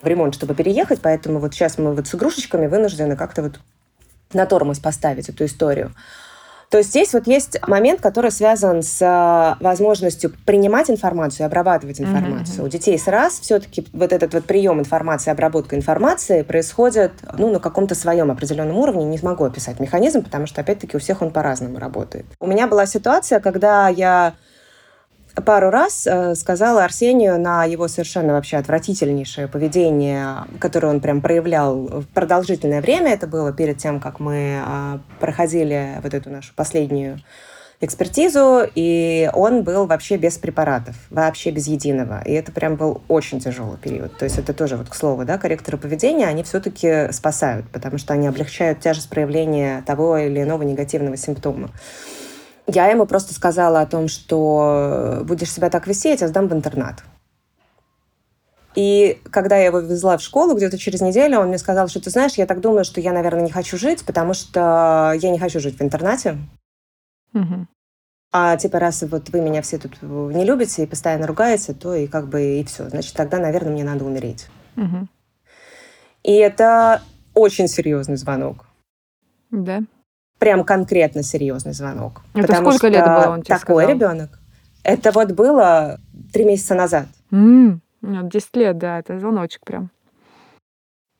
в 0.00 0.06
ремонт, 0.06 0.34
чтобы 0.34 0.54
переехать, 0.54 1.00
поэтому 1.02 1.40
вот 1.40 1.52
сейчас 1.54 1.78
мы 1.78 1.92
вот 1.94 2.06
с 2.06 2.14
игрушечками 2.14 2.66
вынуждены 2.66 3.16
как-то 3.16 3.42
вот 3.42 3.60
на 4.34 4.46
тормоз 4.46 4.78
поставить 4.78 5.28
эту 5.28 5.44
историю. 5.44 5.92
То 6.74 6.78
есть 6.78 6.90
здесь 6.90 7.12
вот 7.12 7.28
есть 7.28 7.56
момент, 7.68 8.00
который 8.00 8.32
связан 8.32 8.82
с 8.82 8.98
а, 9.00 9.56
возможностью 9.60 10.32
принимать 10.44 10.90
информацию, 10.90 11.46
обрабатывать 11.46 12.00
информацию. 12.00 12.56
Мгм. 12.56 12.64
У 12.64 12.68
детей 12.68 12.98
с 12.98 13.06
раз 13.06 13.38
все-таки 13.38 13.86
вот 13.92 14.12
этот 14.12 14.34
вот 14.34 14.44
прием 14.44 14.80
информации, 14.80 15.30
обработка 15.30 15.76
информации 15.76 16.42
происходит 16.42 17.12
ну, 17.38 17.52
на 17.52 17.60
каком-то 17.60 17.94
своем 17.94 18.32
определенном 18.32 18.76
уровне. 18.76 19.04
Не 19.04 19.18
смогу 19.18 19.44
описать 19.44 19.78
механизм, 19.78 20.24
потому 20.24 20.46
что, 20.46 20.62
опять-таки, 20.62 20.96
у 20.96 21.00
всех 21.00 21.22
он 21.22 21.30
по-разному 21.30 21.78
работает. 21.78 22.26
У 22.40 22.46
меня 22.48 22.66
была 22.66 22.86
ситуация, 22.86 23.38
когда 23.38 23.88
я 23.88 24.34
пару 25.42 25.70
раз 25.70 26.06
э, 26.06 26.34
сказала 26.34 26.84
Арсению 26.84 27.40
на 27.40 27.64
его 27.64 27.88
совершенно 27.88 28.34
вообще 28.34 28.56
отвратительнейшее 28.56 29.48
поведение, 29.48 30.44
которое 30.60 30.88
он 30.88 31.00
прям 31.00 31.20
проявлял 31.20 32.04
продолжительное 32.14 32.80
время. 32.80 33.12
Это 33.12 33.26
было 33.26 33.52
перед 33.52 33.78
тем, 33.78 34.00
как 34.00 34.20
мы 34.20 34.62
э, 34.64 34.98
проходили 35.20 35.98
вот 36.02 36.14
эту 36.14 36.30
нашу 36.30 36.54
последнюю 36.54 37.20
экспертизу, 37.80 38.62
и 38.74 39.30
он 39.32 39.62
был 39.62 39.86
вообще 39.86 40.16
без 40.16 40.38
препаратов, 40.38 40.96
вообще 41.10 41.50
без 41.50 41.66
единого. 41.66 42.22
И 42.24 42.32
это 42.32 42.52
прям 42.52 42.76
был 42.76 43.02
очень 43.08 43.40
тяжелый 43.40 43.76
период. 43.76 44.16
То 44.16 44.24
есть 44.24 44.38
это 44.38 44.52
тоже, 44.52 44.76
вот 44.76 44.88
к 44.88 44.94
слову, 44.94 45.24
да, 45.24 45.38
корректоры 45.38 45.76
поведения, 45.76 46.26
они 46.26 46.42
все-таки 46.42 47.12
спасают, 47.12 47.68
потому 47.70 47.98
что 47.98 48.14
они 48.14 48.26
облегчают 48.26 48.80
тяжесть 48.80 49.08
проявления 49.08 49.82
того 49.86 50.16
или 50.16 50.42
иного 50.42 50.62
негативного 50.62 51.16
симптома. 51.16 51.70
Я 52.66 52.86
ему 52.88 53.06
просто 53.06 53.34
сказала 53.34 53.80
о 53.80 53.86
том, 53.86 54.08
что 54.08 55.20
будешь 55.24 55.52
себя 55.52 55.68
так 55.70 55.86
вести, 55.86 56.08
я 56.08 56.16
тебя 56.16 56.28
сдам 56.28 56.48
в 56.48 56.52
интернат. 56.52 57.02
И 58.74 59.20
когда 59.30 59.56
я 59.56 59.66
его 59.66 59.78
везла 59.78 60.16
в 60.16 60.22
школу, 60.22 60.56
где-то 60.56 60.78
через 60.78 61.00
неделю, 61.00 61.38
он 61.38 61.48
мне 61.48 61.58
сказал, 61.58 61.88
что 61.88 62.00
ты 62.00 62.10
знаешь, 62.10 62.34
я 62.34 62.46
так 62.46 62.60
думаю, 62.60 62.84
что 62.84 63.00
я, 63.00 63.12
наверное, 63.12 63.44
не 63.44 63.50
хочу 63.50 63.76
жить, 63.78 64.04
потому 64.04 64.34
что 64.34 65.12
я 65.16 65.30
не 65.30 65.38
хочу 65.38 65.60
жить 65.60 65.78
в 65.78 65.82
интернате. 65.82 66.38
Мгм. 67.32 67.68
А 68.32 68.56
типа, 68.56 68.80
раз 68.80 69.02
вот 69.02 69.28
вы 69.28 69.40
меня 69.40 69.62
все 69.62 69.78
тут 69.78 70.02
не 70.02 70.44
любите 70.44 70.82
и 70.82 70.86
постоянно 70.86 71.26
ругаете, 71.28 71.72
то 71.72 71.94
и 71.94 72.08
как 72.08 72.28
бы 72.28 72.58
и 72.60 72.64
все. 72.64 72.88
Значит, 72.88 73.14
тогда, 73.14 73.38
наверное, 73.38 73.72
мне 73.72 73.84
надо 73.84 74.04
умереть. 74.04 74.48
Мгм. 74.74 75.08
И 76.24 76.32
это 76.32 77.02
очень 77.34 77.68
серьезный 77.68 78.16
звонок. 78.16 78.66
Да. 79.52 79.82
Прям 80.44 80.62
конкретно 80.62 81.22
серьезный 81.22 81.72
звонок. 81.72 82.20
Это 82.34 82.48
Потому 82.48 82.70
сколько 82.72 82.88
лет 82.88 83.02
что 83.02 83.14
было, 83.14 83.32
он 83.32 83.42
тебе 83.42 83.56
такой 83.56 83.84
сказал? 83.84 83.88
ребенок. 83.96 84.38
Это 84.82 85.10
вот 85.10 85.32
было 85.32 85.98
три 86.34 86.44
месяца 86.44 86.74
назад. 86.74 87.06
Ну, 87.30 87.80
10 88.02 88.56
лет, 88.56 88.76
да, 88.76 88.98
это 88.98 89.18
звоночек 89.18 89.62
прям. 89.64 89.90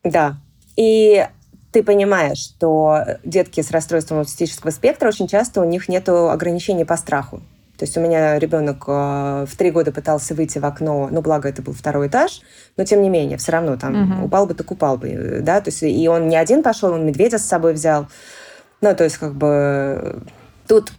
Да. 0.02 0.36
И 0.76 1.26
ты 1.72 1.82
понимаешь, 1.82 2.36
что 2.36 2.98
детки 3.24 3.62
с 3.62 3.70
расстройством 3.70 4.18
аутистического 4.18 4.70
спектра 4.70 5.08
очень 5.08 5.26
часто 5.26 5.62
у 5.62 5.64
них 5.64 5.88
нет 5.88 6.06
ограничений 6.10 6.84
по 6.84 6.98
страху. 6.98 7.38
То 7.78 7.86
есть 7.86 7.96
у 7.96 8.02
меня 8.02 8.38
ребенок 8.38 8.84
э, 8.86 9.46
в 9.48 9.56
три 9.56 9.70
года 9.70 9.90
пытался 9.90 10.34
выйти 10.34 10.58
в 10.58 10.66
окно, 10.66 11.08
ну, 11.10 11.22
благо 11.22 11.48
это 11.48 11.62
был 11.62 11.72
второй 11.72 12.08
этаж, 12.08 12.42
но 12.76 12.84
тем 12.84 13.00
не 13.00 13.08
менее, 13.08 13.38
все 13.38 13.52
равно 13.52 13.76
там 13.78 13.94
Мгм. 13.94 14.24
упал 14.24 14.46
бы, 14.46 14.52
так 14.52 14.70
упал 14.70 14.98
бы, 14.98 15.08
э, 15.08 15.40
да, 15.40 15.62
то 15.62 15.70
есть 15.70 15.82
и 15.82 16.08
он 16.08 16.28
не 16.28 16.36
один 16.36 16.62
пошел, 16.62 16.92
он 16.92 17.06
медведя 17.06 17.38
с 17.38 17.44
собой 17.46 17.72
взял. 17.72 18.06
Ну, 18.84 18.94
то 18.94 19.04
есть 19.04 19.16
как 19.16 19.34
бы 19.34 20.20
тут 20.68 20.92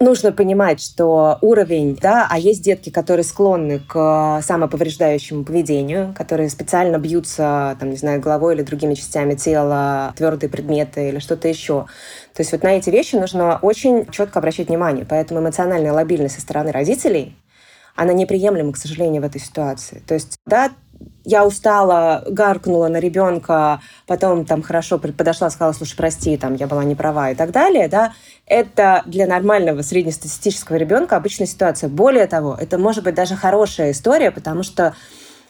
нужно 0.00 0.32
понимать, 0.32 0.80
что 0.80 1.38
уровень, 1.40 1.96
да, 2.02 2.26
а 2.28 2.36
есть 2.36 2.64
детки, 2.64 2.90
которые 2.90 3.22
склонны 3.22 3.78
к 3.78 4.40
самоповреждающему 4.42 5.44
поведению, 5.44 6.12
которые 6.18 6.50
специально 6.50 6.98
бьются, 6.98 7.76
там, 7.78 7.90
не 7.90 7.96
знаю, 7.96 8.20
головой 8.20 8.56
или 8.56 8.62
другими 8.62 8.94
частями 8.94 9.36
тела, 9.36 10.12
твердые 10.16 10.50
предметы 10.50 11.10
или 11.10 11.20
что-то 11.20 11.46
еще. 11.46 11.86
То 12.34 12.40
есть 12.40 12.50
вот 12.50 12.64
на 12.64 12.76
эти 12.76 12.90
вещи 12.90 13.14
нужно 13.14 13.60
очень 13.62 14.10
четко 14.10 14.40
обращать 14.40 14.66
внимание. 14.66 15.06
Поэтому 15.08 15.38
эмоциональная 15.38 15.92
лобильность 15.92 16.34
со 16.34 16.40
стороны 16.40 16.72
родителей, 16.72 17.36
она 17.94 18.14
неприемлема, 18.14 18.72
к 18.72 18.76
сожалению, 18.76 19.22
в 19.22 19.26
этой 19.26 19.40
ситуации. 19.40 20.02
То 20.08 20.14
есть, 20.14 20.38
да, 20.44 20.72
я 21.28 21.44
устала, 21.46 22.24
гаркнула 22.26 22.88
на 22.88 23.00
ребенка, 23.00 23.82
потом 24.06 24.46
там 24.46 24.62
хорошо 24.62 24.98
подошла, 24.98 25.50
сказала, 25.50 25.74
слушай, 25.74 25.94
прости, 25.94 26.38
там 26.38 26.54
я 26.54 26.66
была 26.66 26.84
не 26.84 26.94
права 26.94 27.30
и 27.30 27.34
так 27.34 27.50
далее, 27.50 27.86
да, 27.88 28.14
это 28.46 29.02
для 29.04 29.26
нормального 29.26 29.82
среднестатистического 29.82 30.76
ребенка 30.76 31.16
обычная 31.16 31.46
ситуация. 31.46 31.90
Более 31.90 32.26
того, 32.26 32.56
это 32.58 32.78
может 32.78 33.04
быть 33.04 33.14
даже 33.14 33.36
хорошая 33.36 33.90
история, 33.90 34.30
потому 34.30 34.62
что 34.62 34.94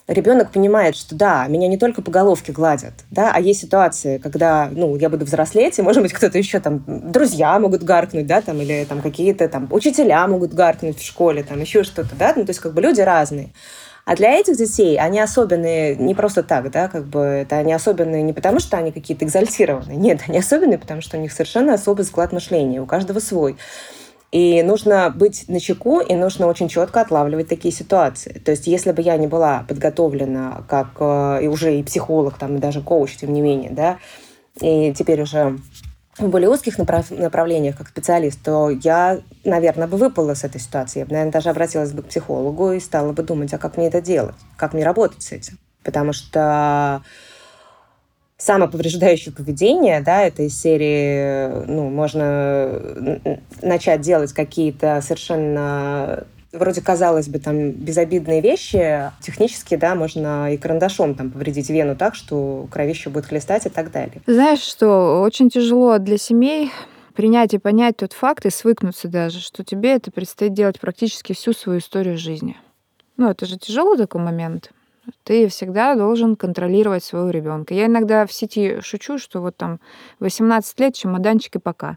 ребенок 0.09 0.51
понимает, 0.51 0.97
что 0.97 1.15
да, 1.15 1.47
меня 1.47 1.69
не 1.69 1.79
только 1.79 2.03
по 2.03 2.11
головке 2.11 2.51
гладят, 2.51 2.95
да, 3.13 3.31
а 3.33 3.41
есть 3.41 3.61
ситуации, 3.61 4.19
когда, 4.19 4.69
ну, 4.73 4.97
я 4.97 5.09
буду 5.09 5.27
взрослеть, 5.27 5.79
и, 5.79 5.83
может 5.83 6.03
быть, 6.03 6.13
кто-то 6.13 6.39
еще 6.39 6.59
там, 6.59 6.83
друзья 6.87 7.57
могут 7.61 7.85
гаркнуть, 7.85 8.27
да, 8.27 8.41
там, 8.41 8.61
или 8.61 8.85
там 8.85 9.01
какие-то 9.01 9.49
там 9.49 9.69
учителя 9.71 10.27
могут 10.27 10.55
гаркнуть 10.55 10.99
в 10.99 11.07
школе, 11.07 11.45
там, 11.45 11.61
еще 11.61 11.85
что-то, 11.85 12.17
да, 12.17 12.33
ну, 12.35 12.45
то 12.45 12.51
есть 12.51 12.59
как 12.59 12.75
бы 12.75 12.81
люди 12.81 13.01
разные. 13.01 13.51
А 14.09 14.17
для 14.17 14.33
этих 14.33 14.57
детей 14.57 14.99
они 14.99 15.21
особенные 15.21 15.95
не 15.95 16.15
просто 16.15 16.43
так, 16.43 16.71
да, 16.71 16.89
как 16.89 17.05
бы 17.05 17.21
это 17.21 17.59
они 17.59 17.75
особенные 17.75 18.23
не 18.23 18.33
потому, 18.33 18.59
что 18.59 18.79
они 18.79 18.91
какие-то 18.91 19.27
экзальтированные, 19.27 19.99
нет, 19.99 20.21
они 20.27 20.39
особенные, 20.39 20.79
потому 20.79 21.03
что 21.03 21.19
у 21.19 21.21
них 21.21 21.31
совершенно 21.31 21.75
особый 21.75 22.07
склад 22.07 22.33
мышления, 22.33 22.81
у 22.81 22.87
каждого 22.87 23.19
свой. 23.19 23.59
И 24.33 24.63
нужно 24.63 25.13
быть 25.15 25.45
на 25.49 25.61
чеку, 25.61 26.01
и 26.01 26.15
нужно 26.15 26.47
очень 26.47 26.69
четко 26.69 27.03
отлавливать 27.03 27.49
такие 27.49 27.71
ситуации. 27.71 28.41
То 28.43 28.53
есть, 28.53 28.67
если 28.67 28.93
бы 28.93 29.03
я 29.03 29.19
не 29.19 29.27
была 29.27 29.67
подготовлена 29.69 30.65
как 30.71 30.89
э, 31.01 31.41
и 31.43 31.49
уже 31.49 31.77
и 31.77 31.83
психолог, 31.83 32.39
там, 32.39 32.57
и 32.57 32.61
даже 32.61 32.81
коуч, 32.81 33.15
тем 33.15 33.35
не 33.35 33.43
менее, 33.43 33.73
да, 33.73 33.99
и 34.63 34.95
теперь 34.95 35.21
уже 35.21 35.59
в 36.19 36.29
более 36.29 36.49
узких 36.49 36.79
направ- 36.79 37.17
направлениях 37.17 37.77
как 37.77 37.89
специалист, 37.89 38.43
то 38.43 38.71
я, 38.71 39.21
наверное, 39.45 39.87
бы 39.87 39.97
выпала 39.97 40.35
с 40.35 40.45
этой 40.45 40.61
ситуации. 40.61 41.01
Я 41.01 41.07
бы, 41.07 41.13
наверное, 41.13 41.33
даже 41.33 41.51
обратилась 41.51 41.93
бы 41.93 42.03
к 42.03 42.07
психологу 42.07 42.73
и 42.73 42.81
стала 42.81 43.13
бы 43.13 43.23
думать, 43.23 43.53
а 43.55 43.59
как 43.59 43.77
мне 43.77 43.89
это 43.89 44.01
делать, 44.01 44.37
как 44.57 44.75
мне 44.75 44.85
работать 44.85 45.23
с 45.23 45.33
этим. 45.33 45.59
Потому 45.83 46.13
что 46.13 47.03
самоповреждающее 48.37 49.35
поведение, 49.35 50.01
да, 50.01 50.23
это 50.23 50.43
из 50.43 50.61
серии, 50.61 51.65
ну, 51.67 51.91
можно 51.91 52.81
начать 53.63 54.01
делать 54.01 54.33
какие-то 54.33 55.01
совершенно 55.03 56.25
вроде, 56.59 56.83
казалось 56.83 57.29
бы, 57.29 57.39
там 57.39 57.71
безобидные 57.73 58.41
вещи, 58.41 59.11
технически, 59.21 59.77
да, 59.77 59.95
можно 59.95 60.53
и 60.53 60.57
карандашом 60.57 61.15
там 61.15 61.31
повредить 61.31 61.71
вену 61.71 61.97
так, 61.97 62.15
что 62.15 62.69
кровище 62.71 63.11
будет 63.11 63.27
хлестать 63.27 63.67
и 63.67 63.69
так 63.71 63.91
далее. 63.91 64.21
Знаешь, 64.27 64.61
что 64.61 65.23
очень 65.23 65.51
тяжело 65.51 65.99
для 65.99 66.19
семей 66.19 66.71
принять 67.15 67.55
и 67.55 67.59
понять 67.59 67.97
тот 67.97 68.13
факт 68.13 68.47
и 68.47 68.51
свыкнуться 68.51 69.09
даже, 69.09 69.41
что 69.41 69.65
тебе 69.65 69.95
это 69.95 70.11
предстоит 70.13 70.53
делать 70.53 70.79
практически 70.79 71.33
всю 71.33 71.53
свою 71.53 71.81
историю 71.81 72.17
жизни. 72.17 72.57
Ну, 73.17 73.29
это 73.29 73.47
же 73.47 73.59
тяжелый 73.59 73.99
такой 73.99 74.21
момент. 74.21 74.71
Ты 75.25 75.49
всегда 75.49 75.95
должен 75.95 76.37
контролировать 76.37 77.03
своего 77.03 77.31
ребенка. 77.31 77.75
Я 77.75 77.87
иногда 77.87 78.27
в 78.27 78.33
сети 78.33 78.81
шучу, 78.83 79.19
что 79.19 79.41
вот 79.41 79.57
там 79.57 79.81
18 80.21 80.79
лет, 80.81 80.95
чемоданчик 80.95 81.57
и 81.57 81.59
пока. 81.59 81.97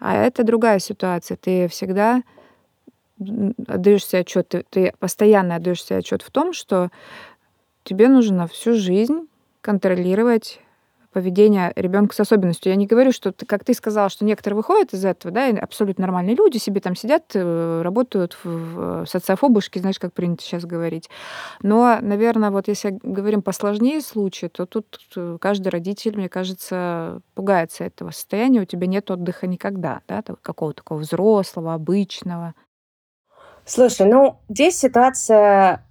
А 0.00 0.16
это 0.16 0.42
другая 0.42 0.80
ситуация. 0.80 1.36
Ты 1.36 1.68
всегда 1.68 2.22
отдаешь 3.18 4.12
отчет, 4.12 4.48
ты, 4.48 4.64
ты 4.68 4.92
постоянно 4.98 5.56
отдаешь 5.56 5.84
отчет 5.90 6.22
в 6.22 6.30
том, 6.30 6.52
что 6.52 6.90
тебе 7.84 8.08
нужно 8.08 8.46
всю 8.46 8.74
жизнь 8.74 9.28
контролировать 9.60 10.60
поведение 11.14 11.72
ребенка 11.76 12.14
с 12.14 12.20
особенностью. 12.20 12.70
Я 12.72 12.76
не 12.76 12.86
говорю, 12.86 13.12
что, 13.12 13.30
ты, 13.30 13.46
как 13.46 13.64
ты 13.64 13.72
сказала, 13.72 14.08
что 14.08 14.24
некоторые 14.24 14.56
выходят 14.56 14.92
из 14.92 15.04
этого, 15.04 15.32
да, 15.32 15.46
абсолютно 15.46 16.02
нормальные 16.02 16.34
люди 16.34 16.58
себе 16.58 16.80
там 16.80 16.96
сидят, 16.96 17.30
э, 17.34 17.82
работают 17.82 18.36
в 18.42 19.06
социофобушке, 19.06 19.78
знаешь, 19.78 20.00
как 20.00 20.12
принято 20.12 20.42
сейчас 20.42 20.64
говорить. 20.64 21.08
Но, 21.62 21.98
наверное, 22.00 22.50
вот 22.50 22.66
если 22.66 22.98
говорим 23.02 23.42
посложнее 23.42 24.00
случаи, 24.00 24.46
то 24.46 24.66
тут 24.66 24.98
э, 25.14 25.38
каждый 25.40 25.68
родитель, 25.68 26.16
мне 26.16 26.28
кажется, 26.28 27.20
пугается 27.34 27.84
этого 27.84 28.10
состояния. 28.10 28.62
У 28.62 28.66
тебя 28.66 28.88
нет 28.88 29.08
отдыха 29.08 29.46
никогда, 29.46 30.00
да, 30.08 30.22
какого-то 30.42 30.78
такого 30.78 30.98
взрослого, 30.98 31.74
обычного. 31.74 32.54
Слушай, 33.66 34.06
ну, 34.06 34.38
здесь 34.48 34.78
ситуация 34.78 35.82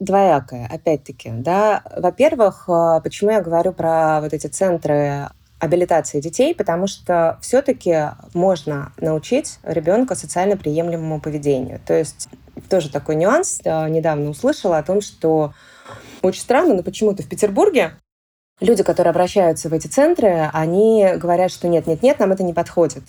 двоякая, 0.00 0.66
опять-таки, 0.66 1.30
да. 1.30 1.82
Во-первых, 1.96 2.64
а, 2.68 3.00
почему 3.00 3.30
я 3.30 3.40
говорю 3.40 3.72
про 3.72 4.20
вот 4.20 4.32
эти 4.32 4.46
центры 4.46 5.28
абилитации 5.60 6.20
детей, 6.20 6.54
потому 6.54 6.86
что 6.86 7.38
все-таки 7.42 8.12
можно 8.32 8.92
научить 8.98 9.58
ребенка 9.62 10.14
социально 10.14 10.56
приемлемому 10.56 11.20
поведению. 11.20 11.80
То 11.86 11.94
есть 11.94 12.28
тоже 12.70 12.90
такой 12.90 13.16
нюанс. 13.16 13.60
Недавно 13.64 14.30
услышала 14.30 14.78
о 14.78 14.82
том, 14.82 15.02
что 15.02 15.52
очень 16.22 16.40
странно, 16.40 16.74
но 16.74 16.82
почему-то 16.82 17.22
в 17.22 17.28
Петербурге 17.28 17.92
люди, 18.60 18.82
которые 18.82 19.10
обращаются 19.10 19.68
в 19.68 19.74
эти 19.74 19.86
центры, 19.86 20.48
они 20.52 21.08
говорят, 21.16 21.50
что 21.50 21.68
нет, 21.68 21.86
нет, 21.86 22.02
нет, 22.02 22.18
нам 22.18 22.32
это 22.32 22.42
не 22.42 22.54
подходит. 22.54 23.02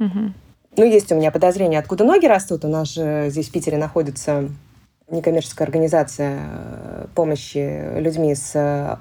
Угу. 0.00 0.32
Ну, 0.76 0.84
есть 0.84 1.12
у 1.12 1.16
меня 1.16 1.30
подозрение, 1.30 1.78
откуда 1.78 2.04
ноги 2.04 2.24
растут. 2.24 2.64
У 2.64 2.68
нас 2.68 2.94
же 2.94 3.26
здесь 3.28 3.48
в 3.48 3.52
Питере 3.52 3.76
находится 3.76 4.48
некоммерческая 5.10 5.66
организация 5.66 6.38
э, 6.40 7.06
помощи 7.14 7.98
людьми 8.00 8.34
с 8.34 8.52
э, 8.54 8.96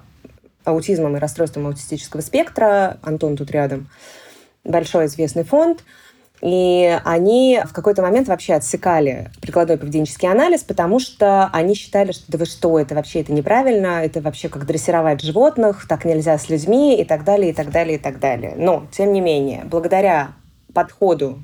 аутизмом 0.66 1.16
и 1.16 1.20
расстройством 1.20 1.68
аутистического 1.68 2.20
спектра. 2.20 2.98
Антон 3.02 3.38
тут 3.38 3.52
рядом. 3.52 3.90
Большой 4.66 5.06
известный 5.06 5.46
фонд. 5.46 5.86
И 6.42 7.00
они 7.06 7.62
в 7.66 7.72
какой-то 7.72 8.02
момент 8.02 8.28
вообще 8.28 8.56
отсекали 8.56 9.30
прикладной 9.42 9.78
поведенческий 9.78 10.28
анализ, 10.28 10.64
потому 10.64 11.00
что 11.00 11.50
они 11.54 11.76
считали, 11.76 12.12
что 12.12 12.30
да 12.30 12.40
вы 12.40 12.46
что, 12.46 12.80
это 12.80 12.96
вообще 12.96 13.22
это 13.22 13.32
неправильно, 13.32 14.04
это 14.04 14.22
вообще 14.22 14.50
как 14.50 14.66
дрессировать 14.66 15.22
животных, 15.22 15.86
так 15.88 16.04
нельзя 16.04 16.38
с 16.38 16.50
людьми 16.50 17.00
и 17.00 17.06
так 17.06 17.24
далее, 17.24 17.52
и 17.52 17.54
так 17.54 17.72
далее, 17.72 17.98
и 17.98 18.02
так 18.02 18.20
далее. 18.20 18.56
Но, 18.58 18.88
тем 18.92 19.14
не 19.14 19.22
менее, 19.22 19.66
благодаря 19.66 20.32
подходу 20.74 21.40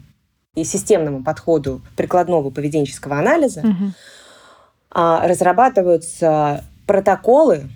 и 0.58 0.64
системному 0.64 1.24
подходу 1.24 1.82
прикладного 1.96 2.50
поведенческого 2.50 3.20
анализа 3.20 3.62
угу. 3.62 3.94
разрабатываются 4.92 6.66
протоколы, 6.88 7.70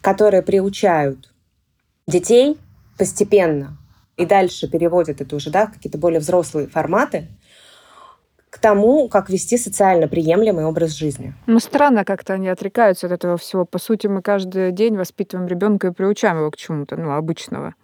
которые 0.00 0.42
приучают 0.42 1.32
детей 2.08 2.58
постепенно 2.98 3.78
и 4.16 4.26
дальше 4.26 4.68
переводят 4.68 5.20
это 5.20 5.36
уже 5.36 5.50
да, 5.50 5.66
в 5.66 5.74
какие-то 5.74 5.96
более 5.96 6.18
взрослые 6.18 6.66
форматы, 6.66 7.28
к 8.50 8.58
тому, 8.58 9.08
как 9.08 9.30
вести 9.30 9.56
социально 9.56 10.08
приемлемый 10.08 10.64
образ 10.64 10.90
жизни. 10.90 11.34
Ну, 11.46 11.60
странно 11.60 12.04
как-то 12.04 12.34
они 12.34 12.48
отрекаются 12.48 13.06
от 13.06 13.12
этого 13.12 13.36
всего. 13.36 13.64
По 13.64 13.78
сути, 13.78 14.08
мы 14.08 14.22
каждый 14.22 14.72
день 14.72 14.96
воспитываем 14.96 15.48
ребенка 15.48 15.88
и 15.88 15.92
приучаем 15.92 16.38
его 16.38 16.50
к 16.50 16.56
чему-то, 16.56 16.96
ну, 16.96 17.12
обычного. 17.12 17.74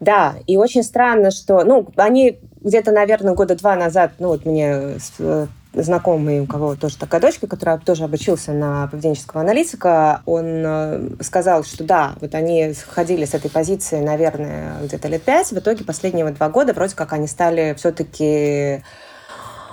Да, 0.00 0.36
и 0.46 0.56
очень 0.56 0.84
странно, 0.84 1.30
что, 1.30 1.64
ну, 1.64 1.88
они 1.96 2.38
где-то, 2.60 2.92
наверное, 2.92 3.34
года 3.34 3.56
два 3.56 3.74
назад, 3.74 4.12
ну, 4.18 4.28
вот 4.28 4.46
мне 4.46 4.98
знакомый, 5.74 6.40
у 6.40 6.46
кого 6.46 6.76
тоже 6.76 6.96
такая 6.96 7.20
дочка, 7.20 7.46
которая 7.46 7.78
тоже 7.78 8.04
обучился 8.04 8.52
на 8.52 8.86
поведенческого 8.88 9.42
аналитика, 9.42 10.22
он 10.24 10.44
э, 10.46 11.10
сказал, 11.20 11.62
что 11.64 11.84
да, 11.84 12.14
вот 12.20 12.34
они 12.34 12.72
ходили 12.86 13.24
с 13.24 13.34
этой 13.34 13.50
позиции, 13.50 14.00
наверное, 14.00 14.74
где-то 14.82 15.08
лет 15.08 15.22
пять, 15.22 15.50
в 15.50 15.58
итоге 15.58 15.84
последние 15.84 16.28
два 16.30 16.48
года 16.48 16.72
вроде 16.72 16.94
как 16.94 17.12
они 17.12 17.26
стали 17.26 17.74
все-таки 17.76 18.82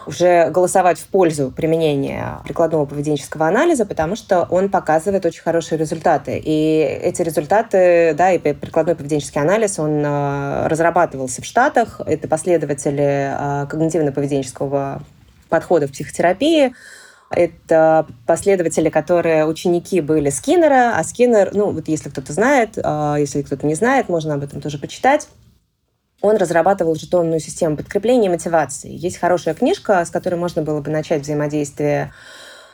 уже 0.07 0.49
голосовать 0.49 0.99
в 0.99 1.07
пользу 1.07 1.51
применения 1.51 2.39
прикладного 2.43 2.85
поведенческого 2.85 3.47
анализа, 3.47 3.85
потому 3.85 4.15
что 4.15 4.47
он 4.49 4.69
показывает 4.69 5.25
очень 5.25 5.41
хорошие 5.41 5.77
результаты. 5.77 6.41
И 6.43 6.79
эти 6.81 7.21
результаты, 7.21 8.13
да, 8.17 8.31
и 8.31 8.37
прикладной 8.37 8.95
поведенческий 8.95 9.41
анализ, 9.41 9.79
он 9.79 10.03
э, 10.05 10.67
разрабатывался 10.67 11.41
в 11.41 11.45
Штатах. 11.45 12.01
Это 12.05 12.27
последователи 12.27 13.31
э, 13.31 13.67
когнитивно-поведенческого 13.67 15.01
подхода 15.49 15.87
в 15.87 15.91
психотерапии. 15.91 16.73
Это 17.31 18.05
последователи, 18.27 18.89
которые 18.89 19.45
ученики 19.45 19.99
были 19.99 20.29
Скиннера, 20.29 20.93
а 20.95 21.03
Скиннер, 21.03 21.49
ну, 21.53 21.71
вот 21.71 21.87
если 21.87 22.09
кто-то 22.09 22.33
знает, 22.33 22.77
э, 22.77 23.15
если 23.19 23.41
кто-то 23.41 23.65
не 23.65 23.75
знает, 23.75 24.09
можно 24.09 24.35
об 24.35 24.43
этом 24.43 24.61
тоже 24.61 24.77
почитать 24.77 25.27
он 26.21 26.37
разрабатывал 26.37 26.95
жетонную 26.95 27.39
систему 27.39 27.77
подкрепления 27.77 28.27
и 28.27 28.31
мотивации. 28.31 28.91
Есть 28.91 29.17
хорошая 29.17 29.53
книжка, 29.53 30.03
с 30.03 30.09
которой 30.09 30.35
можно 30.35 30.61
было 30.61 30.81
бы 30.81 30.89
начать 30.89 31.21
взаимодействие 31.21 32.11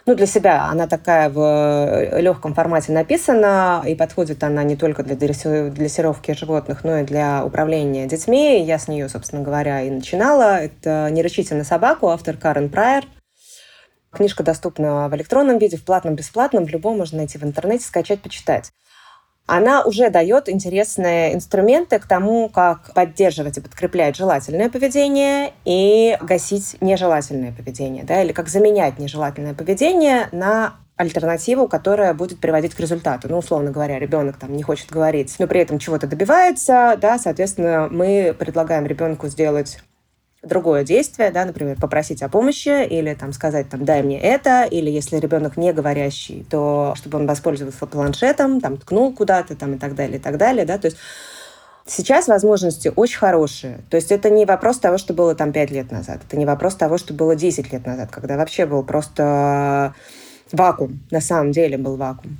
ну, 0.08 0.16
для 0.16 0.26
себя 0.26 0.66
она 0.66 0.88
такая 0.88 1.30
в 1.30 1.40
э, 1.40 2.22
легком 2.22 2.56
формате 2.56 2.92
написана, 2.92 3.84
и 3.86 3.94
подходит 3.94 4.44
она 4.44 4.64
не 4.64 4.76
только 4.76 5.04
для 5.04 5.16
дрессировки 5.16 6.32
животных, 6.32 6.84
но 6.84 7.00
и 7.00 7.04
для 7.04 7.46
управления 7.46 8.08
детьми. 8.08 8.64
Я 8.64 8.80
с 8.80 8.88
нее, 8.88 9.08
собственно 9.10 9.44
говоря, 9.44 9.82
и 9.82 9.92
начинала. 9.92 10.58
Это 10.60 11.10
«Не 11.12 11.22
рычите 11.22 11.54
на 11.54 11.64
собаку», 11.64 12.10
автор 12.10 12.36
Карен 12.36 12.70
Прайер. 12.70 13.06
Книжка 14.12 14.44
доступна 14.44 15.08
в 15.08 15.16
электронном 15.16 15.60
виде, 15.60 15.78
в 15.78 15.86
платном, 15.86 16.16
бесплатном, 16.16 16.66
в 16.66 16.70
любом 16.70 16.98
можно 16.98 17.20
найти 17.20 17.38
в 17.38 17.44
интернете, 17.44 17.86
скачать, 17.86 18.22
почитать 18.22 18.72
она 19.52 19.84
уже 19.84 20.10
дает 20.10 20.48
интересные 20.48 21.36
инструменты 21.36 22.00
к 22.00 22.08
тому, 22.08 22.48
как 22.48 22.94
поддерживать 22.94 23.58
и 23.58 23.62
подкреплять 23.62 24.16
желательное 24.16 24.70
поведение 24.70 25.52
и 25.66 26.18
гасить 26.22 26.78
нежелательное 26.80 27.52
поведение, 27.52 28.06
да, 28.06 28.24
или 28.24 28.32
как 28.32 28.48
заменять 28.48 28.98
нежелательное 28.98 29.54
поведение 29.54 30.30
на 30.32 30.76
альтернативу, 30.96 31.68
которая 31.68 32.14
будет 32.14 32.40
приводить 32.40 32.76
к 32.76 32.80
результату. 32.80 33.28
Ну, 33.28 33.40
условно 33.40 33.72
говоря, 33.72 34.00
ребенок 34.00 34.38
там 34.38 34.56
не 34.56 34.64
хочет 34.64 34.90
говорить, 34.90 35.36
но 35.38 35.48
при 35.48 35.60
этом 35.60 35.80
чего-то 35.80 36.08
добивается, 36.08 36.98
да, 37.02 37.20
соответственно, 37.20 37.90
мы 37.92 38.34
предлагаем 38.38 38.86
ребенку 38.86 39.28
сделать 39.28 39.80
другое 40.44 40.84
действие, 40.84 41.32
да, 41.32 41.46
например, 41.46 41.78
попросить 41.80 42.24
о 42.24 42.30
помощи 42.30 42.86
или 42.88 43.14
там 43.14 43.32
сказать 43.32 43.70
там 43.70 43.86
дай 43.86 44.02
мне 44.02 44.20
это, 44.20 44.64
или 44.64 44.90
если 44.90 45.18
ребенок 45.18 45.58
не 45.58 45.72
говорящий, 45.72 46.46
то 46.50 46.94
чтобы 46.96 47.20
он 47.20 47.28
воспользовался 47.28 47.86
планшетом, 47.86 48.60
там 48.60 48.78
ткнул 48.78 49.14
куда-то 49.14 49.56
там 49.56 49.76
и 49.76 49.78
так 49.78 49.96
далее, 49.96 50.18
и 50.18 50.22
так 50.22 50.38
далее, 50.38 50.66
да, 50.66 50.78
то 50.78 50.88
есть 50.88 50.98
Сейчас 51.86 52.28
возможности 52.28 52.92
очень 52.96 53.18
хорошие. 53.18 53.80
То 53.90 53.98
есть 53.98 54.12
это 54.12 54.30
не 54.30 54.46
вопрос 54.46 54.78
того, 54.78 54.98
что 54.98 55.14
было 55.14 55.34
там 55.34 55.52
5 55.52 55.72
лет 55.72 55.92
назад. 55.92 56.22
Это 56.26 56.38
не 56.38 56.46
вопрос 56.46 56.76
того, 56.76 56.98
что 56.98 57.14
было 57.14 57.36
10 57.36 57.74
лет 57.74 57.86
назад, 57.86 58.12
когда 58.12 58.38
вообще 58.38 58.66
был 58.66 58.84
просто 58.84 59.96
вакуум. 60.52 61.02
На 61.10 61.22
самом 61.22 61.52
деле 61.52 61.78
был 61.78 61.98
вакуум. 61.98 62.38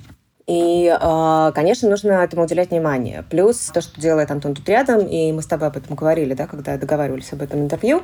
И, 0.52 0.94
а, 1.00 1.50
конечно, 1.52 1.88
нужно 1.88 2.12
этому 2.12 2.42
уделять 2.42 2.70
внимание. 2.70 3.24
Плюс 3.30 3.70
то, 3.72 3.80
что 3.80 3.98
делает 3.98 4.30
Антон 4.30 4.54
тут 4.54 4.68
рядом, 4.68 5.06
и 5.06 5.32
мы 5.32 5.40
с 5.40 5.46
тобой 5.46 5.68
об 5.68 5.78
этом 5.78 5.96
говорили, 5.96 6.34
да, 6.34 6.46
когда 6.46 6.76
договаривались 6.76 7.32
об 7.32 7.40
этом 7.40 7.60
интервью, 7.60 8.02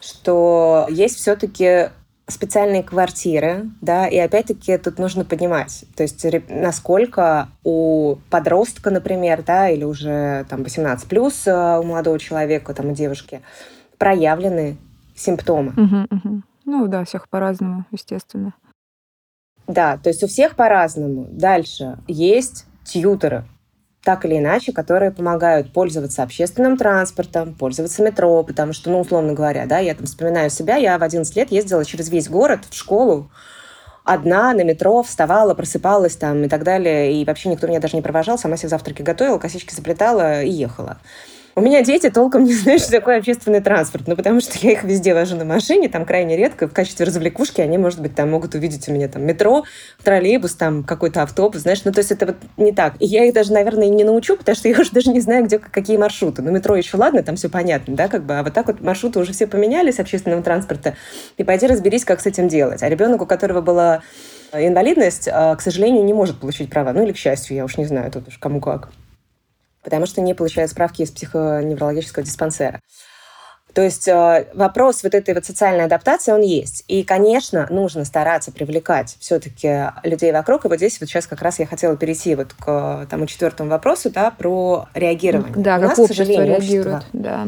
что 0.00 0.88
есть 0.90 1.16
все-таки 1.18 1.90
специальные 2.26 2.82
квартиры, 2.82 3.70
да, 3.80 4.08
и 4.08 4.18
опять-таки 4.18 4.76
тут 4.78 4.98
нужно 4.98 5.24
понимать, 5.24 5.84
то 5.94 6.02
есть 6.02 6.24
насколько 6.48 7.48
у 7.62 8.16
подростка, 8.28 8.90
например, 8.90 9.44
да, 9.46 9.68
или 9.68 9.84
уже 9.84 10.46
там 10.48 10.64
18 10.64 11.06
плюс 11.06 11.46
а, 11.46 11.78
у 11.78 11.84
молодого 11.84 12.18
человека, 12.18 12.74
там, 12.74 12.90
у 12.90 12.92
девушки 12.92 13.40
проявлены 13.98 14.78
симптомы. 15.14 15.72
Угу, 15.76 16.16
угу. 16.16 16.42
Ну 16.64 16.88
да, 16.88 17.04
всех 17.04 17.28
по-разному, 17.28 17.84
естественно. 17.92 18.52
Да, 19.66 19.96
то 19.96 20.10
есть 20.10 20.22
у 20.22 20.26
всех 20.26 20.56
по-разному. 20.56 21.26
Дальше 21.30 21.98
есть 22.06 22.66
тьютеры, 22.84 23.44
так 24.04 24.26
или 24.26 24.38
иначе, 24.38 24.72
которые 24.72 25.10
помогают 25.10 25.72
пользоваться 25.72 26.22
общественным 26.22 26.76
транспортом, 26.76 27.54
пользоваться 27.54 28.02
метро, 28.02 28.42
потому 28.42 28.74
что, 28.74 28.90
ну, 28.90 29.00
условно 29.00 29.32
говоря, 29.32 29.64
да, 29.66 29.78
я 29.78 29.94
там 29.94 30.04
вспоминаю 30.04 30.50
себя, 30.50 30.76
я 30.76 30.98
в 30.98 31.02
11 31.02 31.34
лет 31.36 31.50
ездила 31.50 31.84
через 31.84 32.10
весь 32.10 32.28
город 32.28 32.60
в 32.68 32.76
школу, 32.76 33.30
одна 34.04 34.52
на 34.52 34.62
метро 34.62 35.02
вставала, 35.02 35.54
просыпалась 35.54 36.16
там 36.16 36.44
и 36.44 36.48
так 36.48 36.62
далее, 36.62 37.14
и 37.14 37.24
вообще 37.24 37.48
никто 37.48 37.66
меня 37.66 37.80
даже 37.80 37.96
не 37.96 38.02
провожал, 38.02 38.38
сама 38.38 38.58
себе 38.58 38.68
завтраки 38.68 39.00
готовила, 39.00 39.38
косички 39.38 39.74
заплетала 39.74 40.42
и 40.42 40.50
ехала. 40.50 40.98
У 41.56 41.60
меня 41.60 41.82
дети 41.82 42.10
толком 42.10 42.42
не 42.42 42.52
знают, 42.52 42.82
что 42.82 42.90
такое 42.90 43.18
общественный 43.18 43.60
транспорт, 43.60 44.08
ну, 44.08 44.16
потому 44.16 44.40
что 44.40 44.58
я 44.60 44.72
их 44.72 44.82
везде 44.82 45.14
вожу 45.14 45.36
на 45.36 45.44
машине, 45.44 45.88
там 45.88 46.04
крайне 46.04 46.36
редко, 46.36 46.66
в 46.66 46.72
качестве 46.72 47.06
развлекушки 47.06 47.60
они, 47.60 47.78
может 47.78 48.00
быть, 48.00 48.16
там 48.16 48.32
могут 48.32 48.56
увидеть 48.56 48.88
у 48.88 48.92
меня 48.92 49.06
там 49.06 49.24
метро, 49.24 49.62
троллейбус, 50.02 50.54
там 50.54 50.82
какой-то 50.82 51.22
автобус, 51.22 51.62
знаешь, 51.62 51.84
ну, 51.84 51.92
то 51.92 52.00
есть 52.00 52.10
это 52.10 52.26
вот 52.26 52.36
не 52.56 52.72
так. 52.72 52.94
И 52.98 53.06
я 53.06 53.24
их 53.26 53.34
даже, 53.34 53.52
наверное, 53.52 53.88
не 53.88 54.02
научу, 54.02 54.36
потому 54.36 54.56
что 54.56 54.68
я 54.68 54.76
уже 54.80 54.90
даже 54.90 55.10
не 55.10 55.20
знаю, 55.20 55.44
где 55.44 55.60
какие 55.60 55.96
маршруты. 55.96 56.42
Ну, 56.42 56.50
метро 56.50 56.74
еще 56.74 56.96
ладно, 56.96 57.22
там 57.22 57.36
все 57.36 57.48
понятно, 57.48 57.94
да, 57.94 58.08
как 58.08 58.24
бы, 58.24 58.36
а 58.36 58.42
вот 58.42 58.52
так 58.52 58.66
вот 58.66 58.80
маршруты 58.80 59.20
уже 59.20 59.32
все 59.32 59.46
поменялись 59.46 60.00
общественного 60.00 60.42
транспорта, 60.42 60.96
и 61.36 61.44
пойди 61.44 61.68
разберись, 61.68 62.04
как 62.04 62.20
с 62.20 62.26
этим 62.26 62.48
делать. 62.48 62.82
А 62.82 62.88
ребенок, 62.88 63.22
у 63.22 63.26
которого 63.26 63.60
была 63.60 64.02
инвалидность, 64.52 65.28
а, 65.30 65.54
к 65.54 65.60
сожалению, 65.60 66.04
не 66.04 66.14
может 66.14 66.40
получить 66.40 66.68
права. 66.68 66.92
Ну 66.92 67.04
или 67.04 67.12
к 67.12 67.16
счастью, 67.16 67.56
я 67.56 67.64
уж 67.64 67.76
не 67.76 67.84
знаю, 67.84 68.10
тут 68.10 68.26
уж 68.26 68.38
кому 68.38 68.60
как 68.60 68.88
потому 69.84 70.06
что 70.06 70.20
не 70.20 70.34
получает 70.34 70.70
справки 70.70 71.02
из 71.02 71.10
психоневрологического 71.10 72.24
диспансера. 72.24 72.80
То 73.74 73.82
есть 73.82 74.06
э, 74.06 74.46
вопрос 74.54 75.02
вот 75.02 75.14
этой 75.14 75.34
вот 75.34 75.44
социальной 75.44 75.84
адаптации, 75.84 76.30
он 76.30 76.42
есть. 76.42 76.84
И, 76.86 77.02
конечно, 77.02 77.66
нужно 77.70 78.04
стараться 78.04 78.52
привлекать 78.52 79.16
все-таки 79.18 79.90
людей 80.04 80.32
вокруг. 80.32 80.64
И 80.64 80.68
вот 80.68 80.76
здесь 80.76 81.00
вот 81.00 81.08
сейчас 81.08 81.26
как 81.26 81.42
раз 81.42 81.58
я 81.58 81.66
хотела 81.66 81.96
перейти 81.96 82.36
вот 82.36 82.54
к 82.54 83.06
тому 83.10 83.26
четвертому 83.26 83.70
вопросу, 83.70 84.10
да, 84.10 84.30
про 84.30 84.86
реагирование. 84.94 85.52
Да, 85.56 85.76
у 85.76 85.80
как 85.80 85.88
нас, 85.90 85.98
общество 85.98 86.22
к 86.22 86.26
сожалению, 86.26 86.46
реагирует, 86.46 86.96
общество, 86.98 87.20
да. 87.20 87.46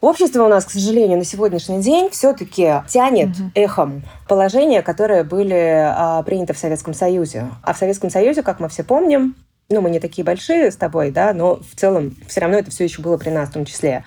Общество 0.00 0.44
у 0.44 0.48
нас, 0.48 0.64
к 0.66 0.70
сожалению, 0.70 1.18
на 1.18 1.24
сегодняшний 1.24 1.80
день 1.80 2.10
все-таки 2.10 2.82
тянет 2.88 3.30
угу. 3.30 3.50
эхом 3.54 4.02
положения, 4.28 4.82
которые 4.82 5.24
были 5.24 5.82
а, 5.82 6.22
приняты 6.22 6.52
в 6.52 6.58
Советском 6.58 6.94
Союзе. 6.94 7.48
А 7.62 7.72
в 7.72 7.78
Советском 7.78 8.10
Союзе, 8.10 8.42
как 8.42 8.60
мы 8.60 8.68
все 8.68 8.84
помним, 8.84 9.34
ну, 9.68 9.80
мы 9.80 9.90
не 9.90 10.00
такие 10.00 10.24
большие 10.24 10.70
с 10.70 10.76
тобой, 10.76 11.10
да, 11.10 11.32
но 11.32 11.56
в 11.56 11.74
целом 11.78 12.16
все 12.28 12.40
равно 12.40 12.58
это 12.58 12.70
все 12.70 12.84
еще 12.84 13.02
было 13.02 13.16
при 13.16 13.30
нас 13.30 13.48
в 13.48 13.52
том 13.52 13.64
числе. 13.64 14.04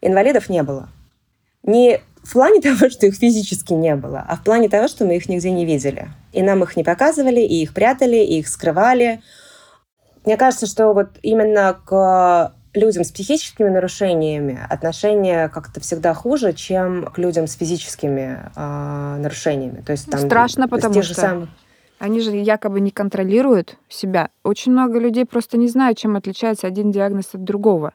Инвалидов 0.00 0.48
не 0.48 0.62
было. 0.62 0.88
Ни 1.62 2.00
в 2.22 2.32
плане 2.32 2.60
того, 2.62 2.90
что 2.90 3.06
их 3.06 3.14
физически 3.14 3.72
не 3.72 3.96
было, 3.96 4.24
а 4.26 4.36
в 4.36 4.44
плане 4.44 4.68
того, 4.68 4.88
что 4.88 5.04
мы 5.04 5.16
их 5.16 5.28
нигде 5.28 5.50
не 5.50 5.64
видели. 5.64 6.10
И 6.32 6.42
нам 6.42 6.62
их 6.62 6.76
не 6.76 6.84
показывали, 6.84 7.40
и 7.40 7.62
их 7.62 7.74
прятали, 7.74 8.16
и 8.16 8.38
их 8.38 8.48
скрывали. 8.48 9.20
Мне 10.24 10.36
кажется, 10.36 10.66
что 10.66 10.92
вот 10.92 11.18
именно 11.22 11.78
к 11.84 12.54
людям 12.72 13.02
с 13.02 13.10
психическими 13.10 13.68
нарушениями 13.68 14.60
отношение 14.68 15.48
как-то 15.48 15.80
всегда 15.80 16.14
хуже, 16.14 16.52
чем 16.52 17.06
к 17.06 17.18
людям 17.18 17.48
с 17.48 17.54
физическими 17.54 18.38
э, 18.54 19.16
нарушениями. 19.18 19.80
То 19.80 19.92
есть 19.92 20.08
там 20.08 20.20
страшно, 20.20 20.68
потому 20.68 21.02
что 21.02 21.14
самых... 21.14 21.48
они 22.00 22.20
же 22.20 22.34
якобы 22.34 22.80
не 22.80 22.90
контролируют 22.90 23.76
себя. 23.88 24.30
Очень 24.42 24.72
много 24.72 24.98
людей 24.98 25.24
просто 25.26 25.58
не 25.58 25.68
знают, 25.68 25.98
чем 25.98 26.16
отличается 26.16 26.66
один 26.66 26.90
диагноз 26.90 27.34
от 27.34 27.44
другого, 27.44 27.92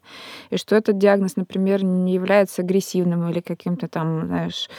и 0.51 0.57
что 0.57 0.75
этот 0.75 0.97
диагноз, 0.97 1.35
например, 1.35 1.83
не 1.83 2.13
является 2.13 2.61
агрессивным 2.61 3.27
или 3.29 3.41
каким-то 3.41 3.87
там, 3.87 4.27
знаешь, 4.27 4.69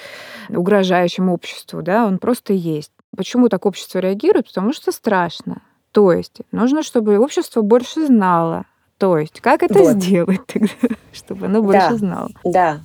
угрожающим 0.48 1.28
обществу, 1.28 1.82
да, 1.82 2.06
он 2.06 2.18
просто 2.18 2.52
есть. 2.52 2.92
Почему 3.16 3.48
так 3.48 3.66
общество 3.66 3.98
реагирует? 3.98 4.46
Потому 4.46 4.72
что 4.72 4.92
страшно. 4.92 5.62
То 5.92 6.12
есть 6.12 6.42
нужно, 6.52 6.82
чтобы 6.82 7.18
общество 7.18 7.62
больше 7.62 8.06
знало 8.06 8.64
то 8.98 9.18
есть, 9.18 9.40
как 9.40 9.62
это 9.62 9.78
вот. 9.78 9.96
сделать 9.96 10.46
тогда, 10.46 10.68
чтобы 11.12 11.46
оно 11.46 11.62
больше 11.62 11.90
да, 11.90 11.96
знало? 11.96 12.30
Да, 12.44 12.80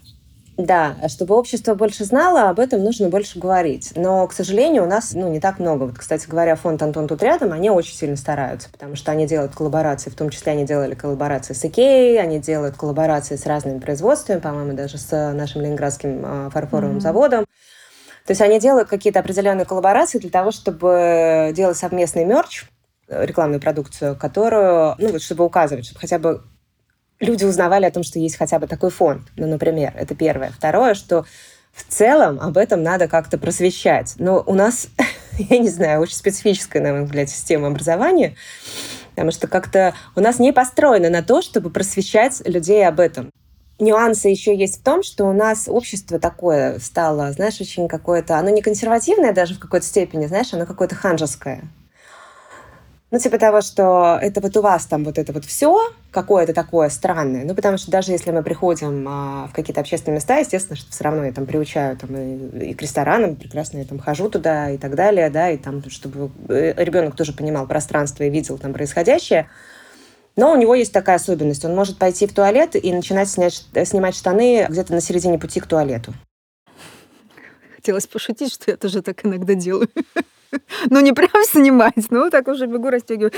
да, 0.65 0.95
чтобы 1.07 1.35
общество 1.35 1.75
больше 1.75 2.05
знало, 2.05 2.49
об 2.49 2.59
этом 2.59 2.83
нужно 2.83 3.09
больше 3.09 3.39
говорить. 3.39 3.91
Но, 3.95 4.27
к 4.27 4.33
сожалению, 4.33 4.83
у 4.83 4.87
нас 4.87 5.13
ну, 5.13 5.29
не 5.29 5.39
так 5.39 5.59
много. 5.59 5.83
Вот, 5.83 5.97
кстати 5.97 6.27
говоря, 6.27 6.55
фонд 6.55 6.81
«Антон 6.81 7.07
тут 7.07 7.21
рядом», 7.23 7.51
они 7.51 7.69
очень 7.69 7.95
сильно 7.95 8.15
стараются, 8.15 8.69
потому 8.69 8.95
что 8.95 9.11
они 9.11 9.27
делают 9.27 9.53
коллаборации, 9.53 10.09
в 10.09 10.15
том 10.15 10.29
числе 10.29 10.53
они 10.53 10.65
делали 10.65 10.95
коллаборации 10.95 11.53
с 11.53 11.63
Икеей, 11.63 12.21
они 12.21 12.39
делают 12.39 12.75
коллаборации 12.75 13.35
с 13.35 13.45
разными 13.45 13.79
производствами, 13.79 14.39
по-моему, 14.39 14.73
даже 14.73 14.97
с 14.97 15.33
нашим 15.33 15.61
ленинградским 15.61 16.21
а, 16.25 16.49
фарфоровым 16.49 16.97
mm-hmm. 16.97 17.01
заводом. 17.01 17.45
То 18.25 18.31
есть 18.31 18.41
они 18.41 18.59
делают 18.59 18.87
какие-то 18.87 19.19
определенные 19.19 19.65
коллаборации 19.65 20.19
для 20.19 20.29
того, 20.29 20.51
чтобы 20.51 21.51
делать 21.55 21.77
совместный 21.77 22.25
мерч, 22.25 22.65
рекламную 23.11 23.59
продукцию, 23.59 24.15
которую, 24.15 24.95
ну 24.97 25.11
вот, 25.11 25.21
чтобы 25.21 25.43
указывать, 25.43 25.85
чтобы 25.85 25.99
хотя 25.99 26.17
бы 26.17 26.43
люди 27.21 27.45
узнавали 27.45 27.85
о 27.85 27.91
том, 27.91 28.03
что 28.03 28.19
есть 28.19 28.35
хотя 28.35 28.59
бы 28.59 28.67
такой 28.67 28.89
фонд, 28.89 29.21
ну, 29.37 29.47
например, 29.47 29.93
это 29.95 30.15
первое. 30.15 30.51
Второе, 30.51 30.93
что 30.93 31.25
в 31.73 31.83
целом 31.87 32.39
об 32.41 32.57
этом 32.57 32.83
надо 32.83 33.07
как-то 33.07 33.37
просвещать. 33.37 34.15
Но 34.17 34.43
у 34.45 34.53
нас, 34.53 34.87
я 35.37 35.57
не 35.57 35.69
знаю, 35.69 36.01
очень 36.01 36.15
специфическая, 36.15 36.81
на 36.81 36.91
мой 36.93 37.03
взгляд, 37.05 37.29
система 37.29 37.67
образования, 37.67 38.35
потому 39.11 39.31
что 39.31 39.47
как-то 39.47 39.93
у 40.15 40.19
нас 40.19 40.39
не 40.39 40.51
построено 40.51 41.09
на 41.09 41.23
то, 41.23 41.41
чтобы 41.41 41.69
просвещать 41.69 42.41
людей 42.45 42.85
об 42.85 42.99
этом. 42.99 43.29
Нюансы 43.79 44.27
еще 44.27 44.55
есть 44.55 44.81
в 44.81 44.83
том, 44.83 45.01
что 45.01 45.25
у 45.25 45.33
нас 45.33 45.67
общество 45.67 46.19
такое 46.19 46.77
стало, 46.77 47.31
знаешь, 47.31 47.59
очень 47.59 47.87
какое-то, 47.87 48.37
оно 48.37 48.49
не 48.49 48.61
консервативное 48.61 49.33
даже 49.33 49.55
в 49.55 49.59
какой-то 49.59 49.85
степени, 49.85 50.27
знаешь, 50.27 50.53
оно 50.53 50.67
какое-то 50.67 50.93
ханжеское. 50.93 51.63
Ну, 53.11 53.19
типа 53.19 53.37
того, 53.37 53.59
что 53.59 54.17
это 54.21 54.39
вот 54.39 54.55
у 54.55 54.61
вас 54.61 54.85
там 54.85 55.03
вот 55.03 55.17
это 55.17 55.33
вот 55.33 55.43
все 55.43 55.91
какое-то 56.11 56.53
такое 56.53 56.87
странное. 56.87 57.43
Ну, 57.43 57.53
потому 57.53 57.77
что 57.77 57.91
даже 57.91 58.13
если 58.13 58.31
мы 58.31 58.41
приходим 58.41 59.05
а, 59.07 59.47
в 59.47 59.53
какие-то 59.53 59.81
общественные 59.81 60.15
места, 60.15 60.37
естественно, 60.37 60.77
что 60.77 60.89
все 60.91 61.03
равно 61.03 61.25
я 61.25 61.33
там 61.33 61.45
приучаю 61.45 61.97
там, 61.97 62.15
и, 62.15 62.69
и 62.69 62.73
к 62.73 62.81
ресторанам, 62.81 63.35
прекрасно 63.35 63.79
я 63.79 63.85
там 63.85 63.99
хожу 63.99 64.29
туда 64.29 64.69
и 64.69 64.77
так 64.77 64.95
далее, 64.95 65.29
да, 65.29 65.49
и 65.49 65.57
там, 65.57 65.83
чтобы 65.89 66.31
э, 66.47 66.73
ребенок 66.81 67.17
тоже 67.17 67.33
понимал 67.33 67.67
пространство 67.67 68.23
и 68.23 68.29
видел 68.29 68.57
там 68.57 68.71
происходящее. 68.71 69.49
Но 70.37 70.53
у 70.53 70.55
него 70.55 70.73
есть 70.73 70.93
такая 70.93 71.17
особенность. 71.17 71.65
Он 71.65 71.75
может 71.75 71.97
пойти 71.97 72.27
в 72.27 72.33
туалет 72.33 72.77
и 72.81 72.93
начинать 72.93 73.27
снять, 73.27 73.65
снимать 73.83 74.15
штаны 74.15 74.67
где-то 74.69 74.93
на 74.93 75.01
середине 75.01 75.37
пути 75.37 75.59
к 75.59 75.67
туалету. 75.67 76.13
Хотелось 77.75 78.07
пошутить, 78.07 78.53
что 78.53 78.71
я 78.71 78.77
тоже 78.77 79.01
так 79.01 79.25
иногда 79.25 79.53
делаю. 79.53 79.89
Ну, 80.89 80.99
не 80.99 81.13
прям 81.13 81.29
снимать, 81.45 82.09
ну, 82.09 82.29
так 82.29 82.47
уже 82.47 82.65
бегу 82.67 82.89
расстегиваю. 82.89 83.31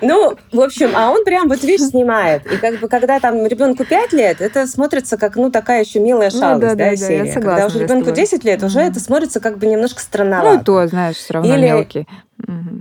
Ну, 0.00 0.36
в 0.52 0.60
общем, 0.60 0.90
а 0.94 1.10
он 1.10 1.24
прям, 1.24 1.48
вот 1.48 1.62
видишь, 1.62 1.88
снимает. 1.88 2.46
И 2.46 2.56
как 2.56 2.80
бы, 2.80 2.88
когда 2.88 3.20
там 3.20 3.46
ребенку 3.46 3.84
5 3.84 4.12
лет, 4.12 4.40
это 4.40 4.66
смотрится 4.66 5.16
как, 5.16 5.36
ну, 5.36 5.50
такая 5.50 5.84
еще 5.84 6.00
милая 6.00 6.30
ну 6.32 6.40
шалость, 6.40 6.62
ну, 6.62 6.68
да, 6.68 6.74
да, 6.74 6.90
да, 6.90 6.96
серия. 6.96 7.26
Я 7.26 7.32
согласна, 7.32 7.62
когда 7.62 7.66
уже 7.66 7.78
ребенку 7.80 8.10
10 8.10 8.44
лет, 8.44 8.62
уже 8.62 8.80
это 8.80 9.00
смотрится 9.00 9.40
как 9.40 9.58
бы 9.58 9.66
немножко 9.66 10.00
странновато. 10.00 10.58
Ну, 10.58 10.64
то, 10.64 10.86
знаешь, 10.86 11.16
все 11.16 11.34
равно 11.34 11.54
Или... 11.54 11.66
мелкий. 11.66 12.06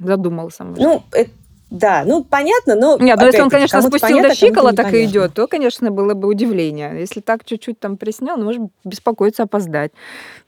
Задумался. 0.06 0.64
Может. 0.64 0.84
Ну, 0.84 1.04
это 1.12 1.32
да, 1.70 2.04
ну 2.06 2.24
понятно, 2.24 2.76
но... 2.76 2.98
Нет, 2.98 3.20
ну 3.20 3.26
если 3.28 3.42
он, 3.42 3.50
конечно, 3.50 3.82
спустил 3.82 4.10
понятно, 4.10 4.30
до 4.30 4.36
щикола, 4.36 4.74
так 4.74 4.94
и 4.94 5.06
идет, 5.06 5.34
то, 5.34 5.48
конечно, 5.48 5.92
было 5.92 6.16
бы 6.16 6.28
удивление. 6.28 7.00
Если 7.00 7.22
так 7.22 7.46
чуть-чуть 7.46 7.80
там 7.80 7.98
приснял, 7.98 8.38
ну, 8.38 8.46
может 8.46 8.62
беспокоиться, 8.84 9.44
опоздать. 9.44 9.92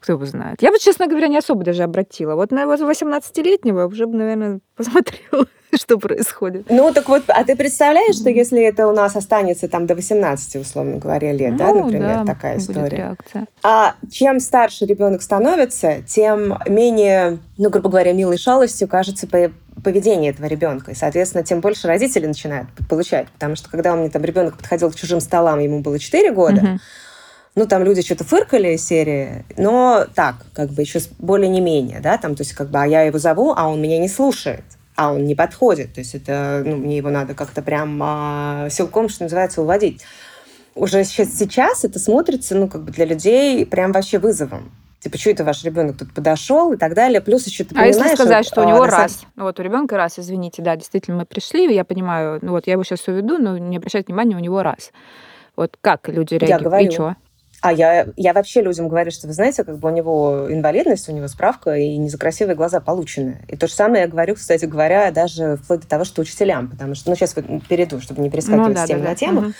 Кто 0.00 0.18
бы 0.18 0.26
знает. 0.26 0.62
Я 0.62 0.72
бы, 0.72 0.78
честно 0.78 1.06
говоря, 1.06 1.28
не 1.28 1.38
особо 1.38 1.64
даже 1.64 1.84
обратила. 1.84 2.34
Вот 2.34 2.50
на 2.50 2.64
18-летнего 2.64 3.86
уже 3.86 4.06
бы, 4.06 4.16
наверное, 4.16 4.60
посмотрела 4.76 5.46
что 5.74 5.98
происходит. 5.98 6.66
Ну, 6.68 6.92
так 6.92 7.08
вот, 7.08 7.22
а 7.28 7.44
ты 7.44 7.56
представляешь, 7.56 8.16
что 8.16 8.28
если 8.28 8.62
это 8.62 8.86
у 8.86 8.92
нас 8.92 9.16
останется 9.16 9.68
там 9.68 9.86
до 9.86 9.94
18, 9.94 10.56
условно 10.56 10.98
говоря, 10.98 11.32
лет, 11.32 11.52
ну, 11.52 11.56
да, 11.56 11.72
например, 11.72 12.18
да, 12.18 12.24
такая 12.26 12.58
история. 12.58 12.88
Реакция. 12.88 13.46
А 13.62 13.94
чем 14.10 14.38
старше 14.40 14.84
ребенок 14.84 15.22
становится, 15.22 16.02
тем 16.02 16.58
менее, 16.66 17.38
ну, 17.56 17.70
грубо 17.70 17.88
говоря, 17.88 18.12
милой 18.12 18.36
шалостью 18.36 18.86
кажется 18.86 19.26
поведение 19.82 20.30
этого 20.30 20.46
ребенка. 20.46 20.92
И, 20.92 20.94
соответственно, 20.94 21.44
тем 21.44 21.60
больше 21.60 21.86
родители 21.86 22.26
начинают 22.26 22.68
получать. 22.88 23.28
Потому 23.30 23.56
что 23.56 23.70
когда 23.70 23.92
у 23.92 23.96
меня 23.96 24.10
там 24.10 24.22
ребенок 24.24 24.56
подходил 24.56 24.90
к 24.90 24.94
чужим 24.94 25.20
столам, 25.20 25.58
ему 25.58 25.80
было 25.80 25.98
4 25.98 26.32
года, 26.32 26.60
угу. 26.60 26.78
ну, 27.54 27.66
там 27.66 27.82
люди 27.82 28.02
что-то 28.02 28.24
фыркали 28.24 28.74
из 28.74 28.84
серии, 28.84 29.44
но 29.56 30.06
так, 30.14 30.36
как 30.54 30.70
бы 30.70 30.82
еще 30.82 31.00
более 31.18 31.48
не 31.48 31.60
менее, 31.60 32.00
да, 32.00 32.18
там, 32.18 32.34
то 32.34 32.42
есть, 32.42 32.52
как 32.52 32.70
бы, 32.70 32.80
а 32.80 32.86
я 32.86 33.02
его 33.02 33.18
зову, 33.18 33.54
а 33.56 33.68
он 33.68 33.80
меня 33.80 33.98
не 33.98 34.08
слушает 34.08 34.64
а 34.94 35.10
он 35.10 35.24
не 35.24 35.34
подходит. 35.34 35.94
То 35.94 36.00
есть 36.00 36.14
это, 36.14 36.62
ну, 36.64 36.76
мне 36.76 36.98
его 36.98 37.08
надо 37.08 37.32
как-то 37.32 37.62
прям 37.62 37.98
а, 38.02 38.68
силком, 38.70 39.08
что 39.08 39.24
называется, 39.24 39.62
уводить. 39.62 40.02
Уже 40.74 41.02
сейчас, 41.04 41.34
сейчас 41.34 41.84
это 41.84 41.98
смотрится, 41.98 42.54
ну, 42.54 42.68
как 42.68 42.84
бы 42.84 42.92
для 42.92 43.06
людей 43.06 43.64
прям 43.64 43.92
вообще 43.92 44.18
вызовом 44.18 44.70
типа, 45.02 45.18
что 45.18 45.30
это 45.30 45.44
ваш 45.44 45.64
ребенок 45.64 45.98
тут 45.98 46.14
подошел 46.14 46.72
и 46.72 46.76
так 46.76 46.94
далее. 46.94 47.20
Плюс 47.20 47.46
еще 47.46 47.64
ты 47.64 47.70
понимаешь... 47.70 47.96
А 47.96 47.98
если 47.98 48.14
сказать, 48.14 48.46
что, 48.46 48.54
что 48.54 48.62
у 48.62 48.68
него 48.68 48.82
а, 48.82 48.86
раз, 48.86 49.12
самом... 49.12 49.32
ну, 49.36 49.44
вот 49.44 49.58
у 49.58 49.62
ребенка 49.62 49.96
раз, 49.96 50.18
извините, 50.18 50.62
да, 50.62 50.76
действительно, 50.76 51.18
мы 51.18 51.26
пришли, 51.26 51.72
я 51.74 51.84
понимаю, 51.84 52.38
ну 52.42 52.52
вот 52.52 52.66
я 52.66 52.74
его 52.74 52.84
сейчас 52.84 53.06
уведу, 53.08 53.38
но 53.38 53.58
не 53.58 53.76
обращать 53.76 54.06
внимания, 54.06 54.36
у 54.36 54.40
него 54.40 54.62
раз. 54.62 54.92
Вот 55.56 55.76
как 55.80 56.08
люди 56.08 56.34
реагируют? 56.34 56.62
Я 56.62 56.68
говорю. 56.68 56.88
И 56.88 56.90
что? 56.90 57.16
А 57.62 57.72
я, 57.72 58.08
я 58.16 58.32
вообще 58.32 58.60
людям 58.60 58.88
говорю, 58.88 59.12
что, 59.12 59.28
вы 59.28 59.34
знаете, 59.34 59.62
как 59.62 59.78
бы 59.78 59.88
у 59.88 59.92
него 59.92 60.48
инвалидность, 60.50 61.08
у 61.08 61.12
него 61.12 61.28
справка, 61.28 61.76
и 61.76 61.96
не 61.96 62.08
за 62.08 62.18
красивые 62.18 62.56
глаза 62.56 62.80
получены. 62.80 63.44
И 63.46 63.56
то 63.56 63.68
же 63.68 63.72
самое 63.72 64.02
я 64.02 64.08
говорю, 64.08 64.34
кстати 64.34 64.64
говоря, 64.64 65.12
даже 65.12 65.58
вплоть 65.62 65.82
до 65.82 65.86
того, 65.86 66.02
что 66.02 66.22
учителям, 66.22 66.68
потому 66.68 66.96
что, 66.96 67.08
ну, 67.08 67.14
сейчас 67.14 67.36
перейду, 67.68 68.00
чтобы 68.00 68.20
не 68.20 68.30
перескакивать 68.30 68.68
ну, 68.70 68.74
да, 68.74 68.84
с 68.84 68.88
темы 68.88 69.02
да, 69.04 69.10
на 69.10 69.14
тему. 69.14 69.40
Угу. 69.40 69.52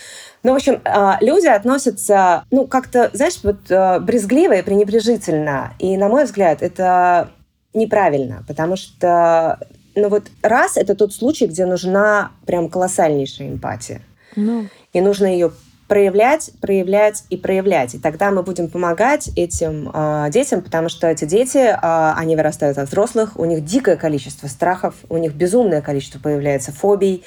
Ну, 0.42 0.52
в 0.52 0.56
общем, 0.56 0.80
а, 0.84 1.18
люди 1.20 1.46
относятся, 1.46 2.44
ну, 2.50 2.66
как-то, 2.66 3.08
знаешь, 3.12 3.38
вот 3.44 3.70
а, 3.70 4.00
брезгливо 4.00 4.54
и 4.54 4.62
пренебрежительно. 4.62 5.74
И, 5.78 5.96
на 5.96 6.08
мой 6.08 6.24
взгляд, 6.24 6.60
это 6.60 7.30
неправильно, 7.72 8.42
потому 8.48 8.74
что, 8.74 9.60
ну, 9.94 10.08
вот 10.08 10.24
раз— 10.42 10.76
это 10.76 10.96
тот 10.96 11.14
случай, 11.14 11.46
где 11.46 11.66
нужна 11.66 12.32
прям 12.46 12.68
колоссальнейшая 12.68 13.48
эмпатия. 13.48 14.02
Ну. 14.34 14.66
И 14.92 15.00
нужно 15.00 15.26
ее 15.26 15.52
проявлять, 15.92 16.52
проявлять 16.58 17.24
и 17.28 17.36
проявлять. 17.36 17.94
И 17.94 17.98
тогда 17.98 18.30
мы 18.30 18.42
будем 18.42 18.70
помогать 18.70 19.28
этим 19.36 19.90
э, 19.92 20.28
детям, 20.30 20.62
потому 20.62 20.88
что 20.88 21.06
эти 21.06 21.26
дети, 21.26 21.58
э, 21.58 21.76
они 22.16 22.34
вырастают 22.34 22.78
от 22.78 22.88
взрослых, 22.88 23.38
у 23.38 23.44
них 23.44 23.62
дикое 23.62 23.96
количество 23.96 24.46
страхов, 24.46 24.94
у 25.10 25.18
них 25.18 25.34
безумное 25.34 25.82
количество 25.82 26.18
появляется 26.18 26.72
фобий. 26.72 27.24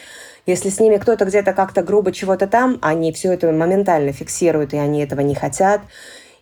Если 0.47 0.69
с 0.69 0.79
ними 0.79 0.97
кто-то 0.97 1.25
где-то 1.25 1.53
как-то 1.53 1.83
грубо 1.83 2.11
чего-то 2.11 2.47
там, 2.47 2.79
они 2.81 3.13
все 3.13 3.31
это 3.33 3.51
моментально 3.51 4.11
фиксируют, 4.11 4.73
и 4.73 4.77
они 4.77 5.03
этого 5.03 5.21
не 5.21 5.35
хотят. 5.35 5.81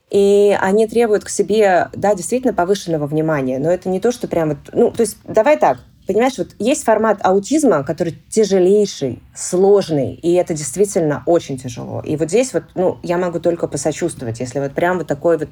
И 0.09 0.57
они 0.61 0.87
требуют 0.87 1.25
к 1.25 1.29
себе, 1.29 1.89
да, 1.93 2.15
действительно 2.15 2.53
повышенного 2.53 3.05
внимания. 3.05 3.59
Но 3.59 3.69
это 3.69 3.89
не 3.89 3.99
то, 3.99 4.13
что 4.13 4.29
прям 4.29 4.51
вот... 4.51 4.59
Ну, 4.71 4.91
то 4.91 5.01
есть 5.01 5.17
давай 5.25 5.57
так, 5.57 5.79
Понимаешь, 6.05 6.37
вот 6.37 6.49
есть 6.59 6.83
формат 6.83 7.19
аутизма, 7.23 7.83
который 7.83 8.17
тяжелейший, 8.29 9.21
сложный, 9.35 10.15
и 10.15 10.33
это 10.33 10.53
действительно 10.53 11.23
очень 11.25 11.57
тяжело. 11.57 12.01
И 12.01 12.17
вот 12.17 12.29
здесь 12.29 12.53
вот, 12.53 12.63
ну, 12.75 12.99
я 13.03 13.17
могу 13.17 13.39
только 13.39 13.67
посочувствовать, 13.67 14.39
если 14.39 14.59
вот 14.59 14.73
прям 14.73 14.97
вот 14.97 15.07
такой 15.07 15.37
вот 15.37 15.49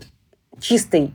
чистый, 0.60 1.14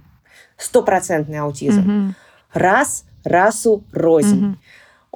стопроцентный 0.57 1.41
аутизм. 1.41 1.81
Mm-hmm. 1.81 2.15
Раз, 2.55 3.05
расу, 3.25 3.85
рознь. 3.93 4.45
Mm-hmm 4.45 4.57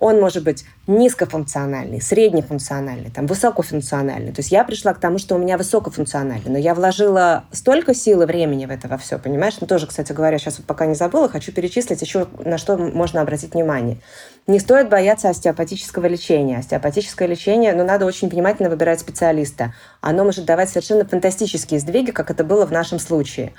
Он 0.01 0.18
может 0.18 0.42
быть 0.42 0.64
низкофункциональный, 0.86 2.01
среднефункциональный, 2.01 3.11
там, 3.11 3.26
высокофункциональный. 3.26 4.32
То 4.32 4.40
есть 4.40 4.51
я 4.51 4.64
пришла 4.64 4.94
к 4.94 4.98
тому, 4.98 5.18
что 5.18 5.34
у 5.34 5.38
меня 5.38 5.59
высокофункциональный, 5.59 6.51
но 6.51 6.59
я 6.59 6.74
вложила 6.74 7.44
столько 7.53 7.94
сил 7.94 8.22
и 8.22 8.26
времени 8.26 8.66
в 8.66 8.70
это 8.70 8.88
во 8.88 8.96
все, 8.96 9.18
понимаешь? 9.18 9.59
Ну, 9.61 9.66
тоже, 9.66 9.86
кстати 9.86 10.12
говоря, 10.12 10.38
сейчас 10.38 10.59
вот 10.59 10.66
пока 10.66 10.86
не 10.86 10.94
забыла, 10.94 11.28
хочу 11.28 11.53
перечислить 11.53 12.01
еще, 12.01 12.26
на 12.44 12.59
что 12.59 12.76
можно 12.76 13.20
обратить 13.20 13.55
внимание. 13.55 13.98
Не 14.46 14.59
стоит 14.59 14.88
бояться 14.88 15.28
остеопатического 15.28 16.07
лечения. 16.07 16.59
Остеопатическое 16.59 17.28
лечение, 17.28 17.74
ну, 17.74 17.84
надо 17.84 18.07
очень 18.07 18.28
внимательно 18.28 18.70
выбирать 18.70 19.01
специалиста. 19.01 19.74
Оно 20.01 20.24
может 20.24 20.46
давать 20.46 20.70
совершенно 20.70 21.05
фантастические 21.05 21.78
сдвиги, 21.78 22.11
как 22.11 22.30
это 22.30 22.42
было 22.42 22.66
в 22.66 22.72
нашем 22.72 22.98
случае. 22.98 23.53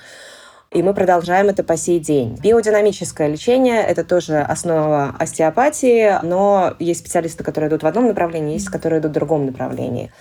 И 0.74 0.82
мы 0.84 0.94
продолжаем 0.94 1.50
это 1.50 1.64
по 1.64 1.76
сей 1.76 2.00
день. 2.00 2.40
Биодинамическое 2.42 3.28
лечение– 3.28 3.84
это 3.88 4.06
тоже 4.06 4.38
основа 4.38 5.14
остеопатии, 5.20 6.24
но 6.24 6.76
есть 6.80 7.02
специалисты, 7.02 7.44
которые 7.44 7.68
идут 7.70 7.84
в 7.84 7.88
одном 7.88 8.08
направлении, 8.08 8.54
есть, 8.54 8.70
которые 8.70 9.02
идут 9.02 9.12
в 9.12 9.16
другом 9.16 9.46
направлении. 9.48 10.14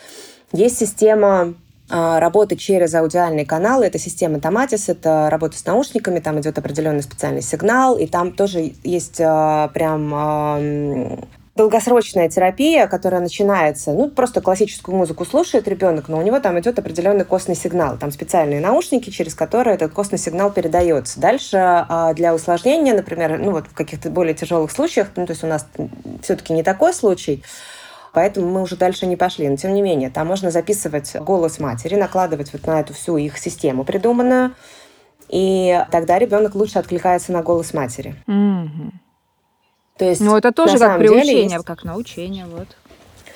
Есть 0.51 0.77
система 0.77 1.55
а, 1.89 2.19
работы 2.19 2.57
через 2.57 2.93
аудиальные 2.97 3.47
каналы. 3.47 3.87
Это 3.87 4.01
система 4.01 4.41
Томатис, 4.41 4.89
это 4.89 5.31
работа 5.31 5.57
с 5.57 5.65
наушниками, 5.65 6.19
там 6.19 6.41
идет 6.41 6.59
определенный 6.59 7.05
специальный 7.05 7.43
сигнал, 7.43 7.97
и 7.97 8.09
там 8.09 8.33
тоже 8.33 8.73
есть 8.83 9.21
а, 9.21 9.69
прям 9.69 11.29
долгосрочная 11.61 12.31
терапия, 12.31 12.87
которая 12.87 13.21
начинается, 13.21 13.93
ну, 13.93 14.09
просто 14.09 14.41
классическую 14.41 14.97
музыку 14.97 15.27
слушает 15.27 15.69
ребенок, 15.69 16.09
но 16.09 16.17
у 16.17 16.23
него 16.23 16.41
там 16.41 16.59
идет 16.59 16.79
определенный 16.79 17.27
костный 17.27 17.55
сигнал. 17.55 17.99
Там 17.99 18.11
специальные 18.13 18.61
наушники, 18.61 19.11
через 19.11 19.35
которые 19.35 19.75
этот 19.75 19.93
костный 19.93 20.19
сигнал 20.19 20.51
передается. 20.51 21.21
Дальше 21.21 21.59
а, 21.59 22.15
для 22.15 22.35
усложнения, 22.35 22.95
например, 22.95 23.39
ну, 23.39 23.51
вот 23.51 23.67
в 23.67 23.75
каких-то 23.75 24.09
более 24.09 24.33
тяжелых 24.33 24.71
случаях, 24.71 25.09
ну, 25.17 25.27
то 25.27 25.33
есть 25.33 25.45
у 25.45 25.49
нас 25.49 25.67
все-таки 26.23 26.55
не 26.55 26.63
такой 26.63 26.95
случай, 26.95 27.45
поэтому 28.15 28.49
мы 28.49 28.63
уже 28.63 28.77
дальше 28.77 29.05
не 29.05 29.17
пошли. 29.17 29.47
Но 29.47 29.57
тем 29.57 29.75
не 29.75 29.83
менее, 29.83 30.09
там 30.09 30.29
можно 30.29 30.51
записывать 30.51 31.15
голос 31.17 31.59
матери, 31.59 31.95
накладывать 31.95 32.55
вот 32.55 32.67
на 32.67 32.81
эту 32.81 32.95
всю 32.95 33.19
их 33.19 33.37
систему 33.37 33.85
придуманную, 33.85 34.55
и 35.29 35.85
тогда 35.91 36.19
ребенок 36.19 36.55
лучше 36.55 36.79
откликается 36.79 37.33
на 37.33 37.43
голос 37.43 37.75
матери. 37.75 38.15
Mm-hmm. 38.27 38.93
То 40.01 40.07
есть, 40.07 40.23
ну, 40.23 40.35
это 40.35 40.51
тоже 40.51 40.79
как 40.79 40.99
приучение, 40.99 41.43
есть... 41.43 41.65
как 41.67 41.85
научение, 41.85 42.47
вот. 42.47 42.69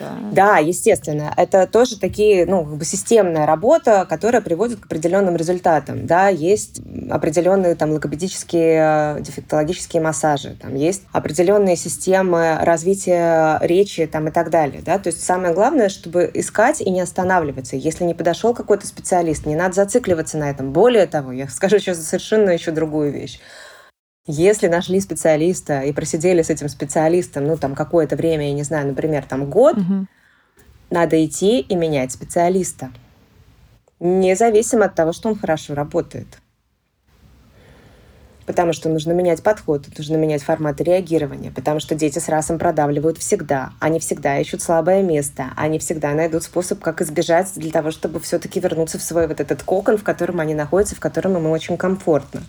Да. 0.01 0.17
да, 0.33 0.59
естественно. 0.59 1.33
Это 1.37 1.67
тоже 1.67 2.01
такие, 2.01 2.47
ну, 2.47 2.65
как 2.65 2.77
бы 2.77 2.85
системная 2.87 3.45
работа, 3.45 4.07
которая 4.09 4.41
приводит 4.41 4.81
к 4.81 4.87
определенным 4.87 5.37
результатам. 5.37 6.07
Да, 6.07 6.29
есть 6.29 6.81
определенные 7.11 7.75
там 7.75 7.91
логопедические, 7.91 9.19
дефектологические 9.21 10.01
массажи, 10.01 10.57
там 10.61 10.75
есть 10.75 11.03
определенные 11.13 11.77
системы 11.77 12.57
развития 12.63 13.59
речи 13.61 14.07
там 14.07 14.29
и 14.29 14.31
так 14.31 14.49
далее. 14.49 14.81
Да? 14.85 14.99
То 14.99 15.09
есть 15.09 15.23
самое 15.23 15.53
главное, 15.53 15.91
чтобы 15.91 16.31
искать 16.33 16.81
и 16.81 16.89
не 16.89 17.03
останавливаться. 17.03 17.77
Если 17.77 18.05
не 18.05 18.15
подошел 18.15 18.55
какой-то 18.55 18.87
специалист, 18.87 19.45
не 19.45 19.55
надо 19.55 19.75
зацикливаться 19.75 20.39
на 20.39 20.49
этом. 20.51 20.73
Более 20.73 21.07
того, 21.07 21.31
я 21.31 21.47
скажу 21.47 21.79
сейчас 21.79 21.99
совершенно 21.99 22.49
еще 22.49 22.71
другую 22.71 23.13
вещь. 23.13 23.39
Если 24.27 24.69
нашли 24.69 25.01
специалиста 25.01 25.83
и 25.83 25.93
просидели 25.93 26.41
с 26.41 26.49
этим 26.49 26.71
специалистом, 26.71 27.45
ну, 27.47 27.59
там, 27.59 27.75
какое-то 27.75 28.17
время, 28.17 28.49
я 28.49 28.55
не 28.55 28.63
знаю, 28.63 28.87
например, 28.87 29.27
там, 29.29 29.51
год, 29.51 29.77
угу. 29.77 30.07
надо 30.89 31.23
идти 31.23 31.61
и 31.61 31.77
менять 31.77 32.13
специалиста. 32.13 32.91
Независимо 34.01 34.87
от 34.87 34.95
того, 34.95 35.13
что 35.13 35.29
он 35.29 35.39
хорошо 35.39 35.75
работает. 35.75 36.39
Потому 38.47 38.73
что 38.73 38.89
нужно 38.89 39.13
менять 39.13 39.43
подход, 39.43 39.87
нужно 39.97 40.17
менять 40.17 40.43
форматы 40.43 40.85
реагирования, 40.85 41.51
потому 41.51 41.81
что 41.81 41.95
дети 41.95 42.19
с 42.19 42.29
расом 42.29 42.59
продавливают 42.59 43.19
всегда. 43.19 43.73
Они 43.79 43.99
всегда 44.01 44.39
ищут 44.39 44.63
слабое 44.63 45.03
место, 45.03 45.53
они 45.57 45.79
всегда 45.79 46.13
найдут 46.13 46.43
способ, 46.43 46.81
как 46.81 47.01
избежать 47.03 47.53
для 47.57 47.71
того, 47.71 47.91
чтобы 47.91 48.21
все-таки 48.21 48.61
вернуться 48.61 48.99
в 48.99 49.03
свой 49.03 49.27
вот 49.29 49.41
этот 49.41 49.63
кокон, 49.63 49.99
в 49.99 50.05
котором 50.05 50.41
они 50.41 50.55
находятся, 50.55 50.95
в 50.95 51.01
котором 51.01 51.37
им 51.37 51.47
очень 51.47 51.77
комфортно. 51.77 52.43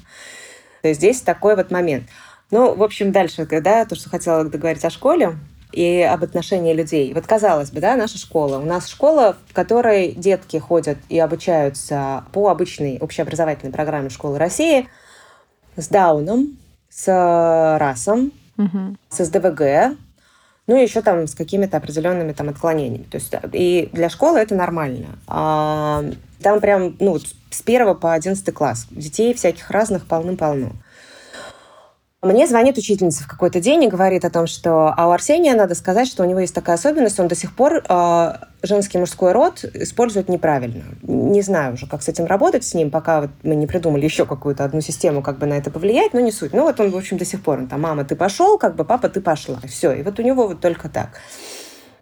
То 0.86 0.90
есть 0.90 1.02
здесь 1.02 1.22
такой 1.22 1.56
вот 1.56 1.72
момент. 1.72 2.04
Ну, 2.52 2.76
в 2.76 2.84
общем, 2.84 3.12
дальше, 3.12 3.48
когда 3.48 3.86
то, 3.86 3.96
что 3.96 4.08
хотела 4.08 4.44
договорить 4.44 4.86
о 4.86 4.92
школе 4.92 5.36
и 5.72 6.00
об 6.04 6.24
отношении 6.24 6.76
людей. 6.76 7.12
Вот 7.12 7.26
казалось 7.26 7.72
бы, 7.72 7.82
да, 7.82 7.96
наша 7.96 8.20
школа. 8.20 8.60
У 8.60 8.66
нас 8.66 8.88
школа, 8.88 9.36
в 9.50 9.54
которой 9.56 10.12
детки 10.12 10.58
ходят 10.58 11.00
и 11.10 11.18
обучаются 11.18 12.24
по 12.34 12.50
обычной 12.50 13.00
общеобразовательной 13.00 13.74
программе 13.74 14.12
школы 14.12 14.38
России 14.38 14.88
с 15.76 15.88
Дауном, 15.88 16.56
с 16.88 17.78
расом, 17.80 18.32
угу. 18.56 18.96
с 19.10 19.26
СДВГ, 19.26 19.98
ну 20.68 20.78
и 20.78 20.84
еще 20.84 21.02
там 21.02 21.26
с 21.26 21.34
какими-то 21.34 21.78
определенными 21.78 22.34
там 22.34 22.50
отклонениями. 22.50 23.06
То 23.10 23.18
есть 23.18 23.34
и 23.54 23.90
для 23.92 24.10
школы 24.10 24.38
это 24.38 24.54
нормально. 24.54 25.18
А, 25.26 26.06
там 26.46 26.60
прям, 26.60 26.96
ну, 27.00 27.18
с 27.18 27.62
первого 27.64 27.96
по 27.96 28.14
одиннадцатый 28.14 28.54
класс. 28.54 28.86
Детей 28.92 29.34
всяких 29.34 29.72
разных 29.72 30.06
полным-полно. 30.06 30.74
Мне 32.22 32.46
звонит 32.46 32.78
учительница 32.78 33.24
в 33.24 33.28
какой-то 33.28 33.60
день 33.60 33.84
и 33.84 33.88
говорит 33.88 34.26
о 34.26 34.30
том, 34.30 34.46
что 34.46 34.94
а 34.96 35.08
у 35.08 35.12
Арсения 35.12 35.56
надо 35.56 35.74
сказать, 35.74 36.08
что 36.08 36.22
у 36.22 36.28
него 36.28 36.42
есть 36.42 36.54
такая 36.54 36.76
особенность, 36.76 37.20
он 37.20 37.28
до 37.28 37.36
сих 37.36 37.56
пор 37.56 37.84
э, 37.88 38.34
женский 38.62 39.00
мужской 39.00 39.32
род 39.32 39.66
использует 39.74 40.30
неправильно. 40.30 40.84
Не 41.02 41.42
знаю 41.42 41.74
уже, 41.74 41.88
как 41.88 42.04
с 42.04 42.10
этим 42.10 42.26
работать 42.26 42.64
с 42.64 42.76
ним, 42.76 42.92
пока 42.92 43.22
вот 43.22 43.32
мы 43.42 43.56
не 43.56 43.66
придумали 43.66 44.04
еще 44.04 44.28
какую-то 44.28 44.66
одну 44.66 44.82
систему, 44.82 45.24
как 45.24 45.40
бы 45.40 45.48
на 45.48 45.56
это 45.56 45.72
повлиять, 45.72 46.14
но 46.14 46.20
не 46.20 46.32
суть. 46.32 46.54
Ну 46.54 46.62
вот 46.62 46.80
он, 46.80 46.92
в 46.92 46.96
общем, 46.96 47.18
до 47.18 47.26
сих 47.26 47.42
пор, 47.42 47.58
он 47.58 47.68
там, 47.68 47.82
мама, 47.82 48.06
ты 48.06 48.16
пошел, 48.16 48.60
как 48.60 48.76
бы, 48.76 48.86
папа, 48.86 49.10
ты 49.10 49.20
пошла. 49.20 49.58
Все, 49.68 49.94
и 49.94 50.04
вот 50.04 50.20
у 50.20 50.22
него 50.22 50.48
вот 50.48 50.62
только 50.62 50.90
так. 50.90 51.22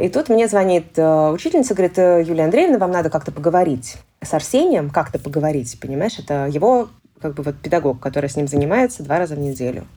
И 0.03 0.09
тут 0.09 0.27
мне 0.27 0.49
звонит 0.49 0.99
э, 0.99 1.29
учительница, 1.29 1.75
говорит, 1.75 1.97
«Э, 1.97 2.21
Юлия 2.27 2.43
Андреевна, 2.43 2.77
вам 2.77 2.91
надо 2.91 3.09
как-то 3.09 3.31
поговорить 3.31 3.95
с 4.21 4.33
Арсением, 4.33 4.89
как-то 4.89 5.17
поговорить, 5.17 5.79
понимаешь? 5.79 6.19
Это 6.19 6.47
его 6.47 6.89
как 7.21 7.35
бы 7.35 7.43
вот 7.43 7.55
педагог, 7.61 8.01
который 8.01 8.29
с 8.29 8.35
ним 8.35 8.49
занимается 8.49 9.01
два 9.01 9.17
раза 9.17 9.35
в 9.35 9.39
неделю. 9.39 9.87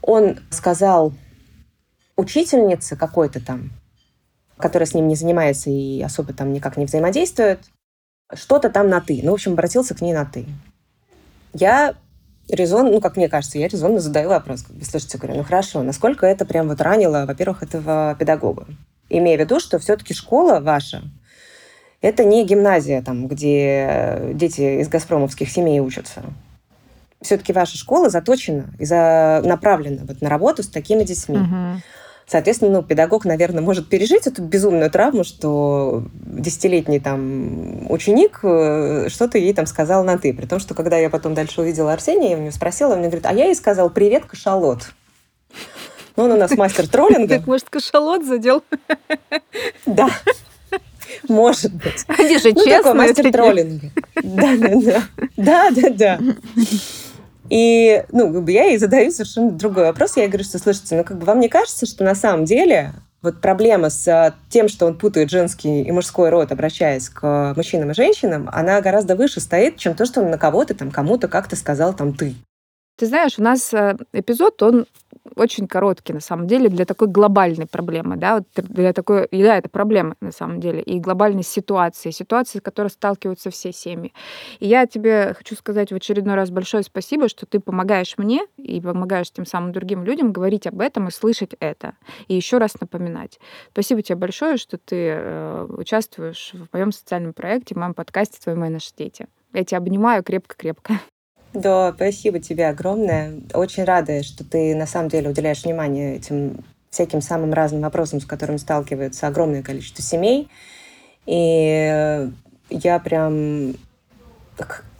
Он 0.00 0.38
сказал 0.48 1.12
учительнице 2.16 2.96
какой-то 2.96 3.44
там, 3.44 3.72
которая 4.56 4.86
с 4.86 4.94
ним 4.94 5.06
не 5.06 5.16
занимается 5.16 5.68
и 5.68 6.00
особо 6.00 6.32
там 6.32 6.54
никак 6.54 6.78
не 6.78 6.86
взаимодействует, 6.86 7.60
что-то 8.32 8.70
там 8.70 8.88
на 8.88 9.02
«ты». 9.02 9.20
Ну, 9.22 9.32
в 9.32 9.34
общем, 9.34 9.52
обратился 9.52 9.94
к 9.94 10.00
ней 10.00 10.14
на 10.14 10.24
«ты». 10.24 10.46
Я 11.52 11.94
резон, 12.48 12.90
ну, 12.90 13.02
как 13.02 13.18
мне 13.18 13.28
кажется, 13.28 13.58
я 13.58 13.68
резонно 13.68 14.00
задаю 14.00 14.30
вопрос. 14.30 14.62
Как 14.62 14.74
бы, 14.74 14.82
слушайте, 14.86 15.18
говорю, 15.18 15.36
ну 15.36 15.44
хорошо, 15.44 15.82
насколько 15.82 16.24
это 16.24 16.46
прям 16.46 16.68
вот 16.68 16.80
ранило, 16.80 17.26
во-первых, 17.26 17.62
этого 17.62 18.16
педагога? 18.18 18.66
Имея 19.08 19.36
в 19.36 19.40
виду, 19.40 19.60
что 19.60 19.78
все-таки 19.78 20.14
школа 20.14 20.60
ваша, 20.60 21.02
это 22.00 22.24
не 22.24 22.44
гимназия, 22.44 23.02
там, 23.02 23.28
где 23.28 24.32
дети 24.34 24.80
из 24.80 24.88
газпромовских 24.88 25.50
семей 25.50 25.80
учатся. 25.80 26.22
Все-таки 27.20 27.52
ваша 27.52 27.78
школа 27.78 28.10
заточена 28.10 28.74
и 28.78 28.84
за... 28.84 29.40
направлена 29.44 30.02
вот 30.06 30.20
на 30.20 30.28
работу 30.28 30.62
с 30.62 30.68
такими 30.68 31.04
детьми. 31.04 31.38
Угу. 31.38 31.80
Соответственно, 32.26 32.72
ну, 32.72 32.82
педагог, 32.82 33.24
наверное, 33.26 33.62
может 33.62 33.88
пережить 33.88 34.26
эту 34.26 34.42
безумную 34.42 34.90
травму, 34.90 35.24
что 35.24 36.04
десятилетний 36.14 36.98
там 36.98 37.90
ученик 37.90 38.40
э, 38.42 39.08
что-то 39.10 39.36
ей 39.36 39.52
там 39.52 39.66
сказал 39.66 40.04
на 40.04 40.16
«ты». 40.16 40.32
При 40.32 40.46
том, 40.46 40.58
что 40.58 40.74
когда 40.74 40.96
я 40.96 41.10
потом 41.10 41.34
дальше 41.34 41.60
увидела 41.60 41.92
Арсения, 41.92 42.30
я 42.30 42.36
у 42.36 42.40
него 42.40 42.50
спросила, 42.50 42.92
он 42.92 43.00
мне 43.00 43.08
говорит, 43.08 43.26
а 43.26 43.32
я 43.32 43.46
ей 43.46 43.54
сказал 43.54 43.90
«Привет, 43.90 44.24
кашалот». 44.24 44.92
Ну, 46.16 46.24
он 46.24 46.32
у 46.32 46.36
нас 46.36 46.52
мастер 46.56 46.88
троллинга. 46.88 47.38
Так, 47.38 47.46
может, 47.46 47.68
кашалот 47.68 48.24
задел? 48.24 48.62
Да. 49.86 50.08
Может 51.28 51.74
быть. 51.74 52.04
Они 52.06 52.38
же 52.38 52.50
ну, 52.50 52.54
честные. 52.54 52.76
такой 52.78 52.94
мастер 52.94 53.32
троллинга. 53.32 53.90
Да, 54.22 54.56
да, 54.56 54.74
да. 54.80 55.02
Да, 55.36 55.70
да, 55.70 55.90
да. 55.90 56.18
И, 57.50 58.04
ну, 58.10 58.32
как 58.32 58.44
бы 58.44 58.52
я 58.52 58.64
ей 58.64 58.78
задаю 58.78 59.10
совершенно 59.10 59.50
другой 59.50 59.84
вопрос. 59.84 60.16
Я 60.16 60.24
ей 60.24 60.28
говорю, 60.28 60.44
что, 60.44 60.58
слушайте, 60.58 60.96
ну, 60.96 61.04
как 61.04 61.18
бы 61.18 61.26
вам 61.26 61.40
не 61.40 61.48
кажется, 61.48 61.86
что 61.86 62.04
на 62.04 62.14
самом 62.14 62.44
деле 62.44 62.92
вот 63.24 63.40
проблема 63.40 63.90
с 63.90 64.06
а, 64.06 64.34
тем, 64.50 64.68
что 64.68 64.86
он 64.86 64.98
путает 64.98 65.30
женский 65.30 65.82
и 65.82 65.90
мужской 65.92 66.28
род, 66.28 66.52
обращаясь 66.52 67.08
к 67.08 67.54
мужчинам 67.56 67.90
и 67.90 67.94
женщинам, 67.94 68.50
она 68.52 68.80
гораздо 68.80 69.16
выше 69.16 69.40
стоит, 69.40 69.78
чем 69.78 69.94
то, 69.94 70.04
что 70.04 70.20
он 70.20 70.30
на 70.30 70.38
кого-то 70.38 70.74
там, 70.74 70.90
кому-то 70.90 71.26
как-то 71.26 71.56
сказал 71.56 71.94
там 71.94 72.14
ты. 72.14 72.34
Ты 72.96 73.06
знаешь, 73.06 73.38
у 73.38 73.42
нас 73.42 73.72
э, 73.72 73.96
эпизод, 74.12 74.62
он 74.62 74.86
очень 75.36 75.66
короткий, 75.66 76.12
на 76.12 76.20
самом 76.20 76.46
деле, 76.46 76.68
для 76.68 76.84
такой 76.84 77.08
глобальной 77.08 77.66
проблемы, 77.66 78.16
да, 78.16 78.36
вот 78.36 78.44
для 78.54 78.92
такой, 78.92 79.28
да, 79.30 79.56
это 79.56 79.68
проблема, 79.68 80.16
на 80.20 80.32
самом 80.32 80.60
деле, 80.60 80.80
и 80.80 81.00
глобальной 81.00 81.42
ситуации, 81.42 82.10
ситуации, 82.10 82.58
с 82.58 82.62
которой 82.62 82.88
сталкиваются 82.88 83.50
все 83.50 83.72
семьи. 83.72 84.12
И 84.60 84.68
я 84.68 84.86
тебе 84.86 85.34
хочу 85.34 85.54
сказать 85.56 85.92
в 85.92 85.94
очередной 85.94 86.34
раз 86.34 86.50
большое 86.50 86.82
спасибо, 86.82 87.28
что 87.28 87.46
ты 87.46 87.60
помогаешь 87.60 88.16
мне 88.18 88.46
и 88.56 88.80
помогаешь 88.80 89.30
тем 89.30 89.46
самым 89.46 89.72
другим 89.72 90.04
людям 90.04 90.32
говорить 90.32 90.66
об 90.66 90.80
этом 90.80 91.08
и 91.08 91.10
слышать 91.10 91.54
это, 91.60 91.94
и 92.28 92.34
еще 92.34 92.58
раз 92.58 92.80
напоминать. 92.80 93.38
Спасибо 93.72 94.02
тебе 94.02 94.16
большое, 94.16 94.56
что 94.56 94.78
ты 94.78 94.96
э, 94.96 95.66
участвуешь 95.70 96.52
в 96.54 96.72
моем 96.72 96.92
социальном 96.92 97.32
проекте, 97.32 97.74
в 97.74 97.78
моем 97.78 97.94
подкасте 97.94 98.38
«Твои 98.42 98.54
мои 98.54 98.70
наши 98.70 98.90
дети». 98.96 99.26
Я 99.52 99.64
тебя 99.64 99.78
обнимаю 99.78 100.22
крепко-крепко. 100.22 100.94
Да, 101.54 101.92
спасибо 101.94 102.40
тебе 102.40 102.68
огромное. 102.68 103.40
Очень 103.54 103.84
рада, 103.84 104.24
что 104.24 104.44
ты 104.44 104.74
на 104.74 104.86
самом 104.86 105.08
деле 105.08 105.30
уделяешь 105.30 105.62
внимание 105.62 106.16
этим 106.16 106.64
всяким 106.90 107.20
самым 107.20 107.52
разным 107.52 107.82
вопросам, 107.82 108.20
с 108.20 108.24
которыми 108.24 108.56
сталкивается 108.56 109.28
огромное 109.28 109.62
количество 109.62 110.02
семей. 110.02 110.48
И 111.26 112.28
я 112.70 112.98
прям, 112.98 113.74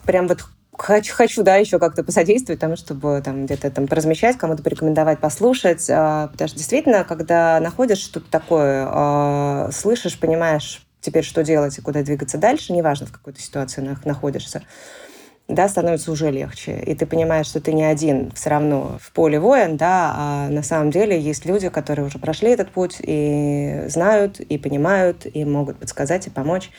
прям 0.04 0.28
вот 0.28 0.44
хочу, 0.78 1.14
хочу, 1.14 1.42
да, 1.42 1.56
еще 1.56 1.80
как-то 1.80 2.04
посодействовать 2.04 2.60
тому, 2.60 2.76
чтобы 2.76 3.20
там 3.24 3.46
где-то 3.46 3.70
там 3.72 3.88
поразмещать, 3.88 4.38
кому-то 4.38 4.62
порекомендовать, 4.62 5.18
послушать. 5.18 5.88
А, 5.90 6.28
потому 6.28 6.48
что 6.48 6.56
действительно, 6.56 7.04
когда 7.04 7.58
находишь 7.60 7.98
что-то 7.98 8.30
такое, 8.30 8.86
а, 8.88 9.70
слышишь, 9.72 10.18
понимаешь 10.18 10.86
теперь, 11.00 11.24
что 11.24 11.42
делать 11.42 11.76
и 11.78 11.82
куда 11.82 12.02
двигаться 12.02 12.38
дальше, 12.38 12.72
неважно, 12.72 13.06
в 13.06 13.12
какой-то 13.12 13.40
ситуации 13.40 13.96
находишься, 14.04 14.62
да, 15.48 15.68
становится 15.68 16.10
уже 16.10 16.30
легче. 16.30 16.80
И 16.80 16.94
ты 16.94 17.04
понимаешь, 17.04 17.46
что 17.46 17.60
ты 17.60 17.72
не 17.72 17.84
один 17.84 18.30
все 18.32 18.50
равно 18.50 18.98
в 19.00 19.12
поле 19.12 19.38
воин, 19.38 19.76
да, 19.76 20.14
а 20.16 20.48
на 20.48 20.62
самом 20.62 20.90
деле 20.90 21.20
есть 21.20 21.44
люди, 21.44 21.68
которые 21.68 22.06
уже 22.06 22.18
прошли 22.18 22.50
этот 22.50 22.70
путь 22.70 22.96
и 23.00 23.84
знают, 23.88 24.40
и 24.40 24.56
понимают, 24.56 25.26
и 25.32 25.44
могут 25.44 25.78
подсказать 25.78 26.26
и 26.26 26.30
помочь. 26.30 26.70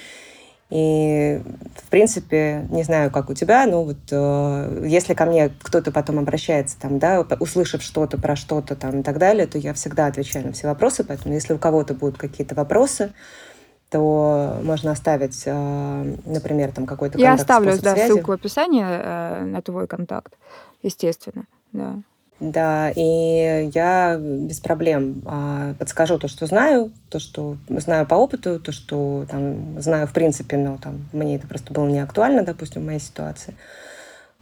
И, 0.71 1.41
в 1.75 1.89
принципе, 1.91 2.65
не 2.71 2.81
знаю, 2.81 3.11
как 3.11 3.29
у 3.29 3.35
тебя, 3.35 3.67
но 3.67 3.83
вот 3.83 3.97
э, 4.09 4.83
если 4.87 5.13
ко 5.13 5.25
мне 5.25 5.51
кто-то 5.61 5.91
потом 5.91 6.17
обращается, 6.17 6.75
там, 6.79 6.97
да, 6.97 7.21
услышав 7.39 7.83
что-то 7.83 8.17
про 8.17 8.35
что-то 8.35 8.75
там 8.75 9.01
и 9.01 9.03
так 9.03 9.19
далее, 9.19 9.45
то 9.45 9.59
я 9.59 9.75
всегда 9.75 10.07
отвечаю 10.07 10.47
на 10.47 10.53
все 10.53 10.67
вопросы, 10.67 11.03
поэтому 11.03 11.35
если 11.35 11.53
у 11.53 11.59
кого-то 11.59 11.93
будут 11.93 12.17
какие-то 12.17 12.55
вопросы, 12.55 13.13
то 13.89 14.59
можно 14.63 14.91
оставить, 14.91 15.43
э, 15.45 16.15
например, 16.25 16.71
там 16.71 16.85
какой-то 16.85 17.17
Я 17.19 17.33
оставлю, 17.33 17.79
да, 17.81 17.93
связи. 17.93 18.11
ссылку 18.11 18.31
в 18.31 18.33
описании 18.33 18.85
э, 18.85 19.43
на 19.45 19.61
твой 19.61 19.87
контакт, 19.87 20.33
естественно, 20.81 21.45
да. 21.71 21.95
Да, 22.39 22.91
и 22.93 23.71
я 23.73 24.17
без 24.19 24.59
проблем 24.59 25.21
а, 25.25 25.73
подскажу 25.79 26.19
то, 26.19 26.27
что 26.27 26.45
знаю, 26.47 26.91
то, 27.09 27.17
что 27.17 27.55
знаю 27.69 28.05
по 28.05 28.15
опыту, 28.15 28.59
то, 28.59 28.73
что 28.73 29.25
там 29.29 29.81
знаю 29.81 30.05
в 30.05 30.11
принципе, 30.11 30.57
но 30.57 30.77
там 30.77 31.05
мне 31.13 31.37
это 31.37 31.47
просто 31.47 31.73
было 31.73 31.87
не 31.87 31.99
актуально, 31.99 32.43
допустим, 32.43 32.81
в 32.81 32.85
моей 32.85 32.99
ситуации 32.99 33.55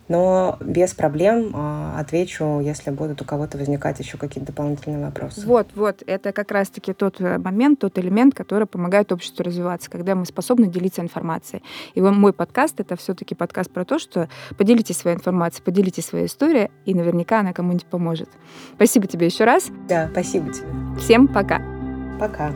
но 0.07 0.57
без 0.59 0.93
проблем 0.93 1.51
а, 1.53 1.99
отвечу, 1.99 2.59
если 2.59 2.91
будут 2.91 3.21
у 3.21 3.25
кого-то 3.25 3.57
возникать 3.57 3.99
еще 3.99 4.17
какие-то 4.17 4.51
дополнительные 4.51 5.05
вопросы. 5.05 5.45
Вот, 5.45 5.67
вот, 5.75 6.03
это 6.05 6.31
как 6.31 6.51
раз-таки 6.51 6.93
тот 6.93 7.21
э, 7.21 7.37
момент, 7.37 7.79
тот 7.79 7.97
элемент, 7.97 8.35
который 8.35 8.67
помогает 8.67 9.11
обществу 9.11 9.43
развиваться, 9.43 9.89
когда 9.89 10.15
мы 10.15 10.25
способны 10.25 10.67
делиться 10.67 11.01
информацией. 11.01 11.63
И 11.93 12.01
мой 12.01 12.33
подкаст— 12.33 12.79
это 12.81 12.95
все-таки 12.95 13.35
подкаст 13.35 13.71
про 13.71 13.85
то, 13.85 13.99
что 13.99 14.29
поделитесь 14.57 14.97
своей 14.97 15.17
информацией, 15.17 15.63
поделитесь 15.63 16.05
своей 16.05 16.25
историей, 16.25 16.71
и 16.85 16.93
наверняка 16.93 17.39
она 17.39 17.53
кому-нибудь 17.53 17.85
поможет. 17.85 18.29
Спасибо 18.75 19.07
тебе 19.07 19.27
еще 19.27 19.43
раз. 19.43 19.69
Да, 19.87 20.09
спасибо 20.11 20.51
тебе. 20.51 20.67
Всем 20.99 21.27
пока. 21.27 21.61
Пока. 22.19 22.51